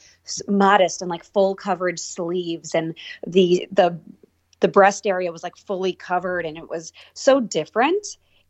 modest 0.48 1.02
and 1.02 1.10
like 1.10 1.24
full 1.24 1.56
coverage 1.56 2.00
sleeves, 2.00 2.76
and 2.76 2.96
the 3.26 3.68
the 3.72 4.00
the 4.60 4.68
breast 4.68 5.08
area 5.08 5.32
was 5.32 5.44
like 5.44 5.58
fully 5.58 5.94
covered, 5.94 6.46
and 6.46 6.58
it 6.58 6.70
was 6.70 6.94
so 7.14 7.40
different. 7.40 8.06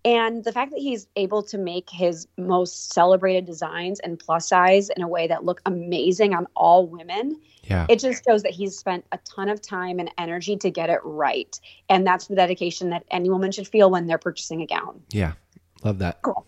And 0.06 0.44
the 0.46 0.54
fact 0.54 0.72
that 0.72 0.80
he's 0.80 1.08
able 1.16 1.44
to 1.44 1.58
make 1.58 1.90
his 1.90 2.28
most 2.38 2.94
celebrated 2.94 3.46
designs 3.46 4.00
and 4.00 4.18
plus 4.18 4.48
size 4.48 4.90
in 4.90 5.04
a 5.04 5.08
way 5.08 5.28
that 5.28 5.44
look 5.44 5.62
amazing 5.66 6.34
on 6.34 6.48
all 6.56 6.88
women, 6.88 7.38
yeah. 7.64 7.86
it 7.90 8.00
just 8.00 8.24
shows 8.26 8.44
that 8.44 8.54
he's 8.54 8.78
spent 8.78 9.06
a 9.12 9.20
ton 9.20 9.50
of 9.50 9.62
time 9.62 10.00
and 10.00 10.10
energy 10.18 10.56
to 10.58 10.72
get 10.72 10.90
it 10.90 11.00
right. 11.04 11.60
And 11.90 12.08
that's 12.08 12.28
the 12.28 12.36
dedication 12.36 12.92
that 12.92 13.04
any 13.12 13.30
woman 13.30 13.52
should 13.52 13.68
feel 13.68 13.92
when 13.92 14.08
they're 14.08 14.18
purchasing 14.18 14.62
a 14.62 14.66
gown. 14.66 15.02
Yeah. 15.12 15.34
Love 15.84 16.00
that. 16.00 16.22
Cool. 16.22 16.46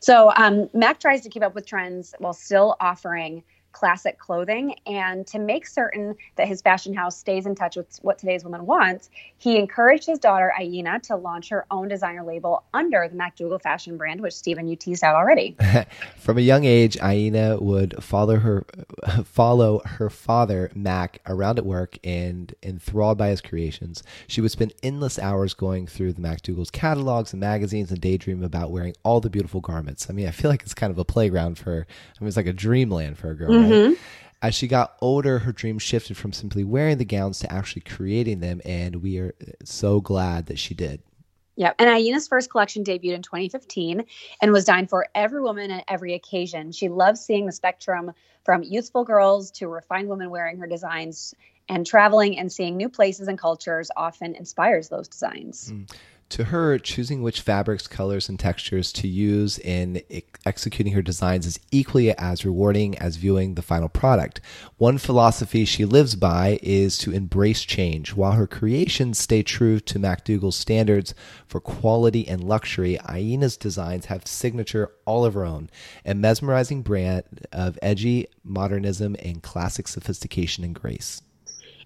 So 0.00 0.32
um, 0.36 0.68
Mac 0.74 0.98
tries 0.98 1.20
to 1.22 1.28
keep 1.28 1.42
up 1.42 1.54
with 1.54 1.66
trends 1.66 2.14
while 2.18 2.32
still 2.32 2.76
offering 2.80 3.44
classic 3.72 4.18
clothing. 4.18 4.74
And 4.86 5.26
to 5.28 5.38
make 5.38 5.66
certain 5.66 6.14
that 6.36 6.48
his 6.48 6.62
fashion 6.62 6.94
house 6.94 7.16
stays 7.16 7.46
in 7.46 7.54
touch 7.54 7.76
with 7.76 7.98
what 8.02 8.18
today's 8.18 8.44
woman 8.44 8.66
wants, 8.66 9.10
he 9.38 9.56
encouraged 9.56 10.06
his 10.06 10.18
daughter 10.18 10.52
Ieena 10.58 11.02
to 11.04 11.16
launch 11.16 11.48
her 11.48 11.66
own 11.70 11.88
designer 11.88 12.22
label 12.22 12.62
under 12.72 13.08
the 13.08 13.16
Mac 13.16 13.36
Duggal 13.36 13.60
fashion 13.60 13.96
brand, 13.96 14.20
which 14.20 14.34
Stephen 14.34 14.68
you 14.68 14.76
teased 14.76 15.02
out 15.02 15.14
already. 15.14 15.56
From 16.18 16.38
a 16.38 16.42
young 16.42 16.64
age, 16.64 16.96
Ieena 16.98 17.60
would 17.60 18.02
follow 18.02 18.36
her 18.36 18.64
follow 19.24 19.80
her 19.84 20.10
father 20.10 20.70
Mac 20.74 21.20
around 21.26 21.58
at 21.58 21.66
work 21.66 21.98
and 22.04 22.54
enthralled 22.62 23.18
by 23.18 23.28
his 23.28 23.40
creations. 23.40 24.02
She 24.26 24.40
would 24.40 24.50
spend 24.50 24.74
endless 24.82 25.18
hours 25.18 25.54
going 25.54 25.86
through 25.86 26.12
the 26.12 26.20
Mac 26.20 26.42
Duggal's 26.42 26.70
catalogs 26.70 27.32
and 27.32 27.40
magazines 27.40 27.90
and 27.90 28.00
daydream 28.00 28.42
about 28.42 28.70
wearing 28.70 28.94
all 29.02 29.20
the 29.20 29.30
beautiful 29.30 29.60
garments. 29.60 30.08
I 30.08 30.12
mean, 30.12 30.28
I 30.28 30.30
feel 30.30 30.50
like 30.50 30.62
it's 30.62 30.74
kind 30.74 30.90
of 30.90 30.98
a 30.98 31.04
playground 31.04 31.58
for 31.58 31.72
I 31.72 32.20
mean, 32.20 32.28
it's 32.28 32.36
like 32.36 32.46
a 32.46 32.52
dreamland 32.52 33.18
for 33.18 33.30
a 33.30 33.34
girl. 33.34 33.50
Mm-hmm. 33.50 33.61
As 34.42 34.56
she 34.56 34.66
got 34.66 34.96
older, 35.00 35.38
her 35.40 35.52
dream 35.52 35.78
shifted 35.78 36.16
from 36.16 36.32
simply 36.32 36.64
wearing 36.64 36.98
the 36.98 37.04
gowns 37.04 37.38
to 37.40 37.52
actually 37.52 37.82
creating 37.82 38.40
them, 38.40 38.60
and 38.64 38.96
we 38.96 39.18
are 39.18 39.34
so 39.62 40.00
glad 40.00 40.46
that 40.46 40.58
she 40.58 40.74
did. 40.74 41.00
Yeah, 41.54 41.74
and 41.78 41.88
Ieena's 41.88 42.26
first 42.26 42.50
collection 42.50 42.82
debuted 42.82 43.14
in 43.14 43.22
2015 43.22 44.04
and 44.40 44.52
was 44.52 44.64
designed 44.64 44.88
for 44.90 45.06
every 45.14 45.40
woman 45.40 45.70
at 45.70 45.84
every 45.86 46.14
occasion. 46.14 46.72
She 46.72 46.88
loves 46.88 47.20
seeing 47.20 47.46
the 47.46 47.52
spectrum 47.52 48.12
from 48.44 48.62
youthful 48.62 49.04
girls 49.04 49.50
to 49.52 49.68
refined 49.68 50.08
women 50.08 50.30
wearing 50.30 50.58
her 50.58 50.66
designs, 50.66 51.34
and 51.68 51.86
traveling 51.86 52.38
and 52.38 52.50
seeing 52.50 52.76
new 52.76 52.88
places 52.88 53.28
and 53.28 53.38
cultures 53.38 53.90
often 53.96 54.34
inspires 54.34 54.88
those 54.88 55.08
designs. 55.08 55.70
Mm. 55.72 55.94
To 56.32 56.44
her, 56.44 56.78
choosing 56.78 57.20
which 57.20 57.42
fabrics, 57.42 57.86
colors, 57.86 58.30
and 58.30 58.40
textures 58.40 58.90
to 58.94 59.06
use 59.06 59.58
in 59.58 60.00
executing 60.46 60.94
her 60.94 61.02
designs 61.02 61.44
is 61.44 61.60
equally 61.70 62.10
as 62.16 62.46
rewarding 62.46 62.96
as 62.96 63.16
viewing 63.16 63.54
the 63.54 63.60
final 63.60 63.90
product. 63.90 64.40
One 64.78 64.96
philosophy 64.96 65.66
she 65.66 65.84
lives 65.84 66.16
by 66.16 66.58
is 66.62 66.96
to 66.98 67.12
embrace 67.12 67.60
change. 67.64 68.14
While 68.14 68.32
her 68.32 68.46
creations 68.46 69.18
stay 69.18 69.42
true 69.42 69.78
to 69.80 69.98
Mac 69.98 70.24
Duggal's 70.24 70.56
standards 70.56 71.14
for 71.46 71.60
quality 71.60 72.26
and 72.26 72.42
luxury, 72.42 72.96
Ieena's 73.06 73.58
designs 73.58 74.06
have 74.06 74.26
signature 74.26 74.90
all 75.04 75.26
of 75.26 75.34
her 75.34 75.44
own, 75.44 75.68
a 76.06 76.14
mesmerizing 76.14 76.80
brand 76.80 77.46
of 77.52 77.78
edgy 77.82 78.26
modernism 78.42 79.16
and 79.18 79.42
classic 79.42 79.86
sophistication 79.86 80.64
and 80.64 80.74
grace. 80.74 81.20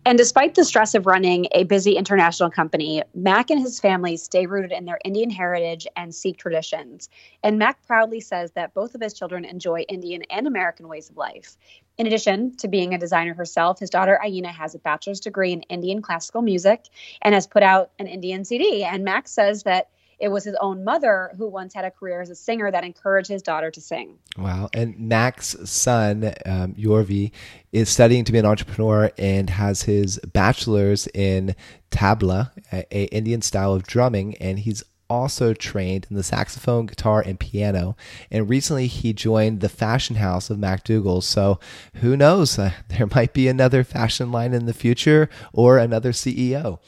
And 0.06 0.16
despite 0.16 0.54
the 0.54 0.64
stress 0.64 0.94
of 0.94 1.04
running 1.04 1.48
a 1.50 1.64
busy 1.64 1.96
international 1.96 2.48
company, 2.48 3.02
Mac 3.12 3.50
and 3.50 3.60
his 3.60 3.80
family 3.80 4.16
stay 4.16 4.46
rooted 4.46 4.70
in 4.70 4.84
their 4.84 5.00
Indian 5.04 5.30
heritage 5.30 5.84
and 5.96 6.14
Sikh 6.14 6.36
traditions. 6.36 7.08
And 7.42 7.58
Mac 7.58 7.84
proudly 7.88 8.20
says 8.20 8.52
that 8.52 8.72
both 8.72 8.94
of 8.94 9.00
his 9.00 9.14
children 9.14 9.44
enjoy 9.44 9.80
Indian 9.88 10.22
and 10.30 10.46
American 10.46 10.86
ways 10.86 11.10
of 11.10 11.16
life. 11.16 11.56
In 11.98 12.06
addition 12.06 12.56
to 12.58 12.68
being 12.68 12.94
a 12.94 12.98
designer 12.98 13.34
herself, 13.34 13.80
his 13.80 13.90
daughter 13.90 14.20
Ieena 14.24 14.52
has 14.52 14.76
a 14.76 14.78
bachelor's 14.78 15.18
degree 15.18 15.50
in 15.50 15.62
Indian 15.62 16.00
classical 16.00 16.40
music 16.40 16.84
and 17.22 17.34
has 17.34 17.48
put 17.48 17.64
out 17.64 17.90
an 17.98 18.06
Indian 18.06 18.44
CD. 18.44 18.84
And 18.84 19.02
Mac 19.02 19.26
says 19.26 19.64
that 19.64 19.88
it 20.18 20.28
was 20.28 20.44
his 20.44 20.56
own 20.60 20.84
mother 20.84 21.30
who 21.36 21.48
once 21.48 21.74
had 21.74 21.84
a 21.84 21.90
career 21.90 22.20
as 22.20 22.30
a 22.30 22.34
singer 22.34 22.70
that 22.70 22.84
encouraged 22.84 23.28
his 23.28 23.42
daughter 23.42 23.70
to 23.70 23.80
sing. 23.80 24.18
Wow. 24.38 24.68
And 24.72 24.98
Mac's 24.98 25.56
son, 25.68 26.32
um, 26.46 26.74
Yorvi, 26.74 27.32
is 27.72 27.88
studying 27.88 28.24
to 28.24 28.32
be 28.32 28.38
an 28.38 28.46
entrepreneur 28.46 29.10
and 29.18 29.50
has 29.50 29.82
his 29.82 30.18
bachelor's 30.32 31.06
in 31.08 31.54
tabla, 31.90 32.50
a, 32.72 32.86
a 32.96 33.04
Indian 33.06 33.42
style 33.42 33.74
of 33.74 33.86
drumming, 33.86 34.36
and 34.36 34.58
he's 34.58 34.82
also 35.08 35.54
trained 35.54 36.06
in 36.10 36.16
the 36.16 36.22
saxophone, 36.22 36.86
guitar, 36.86 37.22
and 37.24 37.38
piano. 37.38 37.96
And 38.30 38.48
recently 38.48 38.86
he 38.86 39.12
joined 39.12 39.60
the 39.60 39.68
fashion 39.68 40.16
house 40.16 40.50
of 40.50 40.58
Mac 40.58 40.84
Duggal. 40.84 41.22
So 41.22 41.60
who 41.96 42.16
knows? 42.16 42.58
Uh, 42.58 42.72
there 42.88 43.06
might 43.06 43.32
be 43.32 43.48
another 43.48 43.84
fashion 43.84 44.32
line 44.32 44.52
in 44.52 44.66
the 44.66 44.74
future 44.74 45.28
or 45.52 45.78
another 45.78 46.12
CEO. 46.12 46.78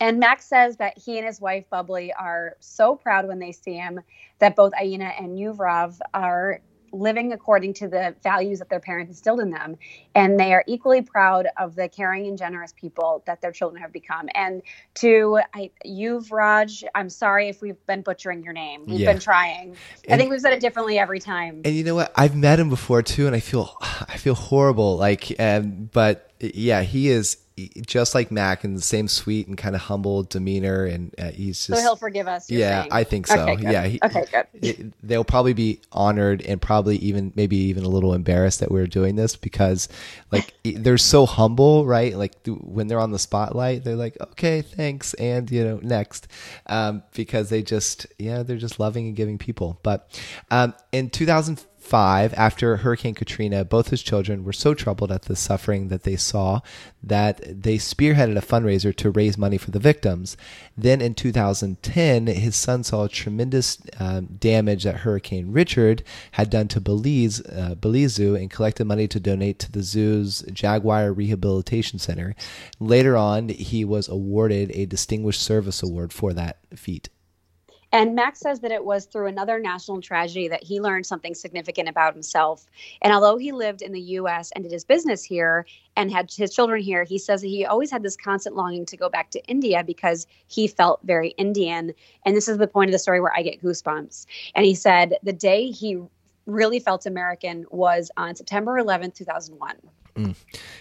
And 0.00 0.18
Max 0.18 0.46
says 0.46 0.78
that 0.78 0.98
he 0.98 1.18
and 1.18 1.26
his 1.26 1.40
wife 1.40 1.64
Bubbly 1.70 2.12
are 2.12 2.56
so 2.58 2.96
proud 2.96 3.28
when 3.28 3.38
they 3.38 3.52
see 3.52 3.74
him 3.74 4.00
that 4.38 4.56
both 4.56 4.72
Ieena 4.72 5.12
and 5.22 5.38
Yuvrov 5.38 5.98
are 6.14 6.60
living 6.92 7.32
according 7.32 7.74
to 7.74 7.88
the 7.88 8.14
values 8.22 8.58
that 8.58 8.68
their 8.68 8.80
parents 8.80 9.10
instilled 9.10 9.40
in 9.40 9.50
them. 9.50 9.76
And 10.14 10.38
they 10.38 10.52
are 10.52 10.64
equally 10.66 11.02
proud 11.02 11.46
of 11.56 11.76
the 11.76 11.88
caring 11.88 12.26
and 12.26 12.36
generous 12.36 12.72
people 12.72 13.22
that 13.26 13.40
their 13.40 13.52
children 13.52 13.80
have 13.80 13.92
become. 13.92 14.28
And 14.34 14.62
to 14.94 15.40
I, 15.54 15.70
Yuvraj, 15.86 16.84
I'm 16.94 17.08
sorry 17.08 17.48
if 17.48 17.62
we've 17.62 17.84
been 17.86 18.02
butchering 18.02 18.42
your 18.42 18.52
name. 18.52 18.86
We've 18.86 19.00
yeah. 19.00 19.12
been 19.12 19.20
trying. 19.20 19.76
And, 20.04 20.14
I 20.14 20.16
think 20.16 20.30
we've 20.30 20.40
said 20.40 20.52
it 20.52 20.60
differently 20.60 20.98
every 20.98 21.20
time. 21.20 21.62
And 21.64 21.74
you 21.74 21.84
know 21.84 21.94
what? 21.94 22.12
I've 22.16 22.34
met 22.34 22.58
him 22.58 22.70
before 22.70 23.02
too, 23.02 23.26
and 23.26 23.36
I 23.36 23.40
feel 23.40 23.76
I 23.80 24.16
feel 24.16 24.34
horrible. 24.34 24.96
Like, 24.96 25.32
um, 25.38 25.90
but 25.92 26.32
yeah, 26.40 26.82
he 26.82 27.08
is 27.08 27.36
just 27.86 28.14
like 28.14 28.30
Mac 28.30 28.64
in 28.64 28.74
the 28.74 28.80
same 28.80 29.08
sweet 29.08 29.46
and 29.48 29.56
kind 29.56 29.74
of 29.74 29.82
humble 29.82 30.22
demeanor, 30.22 30.84
and 30.84 31.14
uh, 31.18 31.30
he's 31.30 31.66
just 31.66 31.78
so 31.78 31.82
he'll 31.82 31.96
forgive 31.96 32.26
us. 32.28 32.50
Yeah, 32.50 32.82
saying. 32.82 32.92
I 32.92 33.04
think 33.04 33.26
so. 33.26 33.48
Okay, 33.48 33.62
yeah, 33.62 33.86
he, 33.86 34.00
okay, 34.02 34.24
good. 34.30 34.46
It, 34.54 34.92
they'll 35.02 35.24
probably 35.24 35.52
be 35.52 35.80
honored 35.92 36.42
and 36.42 36.60
probably 36.60 36.96
even 36.96 37.32
maybe 37.34 37.56
even 37.56 37.84
a 37.84 37.88
little 37.88 38.14
embarrassed 38.14 38.60
that 38.60 38.70
we're 38.70 38.86
doing 38.86 39.16
this 39.16 39.36
because 39.36 39.88
like 40.30 40.54
they're 40.64 40.98
so 40.98 41.26
humble, 41.26 41.86
right? 41.86 42.16
Like 42.16 42.34
when 42.46 42.88
they're 42.88 43.00
on 43.00 43.10
the 43.10 43.18
spotlight, 43.18 43.84
they're 43.84 43.96
like, 43.96 44.16
okay, 44.20 44.62
thanks, 44.62 45.14
and 45.14 45.50
you 45.50 45.64
know, 45.64 45.80
next, 45.82 46.28
um, 46.66 47.02
because 47.14 47.50
they 47.50 47.62
just 47.62 48.06
yeah, 48.18 48.42
they're 48.42 48.56
just 48.56 48.80
loving 48.80 49.06
and 49.06 49.16
giving 49.16 49.38
people. 49.38 49.78
But 49.82 50.20
um, 50.50 50.74
in 50.92 51.10
2000 51.10 51.64
five, 51.90 52.32
after 52.34 52.76
Hurricane 52.76 53.16
Katrina, 53.16 53.64
both 53.64 53.88
his 53.88 54.00
children 54.00 54.44
were 54.44 54.52
so 54.52 54.74
troubled 54.74 55.10
at 55.10 55.22
the 55.22 55.34
suffering 55.34 55.88
that 55.88 56.04
they 56.04 56.14
saw 56.14 56.60
that 57.02 57.40
they 57.62 57.78
spearheaded 57.78 58.38
a 58.38 58.40
fundraiser 58.40 58.94
to 58.94 59.10
raise 59.10 59.36
money 59.36 59.58
for 59.58 59.72
the 59.72 59.80
victims. 59.80 60.36
Then 60.78 61.00
in 61.00 61.14
2010, 61.14 62.28
his 62.28 62.54
son 62.54 62.84
saw 62.84 63.08
tremendous 63.08 63.78
um, 63.98 64.26
damage 64.38 64.84
that 64.84 64.98
Hurricane 64.98 65.50
Richard 65.50 66.04
had 66.32 66.48
done 66.48 66.68
to 66.68 66.80
Belize, 66.80 67.40
uh, 67.46 67.74
Belize 67.74 68.12
Zoo 68.12 68.36
and 68.36 68.48
collected 68.48 68.84
money 68.84 69.08
to 69.08 69.18
donate 69.18 69.58
to 69.58 69.72
the 69.72 69.82
zoo's 69.82 70.42
Jaguar 70.52 71.12
Rehabilitation 71.12 71.98
Center. 71.98 72.36
Later 72.78 73.16
on, 73.16 73.48
he 73.48 73.84
was 73.84 74.08
awarded 74.08 74.70
a 74.76 74.86
Distinguished 74.86 75.42
Service 75.42 75.82
Award 75.82 76.12
for 76.12 76.32
that 76.34 76.58
feat. 76.72 77.08
And 77.92 78.14
Max 78.14 78.40
says 78.40 78.60
that 78.60 78.70
it 78.70 78.84
was 78.84 79.06
through 79.06 79.26
another 79.26 79.58
national 79.58 80.00
tragedy 80.00 80.48
that 80.48 80.62
he 80.62 80.80
learned 80.80 81.06
something 81.06 81.34
significant 81.34 81.88
about 81.88 82.14
himself. 82.14 82.66
And 83.02 83.12
although 83.12 83.36
he 83.36 83.52
lived 83.52 83.82
in 83.82 83.92
the 83.92 84.00
US 84.00 84.52
and 84.52 84.62
did 84.62 84.72
his 84.72 84.84
business 84.84 85.24
here 85.24 85.66
and 85.96 86.10
had 86.10 86.30
his 86.30 86.54
children 86.54 86.82
here, 86.82 87.04
he 87.04 87.18
says 87.18 87.40
that 87.40 87.48
he 87.48 87.66
always 87.66 87.90
had 87.90 88.02
this 88.02 88.16
constant 88.16 88.54
longing 88.54 88.86
to 88.86 88.96
go 88.96 89.08
back 89.08 89.30
to 89.30 89.44
India 89.46 89.82
because 89.82 90.26
he 90.46 90.68
felt 90.68 91.00
very 91.02 91.30
Indian. 91.30 91.92
And 92.24 92.36
this 92.36 92.48
is 92.48 92.58
the 92.58 92.68
point 92.68 92.90
of 92.90 92.92
the 92.92 92.98
story 92.98 93.20
where 93.20 93.34
I 93.34 93.42
get 93.42 93.60
goosebumps. 93.60 94.26
And 94.54 94.64
he 94.64 94.74
said 94.74 95.16
the 95.22 95.32
day 95.32 95.70
he 95.70 96.00
really 96.46 96.78
felt 96.78 97.06
American 97.06 97.66
was 97.70 98.10
on 98.16 98.36
September 98.36 98.78
11, 98.78 99.12
2001. 99.12 99.76
Mm. 100.16 100.36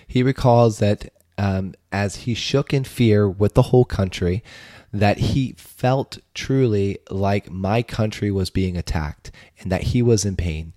He 0.08 0.24
recalls 0.24 0.80
that 0.80 1.12
um, 1.38 1.74
as 1.92 2.18
he 2.18 2.34
shook 2.34 2.74
in 2.74 2.84
fear 2.84 3.30
with 3.30 3.54
the 3.54 3.64
whole 3.64 3.86
country, 3.86 4.44
that 4.92 5.18
he 5.20 5.54
felt 5.58 6.20
truly 6.34 6.98
like 7.10 7.52
my 7.52 7.82
country 7.82 8.32
was 8.32 8.50
being 8.50 8.78
attacked 8.78 9.32
and 9.60 9.72
that 9.72 9.84
he 9.84 10.02
was 10.02 10.26
in 10.26 10.36
pain. 10.36 10.74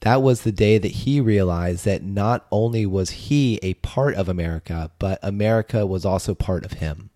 That 0.00 0.22
was 0.22 0.42
the 0.42 0.52
day 0.52 0.78
that 0.78 0.88
he 0.88 1.20
realized 1.20 1.84
that 1.84 2.02
not 2.02 2.46
only 2.52 2.86
was 2.86 3.10
he 3.10 3.58
a 3.62 3.74
part 3.74 4.14
of 4.14 4.28
America, 4.28 4.90
but 4.98 5.18
America 5.22 5.86
was 5.86 6.04
also 6.04 6.34
part 6.34 6.64
of 6.64 6.74
him. 6.74 7.10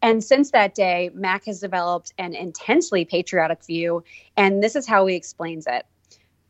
And 0.00 0.24
since 0.24 0.50
that 0.50 0.74
day, 0.74 1.10
Mac 1.14 1.44
has 1.44 1.60
developed 1.60 2.12
an 2.18 2.34
intensely 2.34 3.04
patriotic 3.04 3.64
view, 3.64 4.02
and 4.36 4.62
this 4.62 4.74
is 4.74 4.86
how 4.86 5.06
he 5.06 5.14
explains 5.14 5.66
it. 5.68 5.86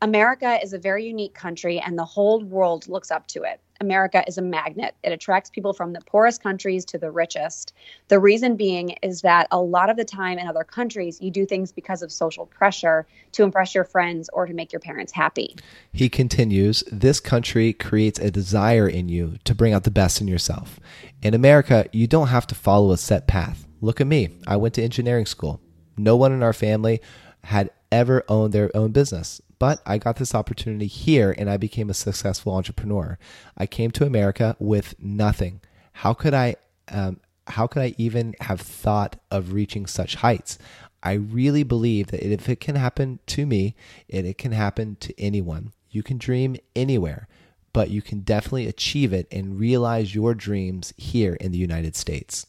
America 0.00 0.58
is 0.62 0.72
a 0.72 0.78
very 0.78 1.04
unique 1.06 1.34
country, 1.34 1.78
and 1.78 1.98
the 1.98 2.04
whole 2.04 2.42
world 2.42 2.88
looks 2.88 3.10
up 3.10 3.26
to 3.28 3.42
it. 3.42 3.60
America 3.82 4.22
is 4.26 4.38
a 4.38 4.42
magnet. 4.42 4.94
It 5.02 5.12
attracts 5.12 5.50
people 5.50 5.72
from 5.72 5.92
the 5.92 6.00
poorest 6.06 6.42
countries 6.42 6.84
to 6.86 6.98
the 6.98 7.10
richest. 7.10 7.74
The 8.08 8.20
reason 8.20 8.56
being 8.56 8.90
is 9.02 9.22
that 9.22 9.48
a 9.50 9.60
lot 9.60 9.90
of 9.90 9.96
the 9.96 10.04
time 10.04 10.38
in 10.38 10.46
other 10.46 10.62
countries, 10.62 11.20
you 11.20 11.30
do 11.30 11.44
things 11.44 11.72
because 11.72 12.00
of 12.00 12.12
social 12.12 12.46
pressure 12.46 13.06
to 13.32 13.42
impress 13.42 13.74
your 13.74 13.84
friends 13.84 14.30
or 14.32 14.46
to 14.46 14.54
make 14.54 14.72
your 14.72 14.80
parents 14.80 15.12
happy. 15.12 15.56
He 15.92 16.08
continues 16.08 16.84
This 16.92 17.18
country 17.18 17.72
creates 17.72 18.20
a 18.20 18.30
desire 18.30 18.88
in 18.88 19.08
you 19.08 19.36
to 19.44 19.54
bring 19.54 19.72
out 19.72 19.82
the 19.82 19.90
best 19.90 20.20
in 20.20 20.28
yourself. 20.28 20.78
In 21.20 21.34
America, 21.34 21.86
you 21.92 22.06
don't 22.06 22.28
have 22.28 22.46
to 22.46 22.54
follow 22.54 22.92
a 22.92 22.96
set 22.96 23.26
path. 23.26 23.66
Look 23.80 24.00
at 24.00 24.06
me. 24.06 24.28
I 24.46 24.56
went 24.56 24.74
to 24.74 24.82
engineering 24.82 25.26
school. 25.26 25.60
No 25.96 26.16
one 26.16 26.30
in 26.30 26.44
our 26.44 26.52
family 26.52 27.00
had 27.42 27.70
ever 27.90 28.22
owned 28.28 28.52
their 28.52 28.74
own 28.76 28.92
business. 28.92 29.42
But 29.62 29.80
I 29.86 29.96
got 29.98 30.16
this 30.16 30.34
opportunity 30.34 30.88
here 30.88 31.32
and 31.38 31.48
I 31.48 31.56
became 31.56 31.88
a 31.88 31.94
successful 31.94 32.52
entrepreneur. 32.52 33.16
I 33.56 33.66
came 33.66 33.92
to 33.92 34.04
America 34.04 34.56
with 34.58 34.96
nothing. 34.98 35.60
How 35.92 36.14
could 36.14 36.34
I 36.34 36.56
um, 36.88 37.20
how 37.46 37.68
could 37.68 37.82
I 37.82 37.94
even 37.96 38.34
have 38.40 38.60
thought 38.60 39.20
of 39.30 39.52
reaching 39.52 39.86
such 39.86 40.16
heights? 40.16 40.58
I 41.00 41.12
really 41.12 41.62
believe 41.62 42.08
that 42.08 42.28
if 42.28 42.48
it 42.48 42.58
can 42.58 42.74
happen 42.74 43.20
to 43.26 43.46
me, 43.46 43.76
and 44.10 44.26
it 44.26 44.36
can 44.36 44.50
happen 44.50 44.96
to 44.98 45.14
anyone. 45.16 45.72
You 45.92 46.02
can 46.02 46.18
dream 46.18 46.56
anywhere, 46.74 47.28
but 47.72 47.88
you 47.88 48.02
can 48.02 48.22
definitely 48.22 48.66
achieve 48.66 49.12
it 49.12 49.28
and 49.30 49.60
realize 49.60 50.12
your 50.12 50.34
dreams 50.34 50.92
here 50.96 51.34
in 51.34 51.52
the 51.52 51.58
United 51.58 51.94
States. 51.94 52.48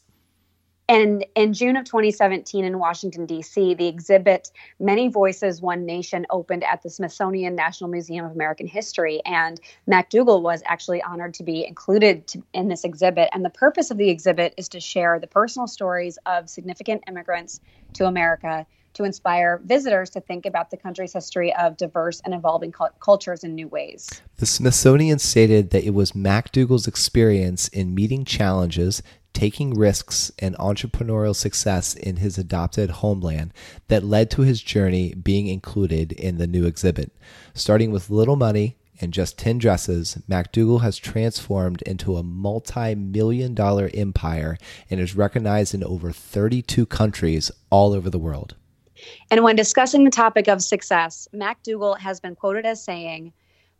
And 0.89 1.25
in 1.35 1.53
June 1.53 1.77
of 1.77 1.85
2017 1.85 2.65
in 2.65 2.77
Washington, 2.77 3.25
D.C., 3.25 3.73
the 3.75 3.87
exhibit 3.87 4.51
Many 4.79 5.07
Voices, 5.07 5.61
One 5.61 5.85
Nation 5.85 6.25
opened 6.29 6.63
at 6.65 6.83
the 6.83 6.89
Smithsonian 6.89 7.55
National 7.55 7.89
Museum 7.89 8.25
of 8.25 8.31
American 8.31 8.67
History. 8.67 9.21
And 9.25 9.61
Mac 9.87 10.09
Duggal 10.09 10.41
was 10.41 10.61
actually 10.65 11.01
honored 11.01 11.33
to 11.35 11.43
be 11.43 11.65
included 11.65 12.27
to, 12.27 12.43
in 12.53 12.67
this 12.67 12.83
exhibit. 12.83 13.29
And 13.31 13.45
the 13.45 13.49
purpose 13.49 13.91
of 13.91 13.97
the 13.97 14.09
exhibit 14.09 14.53
is 14.57 14.67
to 14.69 14.79
share 14.79 15.19
the 15.19 15.27
personal 15.27 15.67
stories 15.67 16.17
of 16.25 16.49
significant 16.49 17.03
immigrants 17.07 17.61
to 17.93 18.05
America 18.05 18.65
to 18.93 19.03
inspire 19.03 19.59
visitors 19.65 20.09
to 20.11 20.21
think 20.21 20.45
about 20.45 20.69
the 20.69 20.77
country's 20.77 21.13
history 21.13 21.53
of 21.55 21.77
diverse 21.77 22.21
and 22.25 22.33
evolving 22.33 22.71
cultures 22.99 23.43
in 23.43 23.55
new 23.55 23.67
ways. 23.67 24.21
The 24.37 24.45
Smithsonian 24.45 25.17
stated 25.19 25.71
that 25.71 25.83
it 25.83 25.95
was 25.95 26.13
Mac 26.13 26.51
Duggal's 26.51 26.87
experience 26.87 27.67
in 27.69 27.95
meeting 27.95 28.23
challenges, 28.23 29.01
taking 29.33 29.73
risks 29.73 30.31
and 30.39 30.55
entrepreneurial 30.57 31.35
success 31.35 31.93
in 31.93 32.17
his 32.17 32.37
adopted 32.37 32.89
homeland 32.89 33.53
that 33.87 34.03
led 34.03 34.29
to 34.31 34.41
his 34.41 34.61
journey 34.61 35.13
being 35.13 35.47
included 35.47 36.11
in 36.13 36.37
the 36.37 36.47
new 36.47 36.65
exhibit. 36.65 37.11
Starting 37.53 37.91
with 37.91 38.09
little 38.09 38.35
money 38.35 38.77
and 39.01 39.11
just 39.11 39.37
10 39.37 39.57
dresses, 39.57 40.17
Mac 40.27 40.53
Duggal 40.53 40.81
has 40.81 40.97
transformed 40.97 41.81
into 41.83 42.15
a 42.15 42.23
multi 42.23 42.95
million 42.95 43.53
dollar 43.53 43.89
empire 43.93 44.57
and 44.89 44.99
is 44.99 45.15
recognized 45.15 45.73
in 45.73 45.83
over 45.83 46.11
32 46.11 46.85
countries 46.85 47.51
all 47.69 47.93
over 47.93 48.09
the 48.09 48.19
world. 48.19 48.55
And 49.31 49.43
when 49.43 49.55
discussing 49.55 50.03
the 50.03 50.11
topic 50.11 50.47
of 50.47 50.61
success, 50.61 51.27
Mac 51.33 51.61
Duggal 51.63 51.99
has 51.99 52.19
been 52.19 52.35
quoted 52.35 52.65
as 52.65 52.83
saying, 52.83 53.33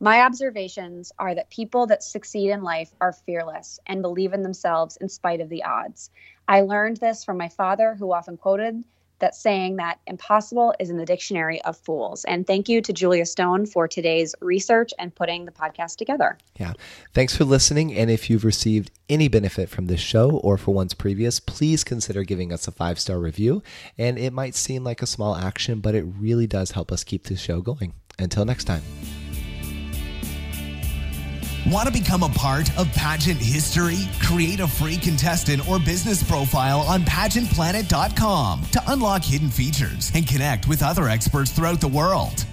my 0.04 0.20
observations 0.20 1.14
are 1.18 1.34
that 1.34 1.50
people 1.50 1.88
that 1.88 2.04
succeed 2.04 2.50
in 2.50 2.62
life 2.62 2.92
are 3.00 3.14
fearless 3.14 3.80
and 3.88 4.02
believe 4.02 4.34
in 4.34 4.44
themselves 4.44 4.98
in 4.98 5.08
spite 5.08 5.40
of 5.40 5.48
the 5.48 5.64
odds. 5.64 6.10
I 6.46 6.60
learned 6.60 6.98
this 6.98 7.24
from 7.24 7.38
my 7.38 7.48
father, 7.48 7.96
who 7.96 8.12
often 8.12 8.36
quoted 8.36 8.84
that 9.20 9.34
saying 9.34 9.78
that 9.78 10.00
impossible 10.06 10.74
is 10.78 10.90
in 10.90 10.98
the 10.98 11.06
dictionary 11.06 11.62
of 11.62 11.78
fools. 11.78 12.26
And 12.26 12.46
thank 12.46 12.68
you 12.68 12.82
to 12.82 12.92
Julia 12.92 13.26
Stone 13.26 13.68
for 13.68 13.88
today's 13.88 14.36
research 14.42 14.92
and 15.00 15.16
putting 15.16 15.46
the 15.46 15.54
podcast 15.54 15.96
together. 15.96 16.38
Yeah. 16.60 16.74
Thanks 17.14 17.34
for 17.34 17.46
listening. 17.46 17.94
And 17.94 18.12
if 18.12 18.30
you've 18.30 18.44
received 18.44 18.92
any 19.08 19.30
benefit 19.30 19.70
from 19.70 19.86
this 19.86 20.02
show 20.02 20.32
or 20.32 20.58
for 20.58 20.74
ones 20.74 20.94
previous, 20.94 21.40
please 21.40 21.86
consider 21.86 22.24
giving 22.26 22.52
us 22.52 22.68
a 22.68 22.72
five 22.72 23.00
star 23.00 23.20
review. 23.20 23.64
And 23.98 24.20
it 24.20 24.34
might 24.34 24.56
seem 24.56 24.84
like 24.84 25.02
a 25.02 25.08
small 25.08 25.38
action, 25.38 25.80
but 25.80 25.96
it 25.96 26.04
really 26.04 26.46
does 26.46 26.72
help 26.72 26.92
us 26.92 27.06
keep 27.06 27.24
the 27.24 27.38
show 27.38 27.62
going. 27.62 27.94
Until 28.20 28.44
next 28.44 28.66
time. 28.66 28.84
Want 31.66 31.88
to 31.88 31.94
become 31.94 32.24
a 32.24 32.30
part 32.30 32.78
of 32.78 32.92
pageant 32.92 33.40
history? 33.40 34.00
Create 34.22 34.60
a 34.60 34.68
free 34.68 34.98
contestant 34.98 35.66
or 35.70 35.80
business 35.80 36.22
profile 36.22 36.82
on 36.82 37.04
pageantplanet.com 37.04 38.64
to 38.74 38.84
unlock 38.88 39.24
hidden 39.24 39.50
features 39.50 40.12
and 40.14 40.28
connect 40.28 40.68
with 40.68 40.84
other 40.84 41.08
experts 41.08 41.52
throughout 41.52 41.80
the 41.80 41.88
world. 41.88 42.46